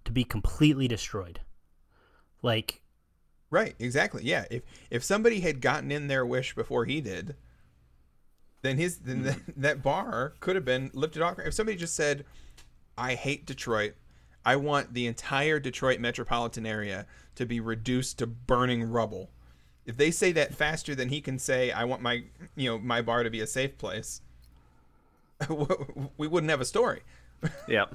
to 0.06 0.12
be 0.12 0.24
completely 0.24 0.88
destroyed. 0.88 1.42
Like, 2.42 2.82
Right, 3.56 3.76
exactly. 3.80 4.24
Yeah. 4.24 4.46
If 4.50 4.64
if 4.90 5.04
somebody 5.04 5.40
had 5.40 5.62
gotten 5.62 5.92
in 5.92 6.08
their 6.08 6.26
wish 6.26 6.56
before 6.56 6.86
he 6.86 7.00
did, 7.00 7.36
then 8.64 8.78
his 8.78 8.98
then 8.98 9.24
that, 9.24 9.36
hmm. 9.36 9.52
that 9.62 9.84
bar 9.84 10.34
could 10.40 10.56
have 10.56 10.66
been 10.66 10.92
lifted 10.94 11.22
off. 11.22 11.40
If 11.40 11.54
somebody 11.54 11.78
just 11.78 11.96
said, 11.96 12.26
"I 12.98 13.16
hate 13.16 13.46
Detroit. 13.46 13.94
I 14.46 14.58
want 14.58 14.94
the 14.94 15.08
entire 15.08 15.60
Detroit 15.60 16.00
metropolitan 16.00 16.66
area 16.66 17.06
to 17.36 17.46
be 17.46 17.60
reduced 17.60 18.18
to 18.20 18.28
burning 18.28 18.84
rubble." 18.84 19.30
If 19.86 19.98
they 19.98 20.10
say 20.10 20.32
that 20.32 20.56
faster 20.56 20.96
than 20.96 21.10
he 21.10 21.22
can 21.22 21.38
say, 21.38 21.72
"I 21.72 21.84
want 21.84 22.02
my 22.02 22.24
you 22.56 22.70
know 22.70 22.80
my 22.80 23.02
bar 23.02 23.24
to 23.24 23.30
be 23.30 23.42
a 23.42 23.48
safe 23.48 23.78
place," 23.78 24.22
we 26.18 26.28
wouldn't 26.28 26.50
have 26.50 26.62
a 26.62 26.66
story. 26.66 27.04
Yeah, 27.68 27.86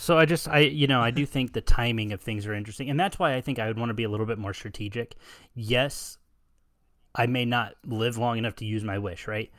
so 0.00 0.16
I 0.16 0.26
just, 0.26 0.46
I, 0.48 0.60
you 0.60 0.86
know, 0.86 1.00
I 1.00 1.10
do 1.10 1.26
think 1.26 1.52
the 1.52 1.60
timing 1.60 2.12
of 2.12 2.20
things 2.20 2.46
are 2.46 2.54
interesting. 2.54 2.88
And 2.88 2.98
that's 2.98 3.18
why 3.18 3.34
I 3.34 3.40
think 3.40 3.58
I 3.58 3.66
would 3.66 3.76
want 3.76 3.90
to 3.90 3.94
be 3.94 4.04
a 4.04 4.08
little 4.08 4.26
bit 4.26 4.38
more 4.38 4.54
strategic. 4.54 5.16
Yes, 5.54 6.18
I 7.16 7.26
may 7.26 7.44
not 7.44 7.74
live 7.84 8.16
long 8.16 8.38
enough 8.38 8.54
to 8.56 8.64
use 8.64 8.84
my 8.84 8.96
wish, 8.96 9.26
right? 9.26 9.50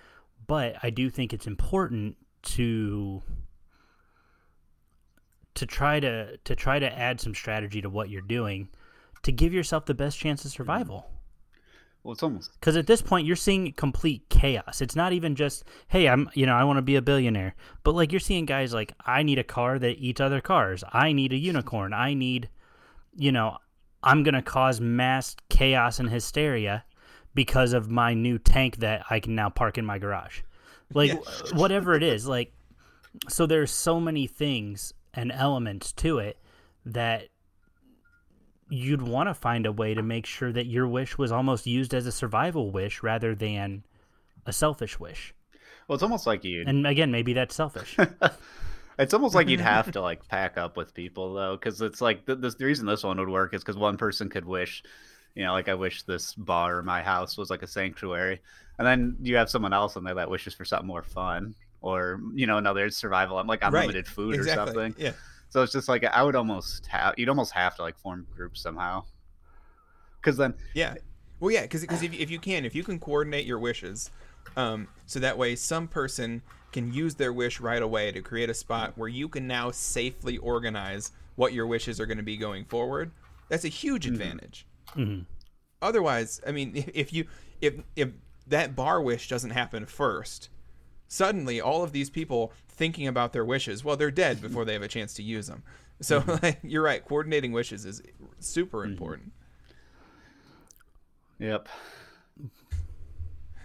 But 0.47 0.77
I 0.81 0.91
do 0.91 1.09
think 1.09 1.33
it's 1.33 1.45
important 1.45 2.15
to 2.41 3.21
to 5.55 5.65
try 5.65 5.99
to 5.99 6.37
to 6.37 6.55
try 6.55 6.79
to 6.79 6.97
add 6.97 7.19
some 7.19 7.35
strategy 7.35 7.81
to 7.81 7.89
what 7.89 8.09
you're 8.09 8.21
doing 8.21 8.69
to 9.23 9.33
give 9.33 9.53
yourself 9.53 9.85
the 9.85 9.93
best 9.93 10.17
chance 10.17 10.45
of 10.45 10.51
survival. 10.51 11.11
Well, 12.09 12.13
it's 12.13 12.23
almost 12.23 12.51
Because 12.59 12.75
at 12.75 12.87
this 12.87 13.03
point, 13.03 13.27
you're 13.27 13.35
seeing 13.35 13.71
complete 13.73 14.27
chaos. 14.29 14.81
It's 14.81 14.95
not 14.95 15.13
even 15.13 15.35
just, 15.35 15.63
hey, 15.89 16.09
I'm, 16.09 16.27
you 16.33 16.47
know, 16.47 16.55
I 16.55 16.63
want 16.63 16.77
to 16.77 16.81
be 16.81 16.95
a 16.95 17.03
billionaire. 17.03 17.53
But 17.83 17.93
like, 17.93 18.11
you're 18.11 18.19
seeing 18.19 18.47
guys 18.47 18.73
like, 18.73 18.93
I 19.05 19.21
need 19.21 19.37
a 19.37 19.43
car 19.43 19.77
that 19.77 19.99
eats 19.99 20.19
other 20.19 20.41
cars. 20.41 20.83
I 20.91 21.11
need 21.11 21.33
a 21.33 21.37
unicorn. 21.37 21.93
I 21.93 22.15
need, 22.15 22.49
you 23.15 23.31
know, 23.31 23.59
I'm 24.01 24.23
gonna 24.23 24.41
cause 24.41 24.81
mass 24.81 25.35
chaos 25.49 25.99
and 25.99 26.09
hysteria 26.09 26.83
because 27.35 27.73
of 27.73 27.91
my 27.91 28.15
new 28.15 28.39
tank 28.39 28.77
that 28.77 29.05
I 29.11 29.19
can 29.19 29.35
now 29.35 29.49
park 29.49 29.77
in 29.77 29.85
my 29.85 29.99
garage. 29.99 30.41
Like, 30.91 31.11
Yeah. 31.11 31.19
whatever 31.53 31.93
it 31.93 32.01
is, 32.01 32.25
like, 32.25 32.53
so 33.27 33.45
there's 33.45 33.69
so 33.69 33.99
many 33.99 34.25
things 34.25 34.93
and 35.13 35.31
elements 35.31 35.91
to 35.93 36.17
it 36.17 36.39
that 36.87 37.27
you'd 38.69 39.01
want 39.01 39.29
to 39.29 39.33
find 39.33 39.65
a 39.65 39.71
way 39.71 39.93
to 39.93 40.01
make 40.01 40.25
sure 40.25 40.51
that 40.51 40.65
your 40.65 40.87
wish 40.87 41.17
was 41.17 41.31
almost 41.31 41.65
used 41.65 41.93
as 41.93 42.05
a 42.05 42.11
survival 42.11 42.71
wish 42.71 43.03
rather 43.03 43.35
than 43.35 43.83
a 44.45 44.53
selfish 44.53 44.99
wish. 44.99 45.33
well, 45.87 45.95
it's 45.95 46.03
almost 46.03 46.27
like 46.27 46.43
you. 46.43 46.63
And 46.65 46.85
again, 46.87 47.11
maybe 47.11 47.33
that's 47.33 47.55
selfish. 47.55 47.97
It's 48.99 49.13
almost 49.13 49.33
like 49.33 49.47
you'd 49.47 49.61
have 49.61 49.91
to 49.93 50.01
like 50.01 50.27
pack 50.27 50.57
up 50.57 50.75
with 50.75 50.93
people 50.93 51.33
though, 51.33 51.55
because 51.55 51.81
it's 51.81 52.01
like 52.01 52.25
the, 52.25 52.35
the, 52.35 52.49
the 52.49 52.65
reason 52.65 52.85
this 52.85 53.03
one 53.03 53.17
would 53.17 53.29
work 53.29 53.53
is 53.53 53.63
because 53.63 53.77
one 53.77 53.95
person 53.95 54.29
could 54.29 54.43
wish, 54.43 54.83
you 55.35 55.45
know, 55.45 55.53
like 55.53 55.69
I 55.69 55.73
wish 55.73 56.03
this 56.03 56.33
bar 56.33 56.77
or 56.77 56.83
my 56.83 57.01
house 57.01 57.37
was 57.37 57.49
like 57.49 57.63
a 57.63 57.67
sanctuary, 57.67 58.41
and 58.77 58.85
then 58.85 59.15
you 59.21 59.37
have 59.37 59.49
someone 59.49 59.71
else 59.71 59.95
in 59.95 60.03
there 60.03 60.15
that 60.15 60.29
wishes 60.29 60.53
for 60.53 60.65
something 60.65 60.87
more 60.87 61.01
fun, 61.01 61.55
or 61.81 62.19
you 62.33 62.45
know, 62.45 62.57
another 62.57 62.89
survival, 62.89 63.39
I'm 63.39 63.47
like 63.47 63.63
unlimited 63.63 64.05
food 64.05 64.35
exactly. 64.35 64.61
or 64.61 64.65
something. 64.65 64.95
Yeah. 64.97 65.13
So 65.49 65.63
it's 65.63 65.73
just 65.73 65.89
like 65.89 66.03
I 66.03 66.23
would 66.23 66.35
almost 66.35 66.85
have 66.87 67.15
you'd 67.17 67.29
almost 67.29 67.51
have 67.53 67.75
to 67.77 67.81
like 67.81 67.97
form 67.97 68.27
groups 68.35 68.61
somehow, 68.61 69.03
because 70.21 70.37
then 70.37 70.53
Yeah. 70.73 70.95
Well, 71.39 71.51
yeah, 71.51 71.61
because 71.61 71.81
because 71.81 72.03
if, 72.03 72.13
if 72.13 72.29
you 72.29 72.39
can, 72.39 72.65
if 72.65 72.75
you 72.75 72.83
can 72.83 72.99
coordinate 72.99 73.45
your 73.45 73.59
wishes, 73.59 74.11
um, 74.57 74.87
so 75.05 75.19
that 75.19 75.37
way 75.37 75.55
some 75.55 75.87
person 75.87 76.41
can 76.71 76.93
use 76.93 77.15
their 77.15 77.31
wish 77.33 77.59
right 77.59 77.81
away 77.81 78.11
to 78.11 78.21
create 78.21 78.49
a 78.49 78.53
spot 78.53 78.97
where 78.97 79.07
you 79.07 79.27
can 79.29 79.47
now 79.47 79.71
safely 79.71 80.37
organize 80.37 81.11
what 81.35 81.53
your 81.53 81.65
wishes 81.65 81.99
are 81.99 82.05
going 82.05 82.17
to 82.17 82.23
be 82.23 82.37
going 82.37 82.65
forward. 82.65 83.11
That's 83.47 83.63
a 83.63 83.69
huge 83.69 84.05
advantage. 84.05 84.67
Mhm. 84.95 85.25
Otherwise, 85.81 86.41
I 86.45 86.51
mean, 86.51 86.73
if 86.93 87.13
you 87.13 87.25
if 87.61 87.75
if 87.95 88.09
that 88.47 88.75
bar 88.75 89.01
wish 89.01 89.29
doesn't 89.29 89.51
happen 89.51 89.85
first, 89.85 90.49
suddenly 91.09 91.59
all 91.59 91.83
of 91.83 91.91
these 91.91 92.09
people 92.09 92.53
thinking 92.69 93.07
about 93.07 93.33
their 93.33 93.43
wishes, 93.43 93.83
well, 93.83 93.97
they're 93.97 94.11
dead 94.11 94.41
before 94.41 94.63
they 94.63 94.73
have 94.73 94.83
a 94.83 94.87
chance 94.87 95.13
to 95.15 95.23
use 95.23 95.47
them. 95.47 95.63
So 95.99 96.23
like, 96.41 96.59
you're 96.63 96.83
right. 96.83 97.03
Coordinating 97.03 97.51
wishes 97.51 97.85
is 97.85 98.01
super 98.39 98.85
important. 98.85 99.33
Yep. 101.39 101.67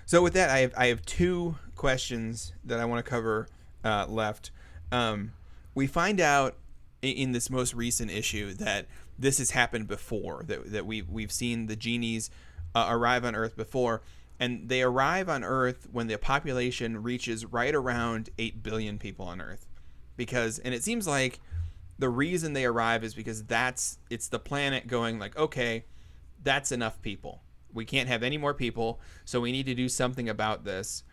So 0.07 0.23
with 0.23 0.33
that, 0.35 0.51
I 0.51 0.59
have 0.59 0.75
I 0.77 0.87
have 0.87 1.05
two 1.05 1.57
questions 1.75 2.53
that 2.65 2.81
I 2.81 2.85
want 2.85 3.05
to 3.05 3.09
cover 3.09 3.49
uh, 3.85 4.07
left. 4.09 4.51
Um, 4.93 5.33
we 5.75 5.87
find 5.87 6.21
out 6.21 6.57
in 7.03 7.33
this 7.33 7.51
most 7.51 7.75
recent 7.75 8.11
issue 8.11 8.55
that 8.55 8.87
this 9.19 9.39
has 9.39 9.51
happened 9.51 9.89
before. 9.89 10.45
That 10.47 10.73
that 10.73 10.87
we 10.87 11.03
we've 11.03 11.33
seen 11.33 11.67
the 11.67 11.77
genies 11.77 12.31
uh, 12.75 12.87
arrive 12.91 13.25
on 13.25 13.35
Earth 13.35 13.57
before, 13.57 14.03
and 14.39 14.69
they 14.69 14.83
arrive 14.83 15.29
on 15.29 15.45
Earth 15.45 15.89
when 15.93 16.07
the 16.07 16.19
population 16.19 17.03
reaches 17.03 17.45
right 17.45 17.75
around 17.75 18.31
eight 18.39 18.63
billion 18.63 18.99
people 18.99 19.27
on 19.27 19.41
Earth, 19.41 19.67
because 20.17 20.59
and 20.59 20.75
it 20.75 20.83
seems 20.83 21.07
like 21.07 21.41
the 21.99 22.09
reason 22.09 22.53
they 22.53 22.65
arrive 22.65 23.05
is 23.05 23.15
because 23.15 23.45
that's 23.45 23.99
it's 24.11 24.29
the 24.29 24.39
planet 24.39 24.87
going 24.87 25.19
like 25.19 25.37
okay 25.37 25.85
that's 26.43 26.73
enough 26.73 27.01
people. 27.01 27.43
We 27.73 27.85
can't 27.85 28.09
have 28.09 28.23
any 28.23 28.39
more 28.39 28.55
people 28.55 29.01
so 29.25 29.41
we 29.41 29.53
need 29.53 29.67
to 29.67 29.75
do 29.75 29.89
something 29.89 30.29
about 30.29 30.65
this. 30.65 31.05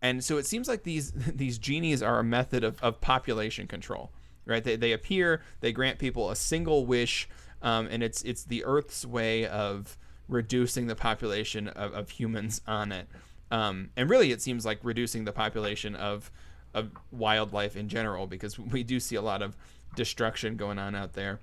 And 0.00 0.24
so 0.24 0.38
it 0.38 0.46
seems 0.46 0.68
like 0.68 0.82
these 0.82 1.12
these 1.34 1.58
genies 1.58 2.02
are 2.02 2.18
a 2.18 2.24
method 2.24 2.64
of, 2.64 2.82
of 2.82 3.00
population 3.00 3.66
control 3.66 4.12
right? 4.46 4.62
They, 4.62 4.76
they 4.76 4.92
appear 4.92 5.42
they 5.60 5.72
grant 5.72 5.98
people 5.98 6.30
a 6.30 6.36
single 6.36 6.86
wish 6.86 7.28
um, 7.62 7.88
and 7.90 8.02
it's 8.02 8.22
it's 8.22 8.44
the 8.44 8.64
earth's 8.64 9.06
way 9.06 9.46
of 9.46 9.96
reducing 10.28 10.86
the 10.86 10.96
population 10.96 11.68
of, 11.68 11.92
of 11.92 12.10
humans 12.10 12.60
on 12.66 12.92
it. 12.92 13.08
Um, 13.50 13.90
and 13.96 14.08
really 14.08 14.32
it 14.32 14.40
seems 14.42 14.64
like 14.64 14.78
reducing 14.82 15.24
the 15.24 15.32
population 15.32 15.94
of 15.94 16.30
of 16.72 16.90
wildlife 17.12 17.76
in 17.76 17.88
general 17.88 18.26
because 18.26 18.58
we 18.58 18.82
do 18.82 18.98
see 18.98 19.14
a 19.14 19.22
lot 19.22 19.42
of 19.42 19.56
destruction 19.94 20.56
going 20.56 20.76
on 20.76 20.94
out 20.96 21.12
there. 21.12 21.38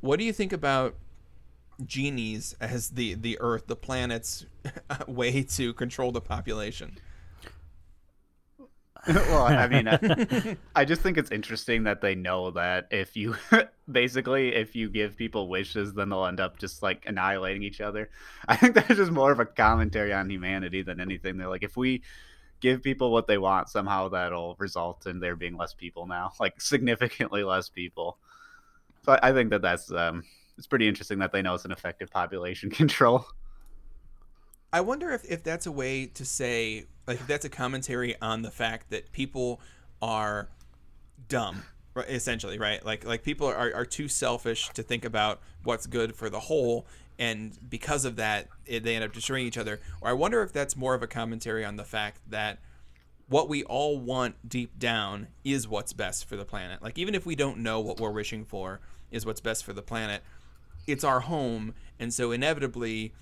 What 0.00 0.18
do 0.18 0.24
you 0.24 0.32
think 0.32 0.52
about 0.52 0.96
genies 1.84 2.56
as 2.60 2.90
the 2.90 3.14
the 3.14 3.38
earth 3.40 3.68
the 3.68 3.76
planet's 3.76 4.46
way 5.06 5.42
to 5.42 5.72
control 5.74 6.10
the 6.10 6.20
population 6.20 6.98
well, 9.06 9.44
I 9.44 9.68
mean, 9.68 9.88
I, 9.88 10.56
I 10.74 10.84
just 10.84 11.00
think 11.00 11.18
it's 11.18 11.30
interesting 11.30 11.84
that 11.84 12.00
they 12.00 12.14
know 12.14 12.50
that 12.52 12.88
if 12.90 13.16
you 13.16 13.36
basically 13.90 14.54
if 14.54 14.74
you 14.74 14.90
give 14.90 15.16
people 15.16 15.48
wishes, 15.48 15.94
then 15.94 16.08
they'll 16.08 16.26
end 16.26 16.40
up 16.40 16.58
just 16.58 16.82
like 16.82 17.04
annihilating 17.06 17.62
each 17.62 17.80
other. 17.80 18.10
I 18.48 18.56
think 18.56 18.74
that's 18.74 18.88
just 18.88 19.12
more 19.12 19.32
of 19.32 19.40
a 19.40 19.46
commentary 19.46 20.12
on 20.12 20.28
humanity 20.28 20.82
than 20.82 21.00
anything. 21.00 21.36
They're 21.36 21.48
like, 21.48 21.62
if 21.62 21.76
we 21.76 22.02
give 22.60 22.82
people 22.82 23.12
what 23.12 23.26
they 23.26 23.38
want, 23.38 23.68
somehow 23.68 24.08
that'll 24.08 24.56
result 24.58 25.06
in 25.06 25.20
there 25.20 25.36
being 25.36 25.56
less 25.56 25.74
people 25.74 26.06
now, 26.06 26.32
like 26.40 26.60
significantly 26.60 27.44
less 27.44 27.68
people. 27.68 28.18
So 29.04 29.12
I, 29.12 29.30
I 29.30 29.32
think 29.32 29.50
that 29.50 29.62
that's 29.62 29.92
um, 29.92 30.24
it's 30.56 30.66
pretty 30.66 30.88
interesting 30.88 31.20
that 31.20 31.32
they 31.32 31.40
know 31.40 31.54
it's 31.54 31.64
an 31.64 31.72
effective 31.72 32.10
population 32.10 32.70
control. 32.70 33.26
I 34.72 34.82
wonder 34.82 35.10
if, 35.12 35.24
if 35.24 35.42
that's 35.42 35.66
a 35.66 35.72
way 35.72 36.06
to 36.06 36.24
say, 36.24 36.84
like, 37.08 37.26
that's 37.26 37.44
a 37.44 37.48
commentary 37.48 38.14
on 38.20 38.42
the 38.42 38.50
fact 38.50 38.90
that 38.90 39.10
people 39.12 39.60
are 40.00 40.48
dumb, 41.28 41.64
essentially, 42.08 42.58
right? 42.58 42.84
Like, 42.84 43.04
like 43.04 43.24
people 43.24 43.48
are, 43.48 43.74
are 43.74 43.86
too 43.86 44.06
selfish 44.06 44.68
to 44.74 44.82
think 44.82 45.04
about 45.04 45.40
what's 45.64 45.86
good 45.86 46.14
for 46.14 46.30
the 46.30 46.38
whole, 46.38 46.86
and 47.18 47.58
because 47.68 48.04
of 48.04 48.16
that, 48.16 48.46
it, 48.66 48.84
they 48.84 48.94
end 48.94 49.04
up 49.04 49.12
destroying 49.12 49.46
each 49.46 49.58
other. 49.58 49.80
Or 50.00 50.10
I 50.10 50.12
wonder 50.12 50.42
if 50.42 50.52
that's 50.52 50.76
more 50.76 50.94
of 50.94 51.02
a 51.02 51.08
commentary 51.08 51.64
on 51.64 51.76
the 51.76 51.84
fact 51.84 52.20
that 52.30 52.58
what 53.28 53.48
we 53.48 53.64
all 53.64 53.98
want 53.98 54.48
deep 54.48 54.78
down 54.78 55.28
is 55.44 55.66
what's 55.66 55.92
best 55.92 56.26
for 56.26 56.36
the 56.36 56.44
planet. 56.44 56.82
Like, 56.82 56.98
even 56.98 57.14
if 57.14 57.26
we 57.26 57.34
don't 57.34 57.58
know 57.58 57.80
what 57.80 57.98
we're 57.98 58.12
wishing 58.12 58.44
for 58.44 58.80
is 59.10 59.26
what's 59.26 59.40
best 59.40 59.64
for 59.64 59.72
the 59.72 59.82
planet, 59.82 60.22
it's 60.86 61.04
our 61.04 61.20
home, 61.20 61.74
and 61.98 62.14
so 62.14 62.30
inevitably 62.32 63.12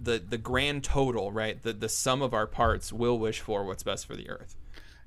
the 0.00 0.18
the 0.18 0.38
grand 0.38 0.84
total, 0.84 1.32
right? 1.32 1.62
The 1.62 1.72
the 1.72 1.88
sum 1.88 2.22
of 2.22 2.34
our 2.34 2.46
parts 2.46 2.92
will 2.92 3.18
wish 3.18 3.40
for 3.40 3.64
what's 3.64 3.82
best 3.82 4.06
for 4.06 4.16
the 4.16 4.28
earth. 4.28 4.56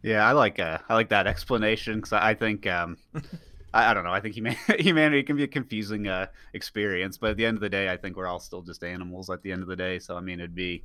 Yeah, 0.01 0.27
I 0.27 0.31
like 0.31 0.59
uh, 0.59 0.79
I 0.87 0.93
like 0.93 1.09
that 1.09 1.27
explanation 1.27 1.95
because 1.95 2.13
I 2.13 2.33
think 2.33 2.65
um, 2.67 2.97
I, 3.73 3.91
I 3.91 3.93
don't 3.93 4.03
know. 4.03 4.13
I 4.13 4.21
think 4.21 4.35
human- 4.35 4.55
humanity 4.79 5.23
can 5.23 5.35
be 5.35 5.43
a 5.43 5.47
confusing 5.47 6.07
uh, 6.07 6.27
experience, 6.53 7.17
but 7.17 7.31
at 7.31 7.37
the 7.37 7.45
end 7.45 7.57
of 7.57 7.61
the 7.61 7.69
day, 7.69 7.89
I 7.89 7.97
think 7.97 8.15
we're 8.15 8.27
all 8.27 8.39
still 8.39 8.61
just 8.61 8.83
animals. 8.83 9.29
At 9.29 9.41
the 9.41 9.51
end 9.51 9.61
of 9.61 9.67
the 9.67 9.75
day, 9.75 9.99
so 9.99 10.15
I 10.15 10.21
mean, 10.21 10.39
it'd 10.39 10.55
be, 10.55 10.83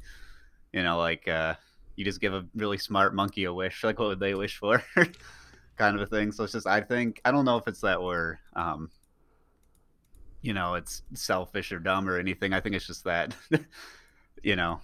you 0.72 0.82
know, 0.82 0.98
like 0.98 1.28
uh, 1.28 1.54
you 1.96 2.04
just 2.04 2.20
give 2.20 2.34
a 2.34 2.44
really 2.54 2.78
smart 2.78 3.14
monkey 3.14 3.44
a 3.44 3.54
wish. 3.54 3.84
Like, 3.84 3.98
what 3.98 4.08
would 4.08 4.20
they 4.20 4.34
wish 4.34 4.58
for? 4.58 4.82
kind 5.76 5.96
of 5.96 6.02
a 6.02 6.06
thing. 6.06 6.32
So 6.32 6.44
it's 6.44 6.52
just 6.52 6.66
I 6.66 6.80
think 6.80 7.20
I 7.24 7.30
don't 7.30 7.44
know 7.44 7.56
if 7.56 7.68
it's 7.68 7.80
that 7.80 8.02
we're 8.02 8.38
um, 8.54 8.90
you 10.44 10.52
know, 10.52 10.74
it's 10.74 11.02
selfish 11.14 11.72
or 11.72 11.78
dumb 11.78 12.06
or 12.06 12.18
anything. 12.18 12.52
I 12.52 12.60
think 12.60 12.76
it's 12.76 12.86
just 12.86 13.04
that, 13.04 13.34
you 14.42 14.56
know, 14.56 14.78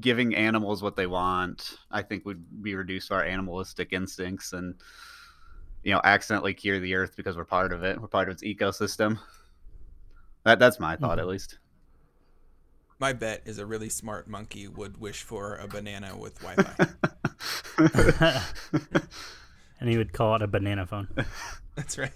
giving 0.00 0.34
animals 0.34 0.82
what 0.82 0.96
they 0.96 1.06
want, 1.06 1.76
I 1.90 2.00
think 2.00 2.24
would 2.24 2.62
be 2.62 2.74
reduced 2.74 3.08
to 3.08 3.14
our 3.14 3.24
animalistic 3.24 3.92
instincts 3.92 4.54
and, 4.54 4.74
you 5.82 5.92
know, 5.92 6.00
accidentally 6.02 6.54
cure 6.54 6.80
the 6.80 6.94
earth 6.94 7.16
because 7.16 7.36
we're 7.36 7.44
part 7.44 7.74
of 7.74 7.84
it. 7.84 8.00
We're 8.00 8.08
part 8.08 8.30
of 8.30 8.32
its 8.32 8.42
ecosystem. 8.42 9.18
That 10.46 10.58
that's 10.58 10.80
my 10.80 10.96
thought, 10.96 11.18
at 11.18 11.24
mm-hmm. 11.24 11.32
least. 11.32 11.58
My 12.98 13.12
bet 13.12 13.42
is 13.44 13.58
a 13.58 13.66
really 13.66 13.90
smart 13.90 14.26
monkey 14.26 14.68
would 14.68 14.96
wish 14.98 15.22
for 15.22 15.56
a 15.56 15.68
banana 15.68 16.16
with 16.16 16.40
Wi-Fi. 16.40 16.86
and 19.80 19.90
he 19.90 19.98
would 19.98 20.14
call 20.14 20.34
it 20.36 20.40
a 20.40 20.46
banana 20.46 20.86
phone. 20.86 21.08
That's 21.74 21.98
right. 21.98 22.12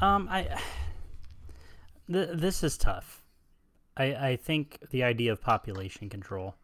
Um, 0.00 0.28
I 0.30 0.48
th- 2.10 2.30
this 2.34 2.62
is 2.62 2.76
tough. 2.76 3.22
I 3.96 4.04
I 4.14 4.36
think 4.36 4.78
the 4.90 5.02
idea 5.02 5.32
of 5.32 5.40
population 5.40 6.08
control 6.10 6.54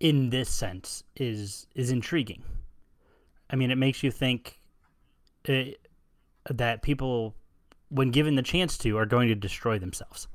in 0.00 0.30
this 0.30 0.50
sense 0.50 1.04
is 1.16 1.66
is 1.74 1.90
intriguing. 1.90 2.42
I 3.50 3.56
mean, 3.56 3.70
it 3.70 3.78
makes 3.78 4.02
you 4.02 4.10
think 4.10 4.58
uh 5.48 5.64
that 6.50 6.82
people, 6.82 7.36
when 7.88 8.10
given 8.10 8.34
the 8.34 8.42
chance 8.42 8.76
to, 8.78 8.98
are 8.98 9.06
going 9.06 9.28
to 9.28 9.36
destroy 9.36 9.78
themselves. 9.78 10.26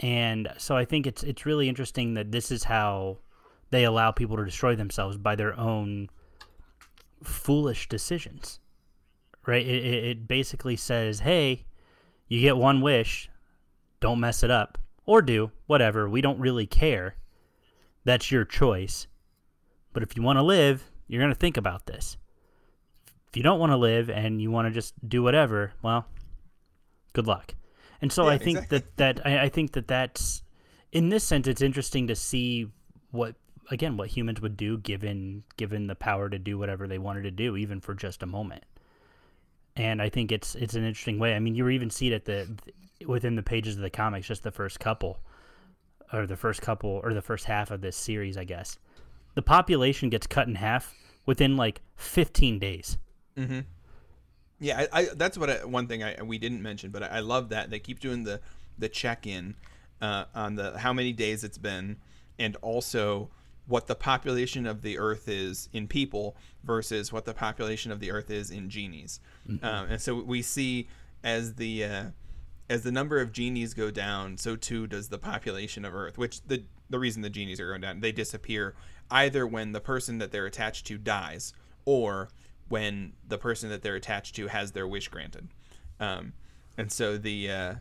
And 0.00 0.52
so 0.58 0.76
I 0.76 0.84
think 0.84 1.06
it's 1.06 1.22
it's 1.22 1.46
really 1.46 1.70
interesting 1.70 2.14
that 2.14 2.32
this 2.32 2.50
is 2.50 2.64
how 2.64 3.18
they 3.70 3.84
allow 3.84 4.10
people 4.10 4.36
to 4.36 4.44
destroy 4.44 4.76
themselves 4.76 5.16
by 5.16 5.36
their 5.36 5.58
own 5.58 6.10
foolish 7.22 7.88
decisions. 7.88 8.60
Right? 9.46 9.66
It, 9.66 9.84
it, 9.84 10.04
it 10.04 10.28
basically 10.28 10.76
says, 10.76 11.20
hey, 11.20 11.64
you 12.28 12.40
get 12.40 12.56
one 12.56 12.80
wish, 12.80 13.30
don't 14.00 14.20
mess 14.20 14.42
it 14.42 14.50
up. 14.50 14.78
Or 15.06 15.22
do, 15.22 15.50
whatever. 15.66 16.06
We 16.06 16.20
don't 16.20 16.38
really 16.38 16.66
care. 16.66 17.16
That's 18.04 18.30
your 18.30 18.44
choice. 18.44 19.06
But 19.94 20.02
if 20.02 20.16
you 20.16 20.22
want 20.22 20.38
to 20.38 20.42
live, 20.42 20.84
you're 21.06 21.22
going 21.22 21.32
to 21.32 21.38
think 21.38 21.56
about 21.56 21.86
this. 21.86 22.18
If 23.26 23.36
you 23.36 23.42
don't 23.42 23.58
want 23.58 23.72
to 23.72 23.76
live 23.76 24.10
and 24.10 24.40
you 24.40 24.50
want 24.50 24.68
to 24.68 24.70
just 24.70 24.92
do 25.08 25.22
whatever, 25.22 25.72
well, 25.82 26.06
good 27.14 27.26
luck. 27.26 27.54
And 28.02 28.12
so 28.12 28.24
Yeah, 28.24 28.32
I 28.32 28.38
think 28.38 28.58
exactly. 28.58 28.78
that 28.78 28.96
that 28.96 29.26
I, 29.26 29.44
I 29.44 29.48
think 29.48 29.72
that 29.72 29.88
that's 29.88 30.42
in 30.92 31.08
this 31.08 31.24
sense 31.24 31.46
it's 31.46 31.62
interesting 31.62 32.06
to 32.06 32.14
see 32.14 32.70
what 33.10 33.34
again 33.70 33.96
what 33.96 34.08
humans 34.08 34.40
would 34.40 34.56
do 34.56 34.78
given 34.78 35.44
given 35.56 35.86
the 35.86 35.94
power 35.94 36.28
to 36.28 36.38
do 36.38 36.58
whatever 36.58 36.86
they 36.86 36.98
wanted 36.98 37.22
to 37.22 37.30
do 37.30 37.56
even 37.56 37.80
for 37.80 37.94
just 37.94 38.22
a 38.22 38.26
moment. 38.26 38.64
And 39.76 40.02
i 40.02 40.08
think 40.08 40.32
it's 40.32 40.54
it's 40.54 40.74
an 40.74 40.84
interesting 40.84 41.18
way. 41.18 41.34
I 41.34 41.38
mean 41.38 41.54
you 41.54 41.68
even 41.68 41.90
see 41.90 42.08
it 42.08 42.14
at 42.14 42.24
the 42.24 42.48
within 43.06 43.36
the 43.36 43.42
pages 43.42 43.76
of 43.76 43.82
the 43.82 43.90
comics 43.90 44.26
just 44.26 44.42
the 44.42 44.50
first 44.50 44.80
couple 44.80 45.20
or 46.12 46.26
the 46.26 46.36
first 46.36 46.62
couple 46.62 47.00
or 47.04 47.14
the 47.14 47.22
first 47.22 47.44
half 47.44 47.70
of 47.70 47.80
this 47.80 47.96
series 47.96 48.36
i 48.36 48.44
guess. 48.44 48.78
The 49.34 49.42
population 49.42 50.08
gets 50.08 50.26
cut 50.26 50.48
in 50.48 50.56
half 50.56 50.94
within 51.26 51.56
like 51.56 51.82
15 51.96 52.58
days. 52.58 52.98
Hmm. 53.36 53.60
Yeah, 54.58 54.86
I, 54.92 55.00
I 55.00 55.08
that's 55.14 55.38
what 55.38 55.50
I, 55.50 55.64
one 55.64 55.86
thing 55.86 56.02
I 56.02 56.20
we 56.22 56.38
didn't 56.38 56.62
mention, 56.62 56.90
but 56.90 57.02
I, 57.04 57.20
love 57.20 57.50
that. 57.50 57.70
They 57.70 57.78
keep 57.78 58.00
doing 58.00 58.24
the 58.24 58.40
the 58.76 58.88
check 58.88 59.26
in 59.26 59.54
uh, 60.00 60.24
on 60.34 60.56
the 60.56 60.76
how 60.78 60.92
many 60.92 61.12
days 61.12 61.44
it's 61.44 61.58
been, 61.58 61.98
and 62.38 62.56
also 62.56 63.30
what 63.68 63.86
the 63.86 63.94
population 63.94 64.66
of 64.66 64.82
the 64.82 64.98
Earth 64.98 65.28
is 65.28 65.68
in 65.72 65.86
people 65.86 66.36
versus 66.64 67.12
what 67.12 67.24
the 67.24 67.34
population 67.34 67.92
of 67.92 68.00
the 68.00 68.10
Earth 68.10 68.30
is 68.30 68.50
in 68.50 68.68
genies, 68.68 69.20
um, 69.62 69.86
and 69.90 70.00
so 70.00 70.14
we 70.22 70.42
see 70.42 70.88
as 71.22 71.54
the 71.54 71.84
uh, 71.84 72.04
as 72.68 72.82
the 72.82 72.92
number 72.92 73.20
of 73.20 73.32
genies 73.32 73.74
go 73.74 73.90
down, 73.90 74.36
so 74.36 74.56
too 74.56 74.86
does 74.86 75.08
the 75.08 75.18
population 75.18 75.84
of 75.84 75.94
Earth. 75.94 76.18
Which 76.18 76.42
the 76.42 76.64
the 76.90 76.98
reason 76.98 77.22
the 77.22 77.30
genies 77.30 77.60
are 77.60 77.68
going 77.68 77.82
down, 77.82 78.00
they 78.00 78.12
disappear 78.12 78.74
either 79.10 79.46
when 79.46 79.72
the 79.72 79.80
person 79.80 80.18
that 80.18 80.32
they're 80.32 80.46
attached 80.46 80.86
to 80.86 80.98
dies, 80.98 81.52
or 81.84 82.28
when 82.68 83.12
the 83.26 83.38
person 83.38 83.68
that 83.70 83.82
they're 83.82 83.96
attached 83.96 84.34
to 84.36 84.46
has 84.48 84.72
their 84.72 84.86
wish 84.86 85.08
granted. 85.08 85.48
Um, 86.00 86.32
and 86.76 86.92
so 86.92 87.18
the 87.18 87.50
uh, 87.50 87.74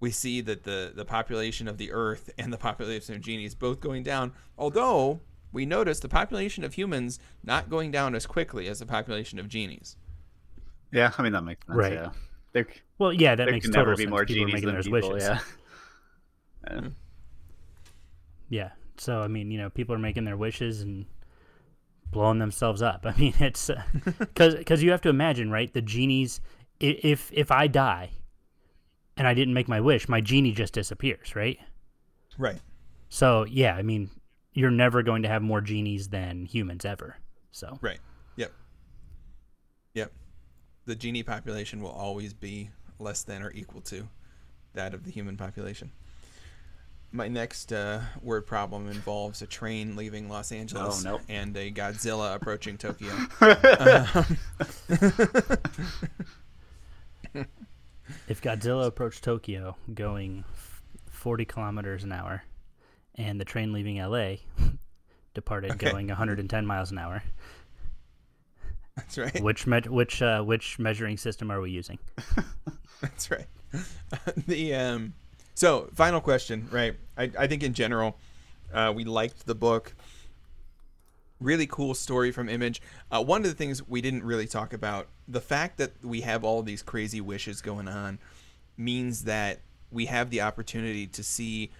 we 0.00 0.10
see 0.10 0.40
that 0.42 0.64
the 0.64 0.92
the 0.94 1.04
population 1.04 1.68
of 1.68 1.78
the 1.78 1.90
Earth 1.92 2.30
and 2.38 2.52
the 2.52 2.58
population 2.58 3.14
of 3.14 3.20
genies 3.20 3.54
both 3.54 3.80
going 3.80 4.02
down. 4.02 4.32
Although 4.58 5.20
we 5.52 5.64
notice 5.66 6.00
the 6.00 6.08
population 6.08 6.64
of 6.64 6.74
humans 6.74 7.18
not 7.42 7.70
going 7.70 7.90
down 7.90 8.14
as 8.14 8.26
quickly 8.26 8.68
as 8.68 8.78
the 8.80 8.86
population 8.86 9.38
of 9.38 9.48
genies. 9.48 9.96
Yeah, 10.92 11.12
I 11.16 11.22
mean 11.22 11.32
that 11.32 11.42
makes 11.44 11.66
sense. 11.66 11.76
Right. 11.76 11.92
Yeah, 11.94 12.10
there, 12.52 12.66
Well, 12.98 13.12
yeah, 13.12 13.34
that 13.34 13.44
there 13.44 13.52
makes 13.52 13.66
can 13.66 13.72
total 13.72 13.86
never 13.86 13.96
be 13.96 14.02
sense. 14.04 14.10
more 14.10 14.24
People 14.26 14.46
genies 14.48 14.62
than 14.62 14.74
those 14.74 14.84
people. 14.86 15.12
wishes. 15.12 15.28
Yeah. 15.28 15.38
And- 16.68 16.94
Yeah. 18.48 18.70
So 18.98 19.20
I 19.20 19.28
mean, 19.28 19.50
you 19.50 19.58
know, 19.58 19.70
people 19.70 19.94
are 19.94 19.98
making 19.98 20.24
their 20.24 20.36
wishes 20.36 20.80
and 20.82 21.06
blowing 22.10 22.38
themselves 22.38 22.82
up. 22.82 23.02
I 23.06 23.16
mean, 23.16 23.34
it's 23.40 23.70
uh, 23.70 23.82
because 24.18 24.54
because 24.56 24.82
you 24.82 24.90
have 24.90 25.00
to 25.02 25.08
imagine, 25.08 25.50
right? 25.50 25.72
The 25.72 25.82
genies. 25.82 26.40
If 26.80 27.30
if 27.32 27.50
I 27.50 27.66
die, 27.68 28.10
and 29.16 29.26
I 29.26 29.34
didn't 29.34 29.54
make 29.54 29.68
my 29.68 29.80
wish, 29.80 30.08
my 30.08 30.20
genie 30.20 30.52
just 30.52 30.74
disappears, 30.74 31.34
right? 31.34 31.58
Right. 32.38 32.60
So 33.08 33.44
yeah, 33.44 33.74
I 33.74 33.82
mean, 33.82 34.10
you're 34.52 34.70
never 34.70 35.02
going 35.02 35.22
to 35.22 35.28
have 35.28 35.42
more 35.42 35.60
genies 35.60 36.08
than 36.08 36.46
humans 36.46 36.84
ever. 36.84 37.16
So 37.50 37.78
Right. 37.80 37.98
Yep. 38.36 38.52
Yep. 39.94 40.12
The 40.84 40.94
genie 40.94 41.22
population 41.22 41.80
will 41.80 41.90
always 41.90 42.34
be 42.34 42.70
less 42.98 43.22
than 43.22 43.42
or 43.42 43.50
equal 43.52 43.80
to 43.82 44.08
that 44.74 44.94
of 44.94 45.04
the 45.04 45.10
human 45.10 45.36
population. 45.36 45.90
My 47.12 47.28
next 47.28 47.72
uh, 47.72 48.00
word 48.20 48.46
problem 48.46 48.88
involves 48.88 49.40
a 49.40 49.46
train 49.46 49.96
leaving 49.96 50.28
Los 50.28 50.52
Angeles 50.52 51.04
nope. 51.04 51.22
and 51.28 51.56
a 51.56 51.70
Godzilla 51.70 52.34
approaching 52.34 52.76
Tokyo. 52.76 53.12
if 58.28 58.40
Godzilla 58.42 58.86
approached 58.86 59.22
Tokyo 59.24 59.76
going 59.94 60.44
40 61.10 61.44
kilometers 61.44 62.04
an 62.04 62.12
hour, 62.12 62.42
and 63.14 63.40
the 63.40 63.44
train 63.44 63.72
leaving 63.72 63.96
LA 63.98 64.36
departed 65.34 65.72
Okay. 65.72 65.90
going 65.90 66.08
110 66.08 66.66
miles 66.66 66.90
an 66.90 66.98
hour, 66.98 67.22
That's 68.96 69.18
right. 69.18 69.42
which 69.42 69.66
me- 69.66 69.80
which 69.88 70.22
uh, 70.22 70.42
which 70.42 70.78
measuring 70.78 71.16
system 71.16 71.50
are 71.50 71.60
we 71.60 71.70
using? 71.70 71.98
That's 73.00 73.30
right. 73.30 73.46
the 74.46 74.74
um, 74.74 75.12
so 75.54 75.88
final 75.94 76.20
question, 76.20 76.66
right? 76.70 76.94
I, 77.18 77.30
I 77.38 77.46
think 77.46 77.62
in 77.62 77.74
general, 77.74 78.16
uh, 78.72 78.92
we 78.96 79.04
liked 79.04 79.46
the 79.46 79.54
book. 79.54 79.94
Really 81.40 81.66
cool 81.66 81.94
story 81.94 82.32
from 82.32 82.48
Image. 82.48 82.80
Uh, 83.10 83.22
one 83.22 83.42
of 83.42 83.48
the 83.48 83.54
things 83.54 83.86
we 83.86 84.00
didn't 84.00 84.24
really 84.24 84.46
talk 84.46 84.72
about 84.72 85.08
the 85.28 85.40
fact 85.40 85.78
that 85.78 85.92
we 86.04 86.22
have 86.22 86.44
all 86.44 86.62
these 86.62 86.82
crazy 86.82 87.20
wishes 87.20 87.60
going 87.60 87.88
on 87.88 88.18
means 88.76 89.24
that 89.24 89.60
we 89.90 90.06
have 90.06 90.30
the 90.30 90.40
opportunity 90.40 91.06
to 91.06 91.22
see 91.22 91.70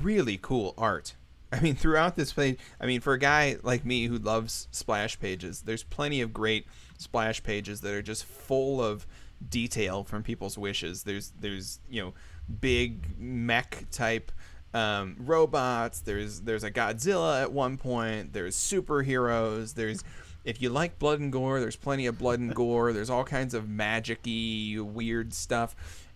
really 0.00 0.38
cool 0.40 0.74
art. 0.76 1.14
I 1.52 1.60
mean, 1.60 1.74
throughout 1.76 2.16
this 2.16 2.32
page, 2.32 2.58
I 2.80 2.86
mean, 2.86 3.00
for 3.00 3.12
a 3.12 3.18
guy 3.18 3.56
like 3.62 3.84
me 3.84 4.06
who 4.06 4.18
loves 4.18 4.68
splash 4.70 5.18
pages, 5.18 5.62
there's 5.62 5.82
plenty 5.82 6.20
of 6.20 6.32
great 6.32 6.66
splash 6.98 7.42
pages 7.42 7.80
that 7.80 7.94
are 7.94 8.02
just 8.02 8.24
full 8.24 8.82
of 8.82 9.06
detail 9.48 10.04
from 10.04 10.22
people's 10.22 10.58
wishes. 10.58 11.04
There's, 11.04 11.32
there's, 11.40 11.80
you 11.88 12.02
know, 12.02 12.14
big 12.60 13.18
mech 13.18 13.86
type 13.90 14.32
um, 14.74 15.16
robots. 15.18 16.00
There's, 16.00 16.40
there's 16.40 16.64
a 16.64 16.70
Godzilla 16.70 17.42
at 17.42 17.52
one 17.52 17.76
point. 17.76 18.32
There's 18.32 18.56
superheroes. 18.56 19.74
There's, 19.74 20.04
if 20.44 20.62
you 20.62 20.70
like 20.70 20.98
blood 20.98 21.20
and 21.20 21.32
gore, 21.32 21.60
there's 21.60 21.76
plenty 21.76 22.06
of 22.06 22.18
blood 22.18 22.40
and 22.40 22.54
gore. 22.54 22.92
There's 22.92 23.10
all 23.10 23.24
kinds 23.24 23.54
of 23.54 23.68
magic-y, 23.68 24.76
weird 24.80 25.34
stuff. 25.34 25.74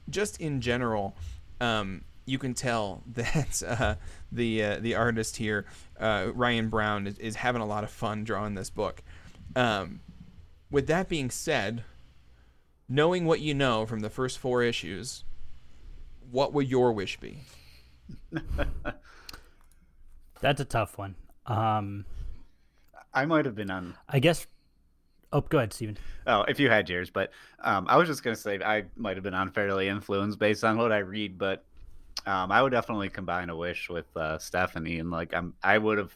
Just 0.08 0.40
in 0.40 0.60
general, 0.60 1.14
um, 1.60 2.04
you 2.26 2.38
can 2.38 2.54
tell 2.54 3.02
that 3.14 3.62
uh, 3.66 3.94
the 4.32 4.62
uh, 4.62 4.78
the 4.80 4.94
artist 4.94 5.36
here, 5.36 5.66
uh, 5.98 6.28
Ryan 6.34 6.68
Browne, 6.68 7.06
is, 7.06 7.18
is 7.18 7.36
having 7.36 7.62
a 7.62 7.66
lot 7.66 7.84
of 7.84 7.90
fun 7.90 8.24
drawing 8.24 8.54
this 8.54 8.70
book. 8.70 9.02
Um, 9.56 10.00
with 10.70 10.86
that 10.88 11.08
being 11.08 11.30
said, 11.30 11.84
knowing 12.88 13.24
what 13.24 13.40
you 13.40 13.54
know 13.54 13.86
from 13.86 14.00
the 14.00 14.10
first 14.10 14.38
four 14.38 14.62
issues, 14.62 15.24
what 16.30 16.52
would 16.52 16.68
your 16.68 16.92
wish 16.92 17.18
be? 17.20 17.38
That's 20.40 20.60
a 20.60 20.64
tough 20.64 20.98
one. 20.98 21.14
Um, 21.46 22.04
I 23.12 23.24
might 23.26 23.44
have 23.44 23.54
been 23.54 23.70
on. 23.70 23.94
I 24.08 24.18
guess. 24.18 24.46
Oh, 25.32 25.40
go 25.40 25.58
ahead, 25.58 25.72
Steven. 25.72 25.98
Oh, 26.26 26.42
if 26.42 26.60
you 26.60 26.70
had 26.70 26.88
yours, 26.88 27.10
but 27.10 27.30
um, 27.62 27.86
I 27.88 27.96
was 27.96 28.08
just 28.08 28.22
gonna 28.22 28.36
say 28.36 28.60
I 28.62 28.84
might 28.96 29.16
have 29.16 29.24
been 29.24 29.34
unfairly 29.34 29.88
influenced 29.88 30.38
based 30.38 30.64
on 30.64 30.76
what 30.78 30.92
I 30.92 30.98
read, 30.98 31.38
but 31.38 31.64
um, 32.26 32.52
I 32.52 32.62
would 32.62 32.70
definitely 32.70 33.08
combine 33.08 33.50
a 33.50 33.56
wish 33.56 33.88
with 33.88 34.06
uh, 34.16 34.38
Stephanie, 34.38 34.98
and 34.98 35.10
like 35.10 35.34
I'm, 35.34 35.54
I 35.62 35.78
would 35.78 35.98
have. 35.98 36.14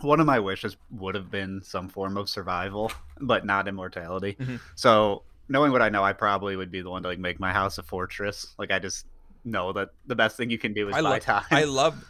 One 0.00 0.18
of 0.18 0.26
my 0.26 0.40
wishes 0.40 0.76
would 0.90 1.14
have 1.14 1.30
been 1.30 1.62
some 1.62 1.88
form 1.88 2.16
of 2.16 2.28
survival, 2.28 2.90
but 3.20 3.46
not 3.46 3.68
immortality. 3.68 4.36
Mhm. 4.40 4.58
So 4.74 5.22
knowing 5.48 5.70
what 5.70 5.82
I 5.82 5.88
know, 5.88 6.02
I 6.02 6.12
probably 6.12 6.56
would 6.56 6.72
be 6.72 6.80
the 6.80 6.90
one 6.90 7.02
to 7.02 7.08
like 7.08 7.20
make 7.20 7.38
my 7.38 7.52
house 7.52 7.78
a 7.78 7.82
fortress. 7.84 8.54
Like 8.58 8.72
I 8.72 8.80
just 8.80 9.06
know 9.44 9.72
that 9.72 9.90
the 10.06 10.16
best 10.16 10.36
thing 10.36 10.50
you 10.50 10.58
can 10.58 10.72
do 10.72 10.88
is 10.88 10.96
I 10.96 11.02
buy 11.02 11.10
love, 11.10 11.20
time. 11.20 11.44
I 11.50 11.64
love, 11.64 12.04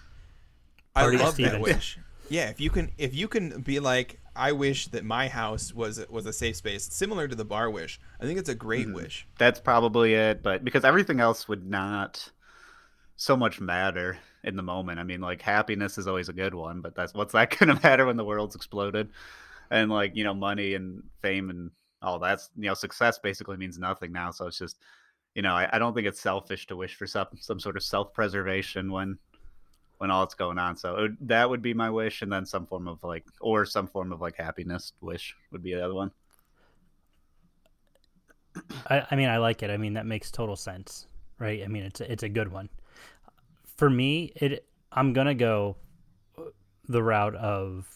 I 0.95 1.03
Party 1.03 1.19
to 1.19 1.25
love 1.25 1.37
that 1.39 1.61
wish. 1.61 1.99
Yeah, 2.29 2.49
if 2.49 2.61
you 2.61 2.71
can, 2.71 2.91
if 2.97 3.15
you 3.15 3.29
can 3.29 3.61
be 3.61 3.81
like, 3.81 4.19
I 4.35 4.53
wish 4.53 4.89
that 4.89 5.05
my 5.05 5.29
house 5.29 5.75
was 5.75 6.05
was 6.09 6.27
a 6.27 6.33
safe 6.33 6.57
space, 6.57 6.85
similar 6.93 7.29
to 7.29 7.35
the 7.35 7.45
bar 7.45 7.71
wish. 7.71 8.01
I 8.21 8.25
think 8.25 8.39
it's 8.39 8.49
a 8.49 8.55
great 8.55 8.89
Mhm. 8.89 8.95
wish. 8.95 9.27
That's 9.39 9.61
probably 9.61 10.15
it, 10.15 10.43
but 10.43 10.65
because 10.65 10.85
everything 10.85 11.21
else 11.21 11.49
would 11.49 11.69
not 11.69 12.31
so 13.17 13.37
much 13.37 13.61
matter 13.61 14.19
in 14.43 14.57
the 14.57 14.63
moment. 14.63 14.99
I 14.99 15.05
mean, 15.05 15.21
like 15.21 15.43
happiness 15.43 15.99
is 15.99 16.07
always 16.07 16.29
a 16.29 16.33
good 16.33 16.55
one, 16.55 16.81
but 16.81 16.95
that's 16.95 17.15
what's 17.15 17.33
that 17.33 17.51
going 17.59 17.75
to 17.75 17.83
matter 17.83 18.07
when 18.07 18.17
the 18.17 18.25
world's 18.25 18.57
exploded? 18.57 19.11
And 19.71 19.91
like, 19.91 20.17
you 20.17 20.25
know, 20.25 20.35
money 20.35 20.75
and 20.75 21.03
fame 21.23 21.51
and 21.51 21.71
all 22.03 22.19
that's, 22.19 22.51
you 22.57 22.67
know, 22.67 22.75
success 22.75 23.19
basically 23.19 23.57
means 23.57 23.79
nothing 23.79 24.13
now. 24.13 24.31
So 24.31 24.47
it's 24.47 24.59
just, 24.59 24.79
you 25.35 25.43
know, 25.43 25.55
I, 25.55 25.69
I 25.73 25.79
don't 25.79 25.95
think 25.95 26.07
it's 26.07 26.21
selfish 26.21 26.67
to 26.69 26.77
wish 26.77 26.95
for 26.95 27.07
some 27.07 27.27
some 27.37 27.61
sort 27.61 27.77
of 27.77 27.83
self-preservation 27.83 28.91
when 28.91 29.19
when 29.99 30.11
all 30.11 30.25
that's 30.25 30.35
going 30.35 30.59
on. 30.59 30.77
So 30.77 30.95
would, 30.97 31.17
that 31.23 31.49
would 31.49 31.63
be 31.63 31.75
my 31.75 31.91
wish 31.91 32.23
and 32.23 32.33
then 32.33 32.47
some 32.47 32.67
form 32.67 32.89
of 32.89 33.03
like 33.03 33.25
or 33.41 33.65
some 33.65 33.87
form 33.87 34.13
of 34.13 34.21
like 34.21 34.37
happiness 34.37 34.93
wish 35.01 35.37
would 35.51 35.63
be 35.63 35.75
the 35.75 35.85
other 35.85 35.95
one. 35.95 36.11
I, 38.89 39.07
I 39.11 39.17
mean, 39.17 39.29
I 39.29 39.39
like 39.39 39.63
it. 39.63 39.71
I 39.71 39.77
mean, 39.77 39.95
that 39.95 40.07
makes 40.07 40.31
total 40.31 40.57
sense, 40.57 41.07
right? 41.39 41.63
I 41.65 41.69
mean, 41.69 41.83
it's 41.83 42.01
a, 42.01 42.11
it's 42.11 42.23
a 42.23 42.29
good 42.29 42.53
one. 42.53 42.69
For 43.77 43.91
me, 43.91 44.33
it 44.37 44.67
I'm 44.93 45.13
gonna 45.13 45.35
go 45.35 45.77
the 46.89 47.03
route 47.03 47.35
of 47.35 47.89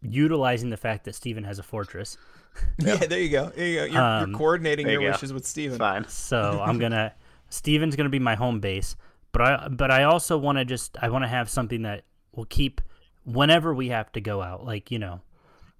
utilizing 0.00 0.70
the 0.70 0.76
fact 0.76 1.04
that 1.04 1.14
Steven 1.14 1.44
has 1.44 1.58
a 1.58 1.62
fortress. 1.62 2.16
Yeah, 2.78 2.96
there 2.96 3.18
you 3.20 3.28
go. 3.28 3.50
There 3.54 3.66
you 3.66 3.78
go. 3.80 3.84
You're, 3.86 4.02
Um, 4.02 4.30
you're 4.30 4.38
coordinating 4.38 4.86
there 4.86 4.94
your 4.94 5.02
you 5.02 5.08
go. 5.08 5.12
wishes 5.12 5.32
with 5.32 5.46
Steven. 5.46 5.78
Fine. 5.78 6.08
So 6.08 6.60
I'm 6.66 6.78
gonna 6.78 7.12
Steven's 7.48 7.96
gonna 7.96 8.08
be 8.08 8.18
my 8.18 8.34
home 8.34 8.60
base, 8.60 8.96
but 9.32 9.42
I 9.42 9.68
but 9.68 9.90
I 9.90 10.04
also 10.04 10.36
want 10.38 10.58
to 10.58 10.64
just 10.64 10.96
I 11.00 11.08
want 11.08 11.24
to 11.24 11.28
have 11.28 11.48
something 11.48 11.82
that 11.82 12.04
will 12.34 12.44
keep 12.46 12.80
whenever 13.24 13.74
we 13.74 13.88
have 13.88 14.10
to 14.12 14.20
go 14.20 14.42
out, 14.42 14.64
like 14.64 14.90
you 14.90 14.98
know, 14.98 15.20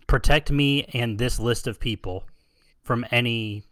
protect 0.07 0.51
me 0.51 0.85
and 0.93 1.19
this 1.19 1.39
list 1.39 1.67
of 1.67 1.81
people 1.81 2.25
from 2.83 3.05
any 3.11 3.65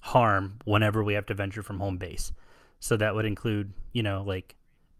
harm 0.00 0.58
whenever 0.64 1.02
we 1.02 1.14
have 1.14 1.26
to 1.26 1.34
venture 1.34 1.62
from 1.62 1.78
home 1.80 1.96
base. 1.96 2.32
So 2.80 2.96
that 2.96 3.14
would 3.14 3.24
include 3.24 3.72
you 3.92 4.02
know 4.02 4.22
like 4.26 4.56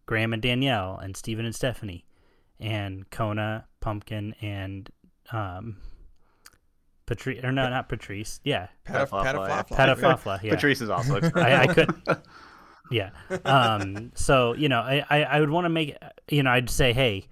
Graham 0.06 0.32
and 0.32 0.42
Danielle 0.42 0.98
and 0.98 1.16
Steven 1.16 1.44
and 1.44 1.54
Stephanie, 1.54 2.04
and 2.60 3.08
Kona, 3.10 3.66
Pumpkin, 3.80 4.34
and 4.40 4.88
um. 5.32 5.76
Patrice 7.06 7.44
or 7.44 7.52
no, 7.52 7.68
not 7.68 7.88
Patrice. 7.88 8.40
Yeah, 8.44 8.68
Pataf- 8.86 9.08
Pataflafla, 9.10 9.48
yeah. 9.48 9.62
Pataflafla. 9.62 9.96
Pataflafla. 9.96 10.42
Yeah, 10.42 10.54
Patrice 10.54 10.80
is 10.80 10.90
also 10.90 11.20
I, 11.34 11.62
I 11.62 11.66
could 11.66 11.94
yeah 12.90 13.10
um 13.44 14.12
so 14.14 14.54
you 14.54 14.68
know 14.68 14.80
i 14.80 15.04
i, 15.08 15.22
I 15.24 15.40
would 15.40 15.48
want 15.50 15.64
to 15.64 15.70
make 15.70 15.96
you 16.28 16.42
know 16.42 16.50
i'd 16.50 16.68
say 16.68 16.92
hey 16.92 17.26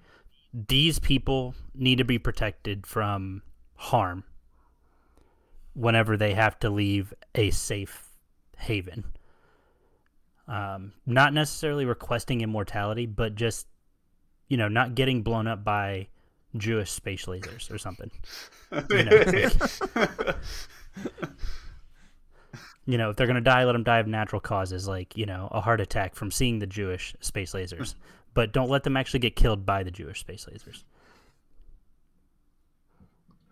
these 0.51 0.97
people 0.97 1.53
need 1.75 1.99
to 1.99 2.03
be 2.03 2.17
protected 2.17 2.87
from 2.87 3.43
harm 3.75 4.23
whenever 5.75 6.17
they 6.17 6.33
have 6.33 6.57
to 6.59 6.69
leave 6.69 7.13
a 7.35 7.51
safe 7.51 8.09
haven 8.57 9.03
um 10.47 10.93
not 11.05 11.33
necessarily 11.33 11.85
requesting 11.85 12.41
immortality 12.41 13.05
but 13.05 13.35
just 13.35 13.67
you 14.47 14.57
know 14.57 14.67
not 14.67 14.95
getting 14.95 15.21
blown 15.21 15.47
up 15.47 15.63
by 15.63 16.07
jewish 16.57 16.91
space 16.91 17.25
lasers 17.25 17.71
or 17.71 17.77
something 17.77 18.11
you 18.89 19.03
know, 19.03 20.33
you 22.85 22.97
know, 22.97 23.09
if 23.09 23.15
they're 23.15 23.27
gonna 23.27 23.41
die, 23.41 23.63
let 23.63 23.73
them 23.73 23.83
die 23.83 23.99
of 23.99 24.07
natural 24.07 24.41
causes, 24.41 24.87
like 24.87 25.15
you 25.15 25.25
know, 25.25 25.47
a 25.51 25.61
heart 25.61 25.79
attack 25.79 26.15
from 26.15 26.31
seeing 26.31 26.59
the 26.59 26.67
Jewish 26.67 27.15
space 27.21 27.53
lasers. 27.53 27.95
But 28.33 28.51
don't 28.51 28.69
let 28.69 28.83
them 28.83 28.97
actually 28.97 29.19
get 29.19 29.35
killed 29.35 29.65
by 29.65 29.83
the 29.83 29.91
Jewish 29.91 30.19
space 30.19 30.47
lasers. 30.51 30.83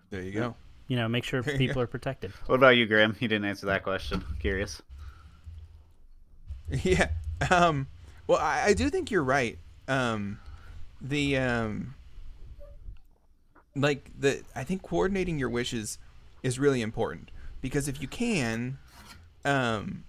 There 0.10 0.22
you 0.22 0.32
go. 0.32 0.56
You 0.88 0.98
know, 0.98 1.08
make 1.08 1.24
sure 1.24 1.44
people 1.58 1.82
are 1.82 1.88
protected. 1.88 2.32
What 2.48 2.56
about 2.56 2.76
you, 2.76 2.86
Graham? 2.88 3.16
You 3.20 3.28
didn't 3.28 3.46
answer 3.46 3.68
that 3.68 3.84
question. 3.84 4.24
Curious. 4.40 4.82
Yeah. 6.84 7.10
Um, 7.50 7.88
well, 8.28 8.38
I, 8.38 8.68
I 8.68 8.74
do 8.74 8.90
think 8.90 9.12
you're 9.12 9.26
right. 9.26 9.60
Um, 9.90 10.40
the 11.02 11.36
um, 11.38 11.96
like 13.76 14.12
the 14.20 14.44
I 14.56 14.64
think 14.64 14.82
coordinating 14.82 15.40
your 15.40 15.50
wishes 15.50 15.98
is 16.44 16.60
really 16.60 16.82
important 16.82 17.32
because 17.62 17.88
if 17.88 18.02
you 18.02 18.08
can, 18.08 18.78
um, 19.46 20.04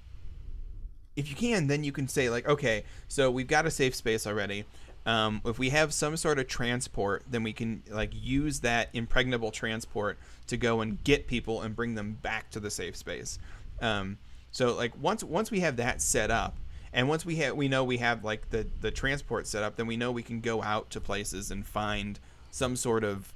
if 1.17 1.29
you 1.29 1.37
can, 1.37 1.67
then 1.67 1.85
you 1.85 1.93
can 1.93 2.09
say 2.09 2.31
like, 2.31 2.49
okay, 2.49 2.85
so 3.09 3.31
we've 3.31 3.47
got 3.47 3.67
a 3.67 3.71
safe 3.71 3.95
space 3.95 4.27
already. 4.27 4.65
Um, 5.05 5.43
if 5.45 5.59
we 5.59 5.71
have 5.71 5.93
some 5.93 6.17
sort 6.17 6.39
of 6.39 6.47
transport, 6.47 7.25
then 7.29 7.43
we 7.43 7.53
can 7.53 7.83
like 7.91 8.13
use 8.15 8.61
that 8.61 8.89
impregnable 8.93 9.51
transport 9.51 10.19
to 10.47 10.57
go 10.57 10.81
and 10.81 11.03
get 11.03 11.27
people 11.27 11.61
and 11.63 11.75
bring 11.75 11.95
them 11.95 12.19
back 12.23 12.51
to 12.53 12.61
the 12.61 12.71
safe 12.71 12.97
space. 12.97 13.39
Um, 13.81 14.19
so 14.53 14.75
like 14.75 14.93
once 15.01 15.25
once 15.25 15.51
we 15.51 15.61
have 15.61 15.77
that 15.77 16.01
set 16.01 16.31
up, 16.31 16.57
and 16.93 17.09
once 17.09 17.25
we 17.25 17.37
have 17.37 17.57
we 17.57 17.69
know 17.69 17.83
we 17.83 17.99
have 17.99 18.25
like 18.25 18.51
the 18.51 18.67
the 18.81 18.91
transport 18.91 19.47
set 19.47 19.63
up, 19.63 19.77
then 19.77 19.87
we 19.87 19.97
know 19.97 20.13
we 20.13 20.23
can 20.23 20.41
go 20.41 20.63
out 20.63 20.91
to 20.91 21.01
places 21.01 21.51
and 21.51 21.67
find 21.67 22.21
some 22.51 22.77
sort 22.77 23.03
of 23.03 23.35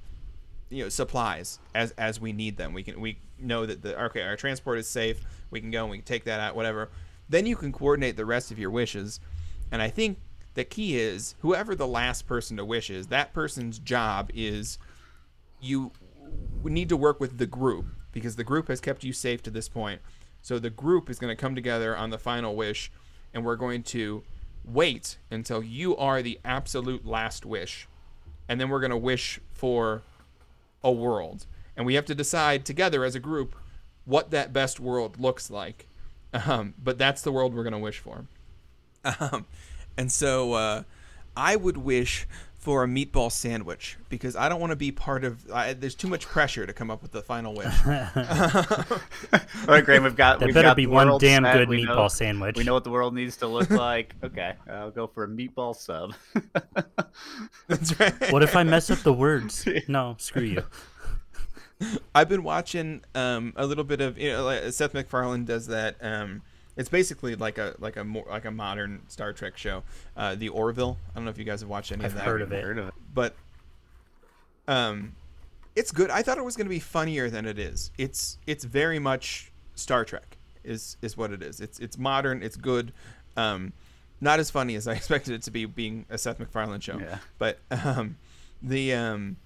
you 0.69 0.83
know 0.83 0.89
supplies 0.89 1.59
as 1.73 1.91
as 1.91 2.19
we 2.19 2.33
need 2.33 2.57
them. 2.57 2.73
We 2.73 2.83
can 2.83 2.99
we 2.99 3.19
know 3.39 3.65
that 3.65 3.81
the 3.81 4.01
okay 4.05 4.21
our 4.23 4.35
transport 4.35 4.79
is 4.79 4.87
safe. 4.87 5.21
We 5.49 5.61
can 5.61 5.71
go 5.71 5.83
and 5.83 5.91
we 5.91 5.97
can 5.97 6.05
take 6.05 6.25
that 6.25 6.39
out 6.39 6.55
whatever. 6.55 6.89
Then 7.29 7.45
you 7.45 7.55
can 7.55 7.71
coordinate 7.71 8.17
the 8.17 8.25
rest 8.25 8.51
of 8.51 8.59
your 8.59 8.71
wishes, 8.71 9.19
and 9.71 9.81
I 9.81 9.89
think 9.89 10.19
the 10.53 10.63
key 10.63 10.97
is 10.97 11.35
whoever 11.39 11.75
the 11.75 11.87
last 11.87 12.25
person 12.25 12.57
to 12.57 12.65
wish 12.65 12.89
is, 12.89 13.07
that 13.07 13.33
person's 13.33 13.77
job 13.79 14.31
is 14.33 14.79
you 15.61 15.91
need 16.63 16.89
to 16.89 16.97
work 16.97 17.19
with 17.19 17.37
the 17.37 17.45
group 17.45 17.85
because 18.11 18.35
the 18.37 18.43
group 18.43 18.67
has 18.67 18.81
kept 18.81 19.03
you 19.03 19.13
safe 19.13 19.43
to 19.43 19.51
this 19.51 19.69
point. 19.69 20.01
So 20.41 20.57
the 20.57 20.69
group 20.71 21.09
is 21.09 21.19
going 21.19 21.35
to 21.35 21.39
come 21.39 21.53
together 21.53 21.95
on 21.95 22.09
the 22.09 22.17
final 22.17 22.55
wish, 22.55 22.91
and 23.33 23.45
we're 23.45 23.55
going 23.55 23.83
to 23.83 24.23
wait 24.65 25.17
until 25.29 25.61
you 25.61 25.95
are 25.97 26.21
the 26.21 26.39
absolute 26.43 27.05
last 27.05 27.45
wish, 27.45 27.87
and 28.49 28.59
then 28.59 28.69
we're 28.69 28.79
going 28.79 28.89
to 28.89 28.97
wish 28.97 29.39
for 29.53 30.01
a 30.83 30.91
world, 30.91 31.45
and 31.75 31.85
we 31.85 31.95
have 31.95 32.05
to 32.05 32.15
decide 32.15 32.65
together 32.65 33.03
as 33.03 33.15
a 33.15 33.19
group 33.19 33.55
what 34.05 34.31
that 34.31 34.53
best 34.53 34.79
world 34.79 35.19
looks 35.19 35.49
like. 35.49 35.87
Um, 36.33 36.73
but 36.81 36.97
that's 36.97 37.21
the 37.21 37.31
world 37.31 37.53
we're 37.53 37.63
going 37.63 37.73
to 37.73 37.79
wish 37.79 37.99
for. 37.99 38.25
Um, 39.19 39.45
and 39.97 40.11
so 40.11 40.53
uh, 40.53 40.83
I 41.35 41.55
would 41.55 41.77
wish 41.77 42.27
for 42.67 42.83
a 42.83 42.85
meatball 42.85 43.31
sandwich 43.31 43.97
because 44.09 44.35
I 44.35 44.49
don't 44.49 44.59
want 44.59 44.71
to 44.71 44.75
be 44.75 44.91
part 44.91 45.23
of. 45.23 45.49
I, 45.49 45.71
there's 45.71 45.95
too 45.95 46.09
much 46.09 46.25
pressure 46.25 46.65
to 46.65 46.73
come 46.73 46.91
up 46.91 47.01
with 47.01 47.13
the 47.13 47.21
final 47.21 47.53
wish. 47.53 47.73
All 47.87 47.93
right, 49.69 49.85
Graham, 49.85 50.03
we've 50.03 50.17
got. 50.17 50.39
There 50.39 50.47
we've 50.49 50.53
better 50.53 50.67
got 50.67 50.75
be 50.75 50.83
the 50.83 50.91
one 50.91 51.17
damn 51.17 51.45
set. 51.45 51.53
good 51.59 51.69
We 51.69 51.85
meatball 51.85 51.95
know- 51.95 52.07
sandwich. 52.09 52.57
We 52.57 52.65
know 52.65 52.73
what 52.73 52.83
the 52.83 52.89
world 52.89 53.13
needs 53.15 53.37
to 53.37 53.47
look 53.47 53.69
like. 53.69 54.15
Okay, 54.21 54.55
I'll 54.69 54.91
go 54.91 55.07
for 55.07 55.23
a 55.23 55.29
meatball 55.29 55.77
sub. 55.77 56.13
That's 57.67 57.97
right. 58.01 58.33
What 58.33 58.43
if 58.43 58.53
I 58.53 58.63
mess 58.63 58.89
up 58.91 58.99
the 58.99 59.13
words? 59.13 59.65
No, 59.87 60.15
screw 60.19 60.43
you. 60.43 60.63
I've 62.13 62.27
been 62.27 62.43
watching 62.43 63.01
um, 63.15 63.53
a 63.55 63.65
little 63.65 63.85
bit 63.85 64.01
of 64.01 64.17
you 64.17 64.33
know 64.33 64.43
like 64.43 64.73
Seth 64.73 64.93
MacFarlane 64.93 65.45
does 65.45 65.67
that. 65.67 65.95
Um, 66.01 66.41
it's 66.77 66.89
basically 66.89 67.35
like 67.35 67.57
a 67.57 67.75
like 67.79 67.97
a 67.97 68.03
more 68.03 68.25
like 68.29 68.45
a 68.45 68.51
modern 68.51 69.01
Star 69.07 69.33
Trek 69.33 69.57
show, 69.57 69.83
uh, 70.15 70.35
the 70.35 70.49
Orville. 70.49 70.97
I 71.11 71.15
don't 71.15 71.25
know 71.25 71.31
if 71.31 71.37
you 71.37 71.43
guys 71.43 71.61
have 71.61 71.69
watched 71.69 71.91
any 71.91 72.05
I've 72.05 72.11
of 72.11 72.17
that. 72.17 72.25
heard 72.25 72.41
of 72.41 72.51
it. 72.51 72.63
Heard 72.63 72.77
of 72.77 72.87
it? 72.89 72.93
but 73.13 73.35
um, 74.67 75.15
it's 75.75 75.91
good. 75.91 76.09
I 76.09 76.21
thought 76.21 76.37
it 76.37 76.45
was 76.45 76.55
going 76.55 76.67
to 76.67 76.69
be 76.69 76.79
funnier 76.79 77.29
than 77.29 77.45
it 77.45 77.59
is. 77.59 77.91
It's 77.97 78.37
it's 78.47 78.63
very 78.63 78.99
much 78.99 79.51
Star 79.75 80.05
Trek 80.05 80.37
is 80.63 80.97
is 81.01 81.17
what 81.17 81.31
it 81.31 81.41
is. 81.41 81.59
It's 81.59 81.79
it's 81.79 81.97
modern. 81.97 82.43
It's 82.43 82.57
good. 82.57 82.93
Um, 83.35 83.73
not 84.21 84.39
as 84.39 84.49
funny 84.49 84.75
as 84.75 84.87
I 84.87 84.93
expected 84.95 85.33
it 85.33 85.41
to 85.43 85.51
be, 85.51 85.65
being 85.65 86.05
a 86.09 86.17
Seth 86.17 86.39
MacFarlane 86.39 86.79
show. 86.79 86.99
Yeah. 86.99 87.19
But 87.37 87.59
um, 87.71 88.17
the 88.61 88.93
um, 88.93 89.37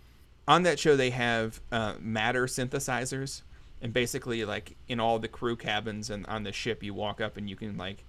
on 0.48 0.64
that 0.64 0.80
show 0.80 0.96
they 0.96 1.12
have 1.12 1.62
uh, 1.72 1.96
matter 2.00 2.46
synthesizers, 2.46 3.42
and 3.82 3.94
basically 3.94 4.46
like 4.46 4.76
in 4.88 5.00
all 5.00 5.20
the 5.20 5.28
crew 5.28 5.56
cabins 5.56 6.10
and 6.10 6.26
on 6.28 6.44
the 6.44 6.52
ship, 6.52 6.84
you 6.84 6.94
walk 6.94 7.22
up 7.22 7.38
and 7.38 7.50
you 7.50 7.56
can 7.56 7.78
like, 7.78 8.04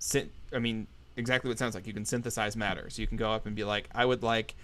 synth. 0.00 0.28
I 0.52 0.58
mean, 0.58 0.86
exactly 1.16 1.48
what 1.48 1.52
it 1.52 1.58
sounds 1.58 1.74
like. 1.74 1.86
You 1.86 1.92
can 1.92 2.04
synthesize 2.04 2.56
matter. 2.56 2.88
So 2.90 3.02
you 3.02 3.06
can 3.06 3.16
go 3.16 3.30
up 3.32 3.46
and 3.46 3.54
be 3.54 3.64
like, 3.64 3.88
I 3.94 4.04
would 4.04 4.22
like 4.22 4.54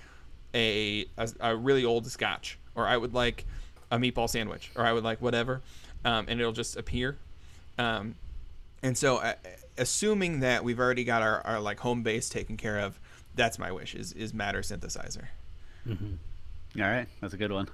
a, 0.54 1.06
a, 1.18 1.28
a 1.40 1.56
really 1.56 1.84
old 1.84 2.06
scotch, 2.06 2.58
or 2.74 2.86
I 2.86 2.96
would 2.96 3.14
like 3.14 3.44
a 3.90 3.98
meatball 3.98 4.28
sandwich, 4.28 4.70
or 4.74 4.84
I 4.84 4.92
would 4.92 5.04
like 5.04 5.20
whatever, 5.20 5.60
um, 6.04 6.26
and 6.28 6.40
it'll 6.40 6.52
just 6.52 6.76
appear. 6.76 7.16
Um, 7.78 8.14
and 8.82 8.96
so, 8.96 9.18
uh, 9.18 9.34
assuming 9.78 10.40
that 10.40 10.64
we've 10.64 10.80
already 10.80 11.04
got 11.04 11.22
our, 11.22 11.40
our 11.42 11.60
like 11.60 11.80
home 11.80 12.02
base 12.02 12.28
taken 12.28 12.56
care 12.56 12.78
of, 12.78 12.98
that's 13.34 13.58
my 13.58 13.70
wish 13.70 13.94
is 13.94 14.12
is 14.12 14.32
matter 14.32 14.60
synthesizer. 14.60 15.26
All 16.76 16.82
right, 16.82 17.06
that's 17.20 17.34
a 17.34 17.36
good 17.36 17.52
one. 17.52 17.68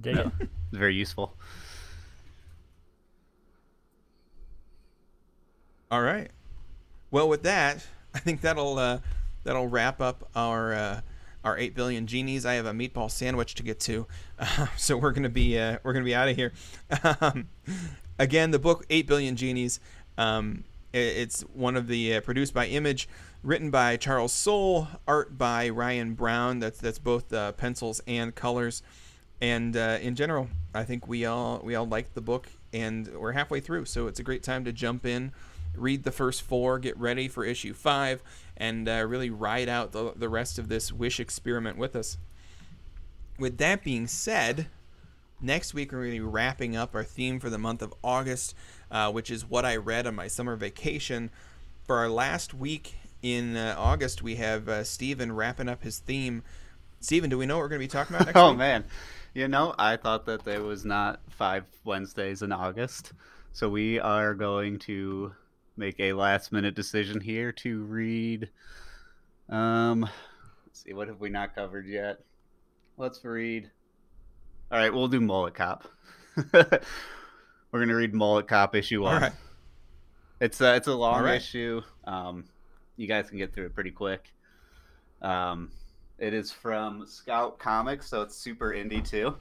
Dig 0.00 0.16
it. 0.16 0.48
Very 0.72 0.94
useful. 0.94 1.34
All 5.90 6.02
right. 6.02 6.30
Well, 7.10 7.28
with 7.28 7.42
that, 7.44 7.86
I 8.14 8.18
think 8.18 8.40
that'll 8.42 8.78
uh, 8.78 8.98
that'll 9.44 9.68
wrap 9.68 10.00
up 10.00 10.28
our 10.36 10.74
uh, 10.74 11.00
our 11.44 11.56
eight 11.56 11.74
billion 11.74 12.06
genies. 12.06 12.44
I 12.44 12.54
have 12.54 12.66
a 12.66 12.72
meatball 12.72 13.10
sandwich 13.10 13.54
to 13.56 13.62
get 13.62 13.80
to, 13.80 14.06
uh, 14.38 14.66
so 14.76 14.96
we're 14.96 15.12
gonna 15.12 15.28
be 15.30 15.58
uh, 15.58 15.78
we're 15.82 15.92
gonna 15.94 16.04
be 16.04 16.14
out 16.14 16.28
of 16.28 16.36
here. 16.36 16.52
Um, 17.20 17.48
again, 18.18 18.50
the 18.50 18.58
book 18.58 18.84
Eight 18.90 19.06
Billion 19.06 19.36
Genies. 19.36 19.80
Um, 20.18 20.64
i- 20.92 20.98
it's 20.98 21.40
one 21.54 21.76
of 21.76 21.86
the 21.86 22.16
uh, 22.16 22.20
produced 22.20 22.52
by 22.52 22.66
Image, 22.66 23.08
written 23.42 23.70
by 23.70 23.96
Charles 23.96 24.32
Soule, 24.32 24.88
art 25.06 25.38
by 25.38 25.70
Ryan 25.70 26.12
Browne. 26.14 26.58
That's 26.58 26.78
that's 26.78 26.98
both 26.98 27.32
uh, 27.32 27.52
pencils 27.52 28.02
and 28.06 28.34
colors. 28.34 28.82
And 29.40 29.76
uh, 29.76 29.98
in 30.00 30.14
general, 30.16 30.48
I 30.74 30.84
think 30.84 31.06
we 31.06 31.24
all 31.24 31.60
we 31.62 31.74
all 31.74 31.86
liked 31.86 32.14
the 32.14 32.20
book, 32.20 32.48
and 32.72 33.06
we're 33.16 33.32
halfway 33.32 33.60
through, 33.60 33.84
so 33.84 34.06
it's 34.08 34.18
a 34.18 34.24
great 34.24 34.42
time 34.42 34.64
to 34.64 34.72
jump 34.72 35.06
in, 35.06 35.32
read 35.76 36.02
the 36.04 36.10
first 36.10 36.42
four, 36.42 36.78
get 36.78 36.96
ready 36.98 37.28
for 37.28 37.44
issue 37.44 37.72
five, 37.72 38.20
and 38.56 38.88
uh, 38.88 39.04
really 39.06 39.30
ride 39.30 39.68
out 39.68 39.92
the 39.92 40.12
the 40.16 40.28
rest 40.28 40.58
of 40.58 40.68
this 40.68 40.92
wish 40.92 41.20
experiment 41.20 41.78
with 41.78 41.94
us. 41.94 42.18
With 43.38 43.58
that 43.58 43.84
being 43.84 44.08
said, 44.08 44.66
next 45.40 45.72
week 45.72 45.92
we're 45.92 45.98
going 46.00 46.10
to 46.14 46.16
be 46.16 46.20
wrapping 46.20 46.74
up 46.76 46.94
our 46.96 47.04
theme 47.04 47.38
for 47.38 47.48
the 47.48 47.58
month 47.58 47.82
of 47.82 47.94
August, 48.02 48.54
uh, 48.90 49.12
which 49.12 49.30
is 49.30 49.48
what 49.48 49.64
I 49.64 49.76
read 49.76 50.06
on 50.08 50.16
my 50.16 50.26
summer 50.26 50.56
vacation. 50.56 51.30
For 51.86 51.96
our 51.98 52.08
last 52.08 52.52
week 52.52 52.96
in 53.22 53.56
uh, 53.56 53.76
August, 53.78 54.20
we 54.22 54.34
have 54.36 54.68
uh, 54.68 54.82
Steven 54.84 55.30
wrapping 55.32 55.68
up 55.68 55.84
his 55.84 56.00
theme. 56.00 56.42
Steven, 57.00 57.30
do 57.30 57.38
we 57.38 57.46
know 57.46 57.56
what 57.56 57.62
we're 57.62 57.68
going 57.68 57.80
to 57.80 57.84
be 57.84 57.88
talking 57.88 58.16
about 58.16 58.26
next 58.26 58.36
Oh 58.40 58.50
week? 58.50 58.58
man, 58.58 58.84
you 59.38 59.46
know 59.46 59.72
I 59.78 59.96
thought 59.96 60.26
that 60.26 60.44
there 60.44 60.64
was 60.64 60.84
not 60.84 61.20
five 61.30 61.64
Wednesdays 61.84 62.42
in 62.42 62.50
August, 62.50 63.12
so 63.52 63.68
we 63.68 64.00
are 64.00 64.34
going 64.34 64.80
to 64.80 65.32
make 65.76 66.00
a 66.00 66.12
last 66.12 66.50
minute 66.50 66.74
decision 66.74 67.20
here 67.20 67.52
to 67.52 67.84
read. 67.84 68.50
Um, 69.48 70.00
let's 70.66 70.82
see, 70.82 70.92
what 70.92 71.06
have 71.06 71.20
we 71.20 71.28
not 71.28 71.54
covered 71.54 71.86
yet? 71.86 72.18
Let's 72.96 73.24
read. 73.24 73.70
All 74.72 74.78
right, 74.80 74.92
we'll 74.92 75.06
do 75.06 75.20
Mullet 75.20 75.54
Cop. 75.54 75.86
We're 76.52 76.80
gonna 77.72 77.94
read 77.94 78.14
Mullet 78.14 78.48
Cop 78.48 78.74
issue 78.74 79.02
one. 79.02 79.22
Right. 79.22 79.32
It's 80.40 80.60
a, 80.60 80.74
it's 80.74 80.88
a 80.88 80.94
long 80.94 81.22
right. 81.22 81.36
issue. 81.36 81.82
Um, 82.04 82.46
you 82.96 83.06
guys 83.06 83.28
can 83.28 83.38
get 83.38 83.54
through 83.54 83.66
it 83.66 83.74
pretty 83.76 83.92
quick. 83.92 84.32
Um, 85.22 85.70
it 86.18 86.34
is 86.34 86.50
from 86.50 87.06
Scout 87.06 87.58
Comics, 87.58 88.08
so 88.08 88.22
it's 88.22 88.36
super 88.36 88.70
indie 88.72 89.06
too. 89.08 89.36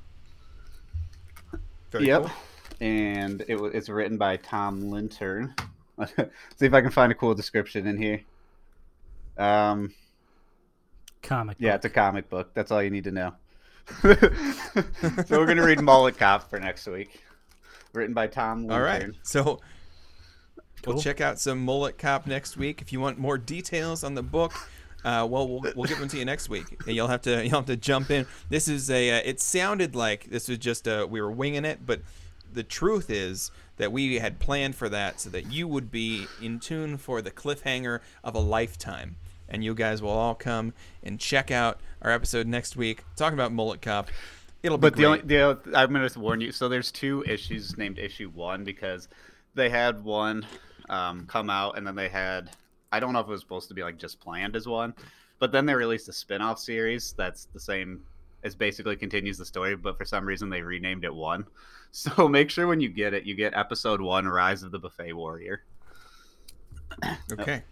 Very 1.91 2.07
yep. 2.07 2.23
cool. 2.23 2.31
And 2.79 3.43
it, 3.47 3.59
wa- 3.59 3.69
it's 3.73 3.89
written 3.89 4.17
by 4.17 4.37
Tom 4.37 4.83
Lintern. 4.83 5.57
See 6.57 6.65
if 6.65 6.73
I 6.73 6.81
can 6.81 6.91
find 6.91 7.11
a 7.11 7.15
cool 7.15 7.33
description 7.33 7.87
in 7.87 7.97
here. 7.97 8.21
Um, 9.37 9.93
Comic. 11.23 11.57
yeah, 11.59 11.71
book. 11.71 11.75
it's 11.77 11.85
a 11.85 11.89
comic 11.89 12.29
book. 12.29 12.51
That's 12.53 12.71
all 12.71 12.81
you 12.81 12.89
need 12.89 13.05
to 13.05 13.11
know. 13.11 13.33
so 14.01 14.11
we're 15.31 15.45
gonna 15.45 15.65
read 15.65 15.81
Mullet 15.81 16.17
Cop 16.17 16.49
for 16.49 16.59
next 16.59 16.87
week, 16.87 17.23
written 17.93 18.13
by 18.13 18.27
Tom 18.27 18.65
Lintern. 18.65 18.71
All 18.71 18.81
right. 18.81 19.09
So 19.23 19.59
we'll 20.85 21.01
check 21.01 21.21
out 21.21 21.39
some 21.39 21.63
Mullet 21.63 21.97
Cop 21.97 22.27
next 22.27 22.57
week. 22.57 22.81
If 22.81 22.91
you 22.91 22.99
want 22.99 23.17
more 23.17 23.37
details 23.37 24.03
on 24.03 24.13
the 24.13 24.23
book, 24.23 24.53
uh, 25.07 25.25
well, 25.25 25.47
we'll 25.47 25.61
we'll 25.73 25.87
give 25.87 25.99
them 25.99 26.09
to 26.09 26.17
you 26.17 26.25
next 26.25 26.49
week. 26.49 26.65
And 26.85 26.93
You'll 26.93 27.07
have 27.07 27.21
to 27.21 27.43
you'll 27.43 27.55
have 27.55 27.65
to 27.67 27.77
jump 27.77 28.11
in. 28.11 28.25
This 28.49 28.67
is 28.67 28.91
a. 28.91 29.11
Uh, 29.11 29.21
it 29.23 29.39
sounded 29.39 29.95
like 29.95 30.25
this 30.29 30.49
was 30.49 30.57
just 30.57 30.85
a 30.85 31.05
we 31.05 31.21
were 31.21 31.31
winging 31.31 31.63
it, 31.63 31.85
but 31.85 32.01
the 32.51 32.63
truth 32.63 33.09
is 33.09 33.51
that 33.77 33.91
we 33.91 34.19
had 34.19 34.39
planned 34.39 34.75
for 34.75 34.89
that 34.89 35.21
so 35.21 35.29
that 35.29 35.51
you 35.51 35.67
would 35.67 35.91
be 35.91 36.27
in 36.41 36.59
tune 36.59 36.97
for 36.97 37.21
the 37.21 37.31
cliffhanger 37.31 38.01
of 38.23 38.35
a 38.35 38.39
lifetime. 38.39 39.15
And 39.47 39.63
you 39.63 39.73
guys 39.73 40.01
will 40.01 40.09
all 40.09 40.35
come 40.35 40.73
and 41.01 41.17
check 41.17 41.51
out 41.51 41.79
our 42.01 42.11
episode 42.11 42.45
next 42.47 42.75
week 42.75 43.05
talking 43.15 43.35
about 43.35 43.53
Mullet 43.53 43.81
Cop. 43.81 44.09
It'll 44.61 44.77
be 44.77 44.81
But 44.81 44.97
the 44.97 45.05
only 45.05 45.21
the 45.21 45.57
I'm 45.73 45.93
gonna 45.93 46.09
warn 46.17 46.41
you. 46.41 46.51
So 46.51 46.67
there's 46.67 46.91
two 46.91 47.23
issues 47.25 47.77
named 47.77 47.97
issue 47.97 48.29
one 48.29 48.65
because 48.65 49.07
they 49.55 49.69
had 49.69 50.03
one 50.03 50.45
um, 50.89 51.25
come 51.27 51.49
out, 51.49 51.77
and 51.77 51.87
then 51.87 51.95
they 51.95 52.09
had 52.09 52.49
I 52.91 52.99
don't 52.99 53.13
know 53.13 53.19
if 53.19 53.27
it 53.27 53.31
was 53.31 53.41
supposed 53.41 53.67
to 53.69 53.73
be 53.73 53.83
like 53.83 53.97
just 53.97 54.19
planned 54.19 54.55
as 54.55 54.67
one, 54.67 54.93
but 55.39 55.51
then 55.51 55.65
they 55.65 55.73
released 55.73 56.07
a 56.09 56.13
spin-off 56.13 56.59
series 56.59 57.13
that's 57.17 57.45
the 57.45 57.59
same 57.59 58.01
as 58.43 58.55
basically 58.55 58.95
continues 58.95 59.37
the 59.37 59.45
story, 59.45 59.75
but 59.75 59.97
for 59.97 60.05
some 60.05 60.25
reason 60.25 60.49
they 60.49 60.61
renamed 60.61 61.03
it 61.03 61.13
one. 61.13 61.45
So 61.89 62.27
make 62.27 62.51
sure 62.51 62.67
when 62.67 62.81
you 62.81 62.89
get 62.89 63.13
it, 63.13 63.23
you 63.23 63.33
get 63.33 63.53
episode 63.55 64.01
one, 64.01 64.27
Rise 64.27 64.61
of 64.61 64.71
the 64.71 64.77
Buffet 64.77 65.13
Warrior. 65.13 65.63
Okay. 67.31 67.63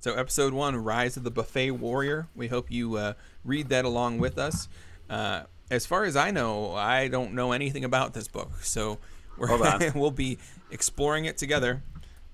So, 0.00 0.14
episode 0.14 0.52
one, 0.52 0.76
Rise 0.76 1.16
of 1.16 1.24
the 1.24 1.30
Buffet 1.30 1.70
Warrior. 1.70 2.28
We 2.34 2.48
hope 2.48 2.70
you 2.70 2.96
uh, 2.96 3.14
read 3.42 3.70
that 3.70 3.86
along 3.86 4.18
with 4.18 4.38
us. 4.38 4.68
Uh, 5.08 5.44
as 5.70 5.86
far 5.86 6.04
as 6.04 6.14
I 6.14 6.30
know, 6.30 6.74
I 6.74 7.08
don't 7.08 7.32
know 7.32 7.52
anything 7.52 7.84
about 7.84 8.12
this 8.12 8.28
book, 8.28 8.50
so 8.62 8.98
we're, 9.38 9.92
we'll 9.94 10.10
be 10.10 10.36
exploring 10.70 11.24
it 11.24 11.38
together. 11.38 11.82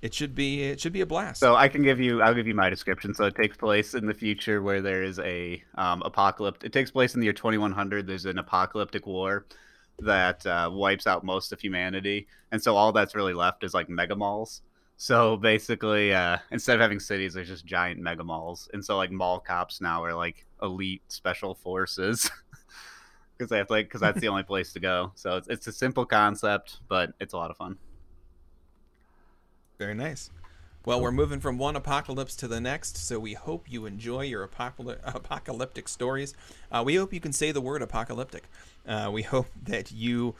It 0.03 0.15
should 0.15 0.35
be 0.35 0.63
it 0.63 0.81
should 0.81 0.95
be 0.95 1.03
a 1.03 1.07
blast. 1.07 1.41
So 1.41 1.57
I 1.57 1.69
can 1.69 1.83
give 1.83 2.01
you, 2.01 2.23
I'll 2.23 2.35
give 2.35 2.47
you 2.47 2.55
my 2.55 2.71
description. 2.71 3.13
So 3.15 3.25
it 3.25 3.35
takes 3.35 3.57
place 3.57 3.95
in 3.95 4.07
the 4.07 4.15
future 4.15 4.63
where 4.63 4.81
there 4.81 5.03
is 5.03 5.19
a 5.19 5.63
um, 5.75 6.03
apocalypse. 6.05 6.65
It 6.65 6.73
takes 6.73 6.91
place 6.91 7.15
in 7.15 7.21
the 7.21 7.27
year 7.27 7.35
2100. 7.35 8.07
There's 8.07 8.25
an 8.25 8.39
apocalyptic 8.39 9.07
war 9.07 9.47
that 9.99 10.45
uh, 10.47 10.71
wipes 10.73 11.07
out 11.07 11.23
most 11.23 11.53
of 11.53 11.61
humanity, 11.61 12.27
and 12.51 12.63
so 12.63 12.77
all 12.77 12.93
that's 12.93 13.15
really 13.15 13.35
left 13.35 13.63
is 13.63 13.75
like 13.75 13.91
mega 13.91 14.17
malls. 14.17 14.63
So 14.97 15.37
basically, 15.37 16.15
uh, 16.15 16.39
instead 16.51 16.75
of 16.75 16.81
having 16.81 17.01
cities, 17.01 17.35
there's 17.35 17.49
just 17.49 17.67
giant 17.67 18.01
mega 18.01 18.25
malls, 18.25 18.71
and 18.73 18.83
so 18.83 18.97
like 18.97 19.11
mall 19.11 19.39
cops 19.39 19.83
now 19.83 20.03
are 20.03 20.15
like 20.15 20.47
elite 20.63 21.03
special 21.09 21.55
forces 21.55 22.31
because 23.37 23.51
they 23.51 23.59
have 23.59 23.67
to, 23.67 23.73
like 23.75 23.87
because 23.87 24.01
that's 24.01 24.21
the 24.21 24.29
only 24.29 24.45
place 24.45 24.73
to 24.73 24.81
go. 24.81 25.13
So 25.15 25.37
it's 25.37 25.49
it's 25.49 25.67
a 25.67 25.73
simple 25.73 26.07
concept, 26.07 26.79
but 26.89 27.13
it's 27.21 27.35
a 27.35 27.37
lot 27.37 27.51
of 27.51 27.59
fun. 27.59 27.77
Very 29.81 29.95
nice. 29.95 30.29
Well, 30.85 31.01
we're 31.01 31.11
moving 31.11 31.41
from 31.41 31.57
one 31.57 31.75
apocalypse 31.75 32.37
to 32.37 32.47
the 32.47 32.61
next, 32.61 32.99
so 32.99 33.19
we 33.19 33.33
hope 33.33 33.65
you 33.67 33.87
enjoy 33.87 34.25
your 34.25 34.43
apocalyp- 34.43 35.01
apocalyptic 35.05 35.89
stories. 35.89 36.35
Uh, 36.71 36.83
we 36.85 36.97
hope 36.97 37.15
you 37.15 37.21
can 37.21 37.33
say 37.33 37.51
the 37.51 37.63
word 37.63 37.81
apocalyptic. 37.81 38.45
Uh, 38.87 39.09
we 39.11 39.23
hope 39.23 39.47
that 39.65 39.91
you 39.91 40.35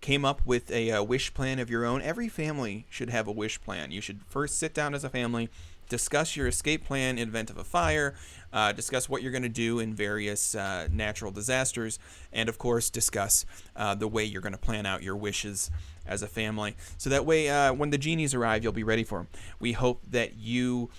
came 0.00 0.24
up 0.24 0.44
with 0.44 0.68
a, 0.72 0.90
uh 0.90 1.02
wish 1.04 1.32
plan 1.32 1.60
of 1.60 1.70
your 1.70 1.84
own. 1.84 2.02
Every 2.02 2.28
family 2.28 2.86
should 2.90 3.08
have 3.10 3.28
a 3.28 3.32
wish 3.32 3.60
plan. 3.62 3.92
You 3.92 4.00
should 4.00 4.20
first 4.28 4.58
sit 4.58 4.74
down 4.74 4.94
as 4.94 5.04
a 5.04 5.10
family, 5.10 5.48
discuss 5.88 6.36
your 6.36 6.46
escape 6.46 6.84
plan 6.84 7.18
in 7.18 7.28
event 7.28 7.50
of 7.50 7.58
a 7.58 7.64
fire, 7.64 8.14
uh, 8.52 8.72
discuss 8.72 9.08
what 9.08 9.22
you're 9.22 9.32
going 9.32 9.42
to 9.42 9.48
do 9.48 9.78
in 9.78 9.94
various 9.94 10.54
uh, 10.54 10.88
natural 10.90 11.30
disasters, 11.30 11.98
and 12.32 12.48
of 12.48 12.58
course, 12.58 12.90
discuss 12.90 13.44
uh, 13.74 13.94
the 13.94 14.08
way 14.08 14.24
you're 14.24 14.42
going 14.42 14.52
to 14.52 14.58
plan 14.58 14.86
out 14.86 15.02
your 15.02 15.16
wishes 15.16 15.70
as 16.06 16.22
a 16.22 16.26
family. 16.26 16.76
So 16.98 17.10
that 17.10 17.26
way, 17.26 17.48
uh, 17.48 17.72
when 17.72 17.90
the 17.90 17.98
genies 17.98 18.34
arrive, 18.34 18.62
you'll 18.62 18.72
be 18.72 18.84
ready 18.84 19.04
for 19.04 19.18
them. 19.18 19.28
We 19.58 19.72
hope 19.72 20.00
that 20.10 20.36
you 20.36 20.90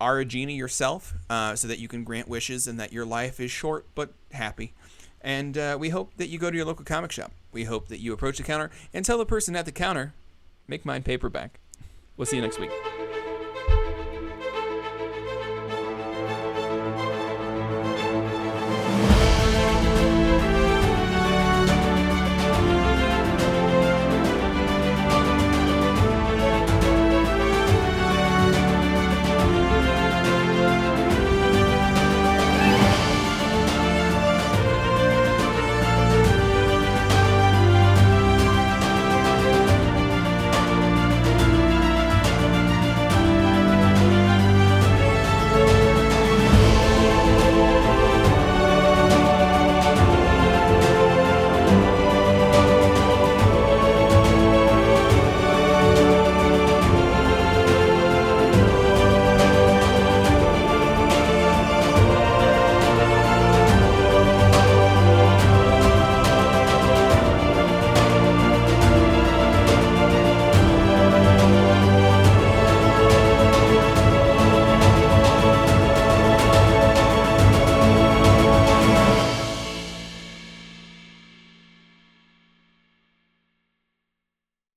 are 0.00 0.18
a 0.18 0.24
genie 0.24 0.56
yourself 0.56 1.14
uh, 1.30 1.54
so 1.54 1.68
that 1.68 1.78
you 1.78 1.88
can 1.88 2.04
grant 2.04 2.28
wishes 2.28 2.66
and 2.66 2.78
that 2.80 2.92
your 2.92 3.06
life 3.06 3.40
is 3.40 3.50
short 3.50 3.86
but 3.94 4.12
happy. 4.32 4.72
And 5.20 5.56
uh, 5.56 5.76
we 5.80 5.88
hope 5.88 6.12
that 6.18 6.28
you 6.28 6.38
go 6.38 6.50
to 6.50 6.56
your 6.56 6.66
local 6.66 6.84
comic 6.84 7.10
shop. 7.10 7.32
We 7.52 7.64
hope 7.64 7.88
that 7.88 8.00
you 8.00 8.12
approach 8.12 8.36
the 8.36 8.42
counter 8.42 8.70
and 8.92 9.04
tell 9.04 9.16
the 9.16 9.24
person 9.24 9.56
at 9.56 9.64
the 9.64 9.72
counter, 9.72 10.12
make 10.68 10.84
mine 10.84 11.02
paperback. 11.02 11.60
We'll 12.16 12.26
see 12.26 12.36
you 12.36 12.42
next 12.42 12.60
week. 12.60 12.70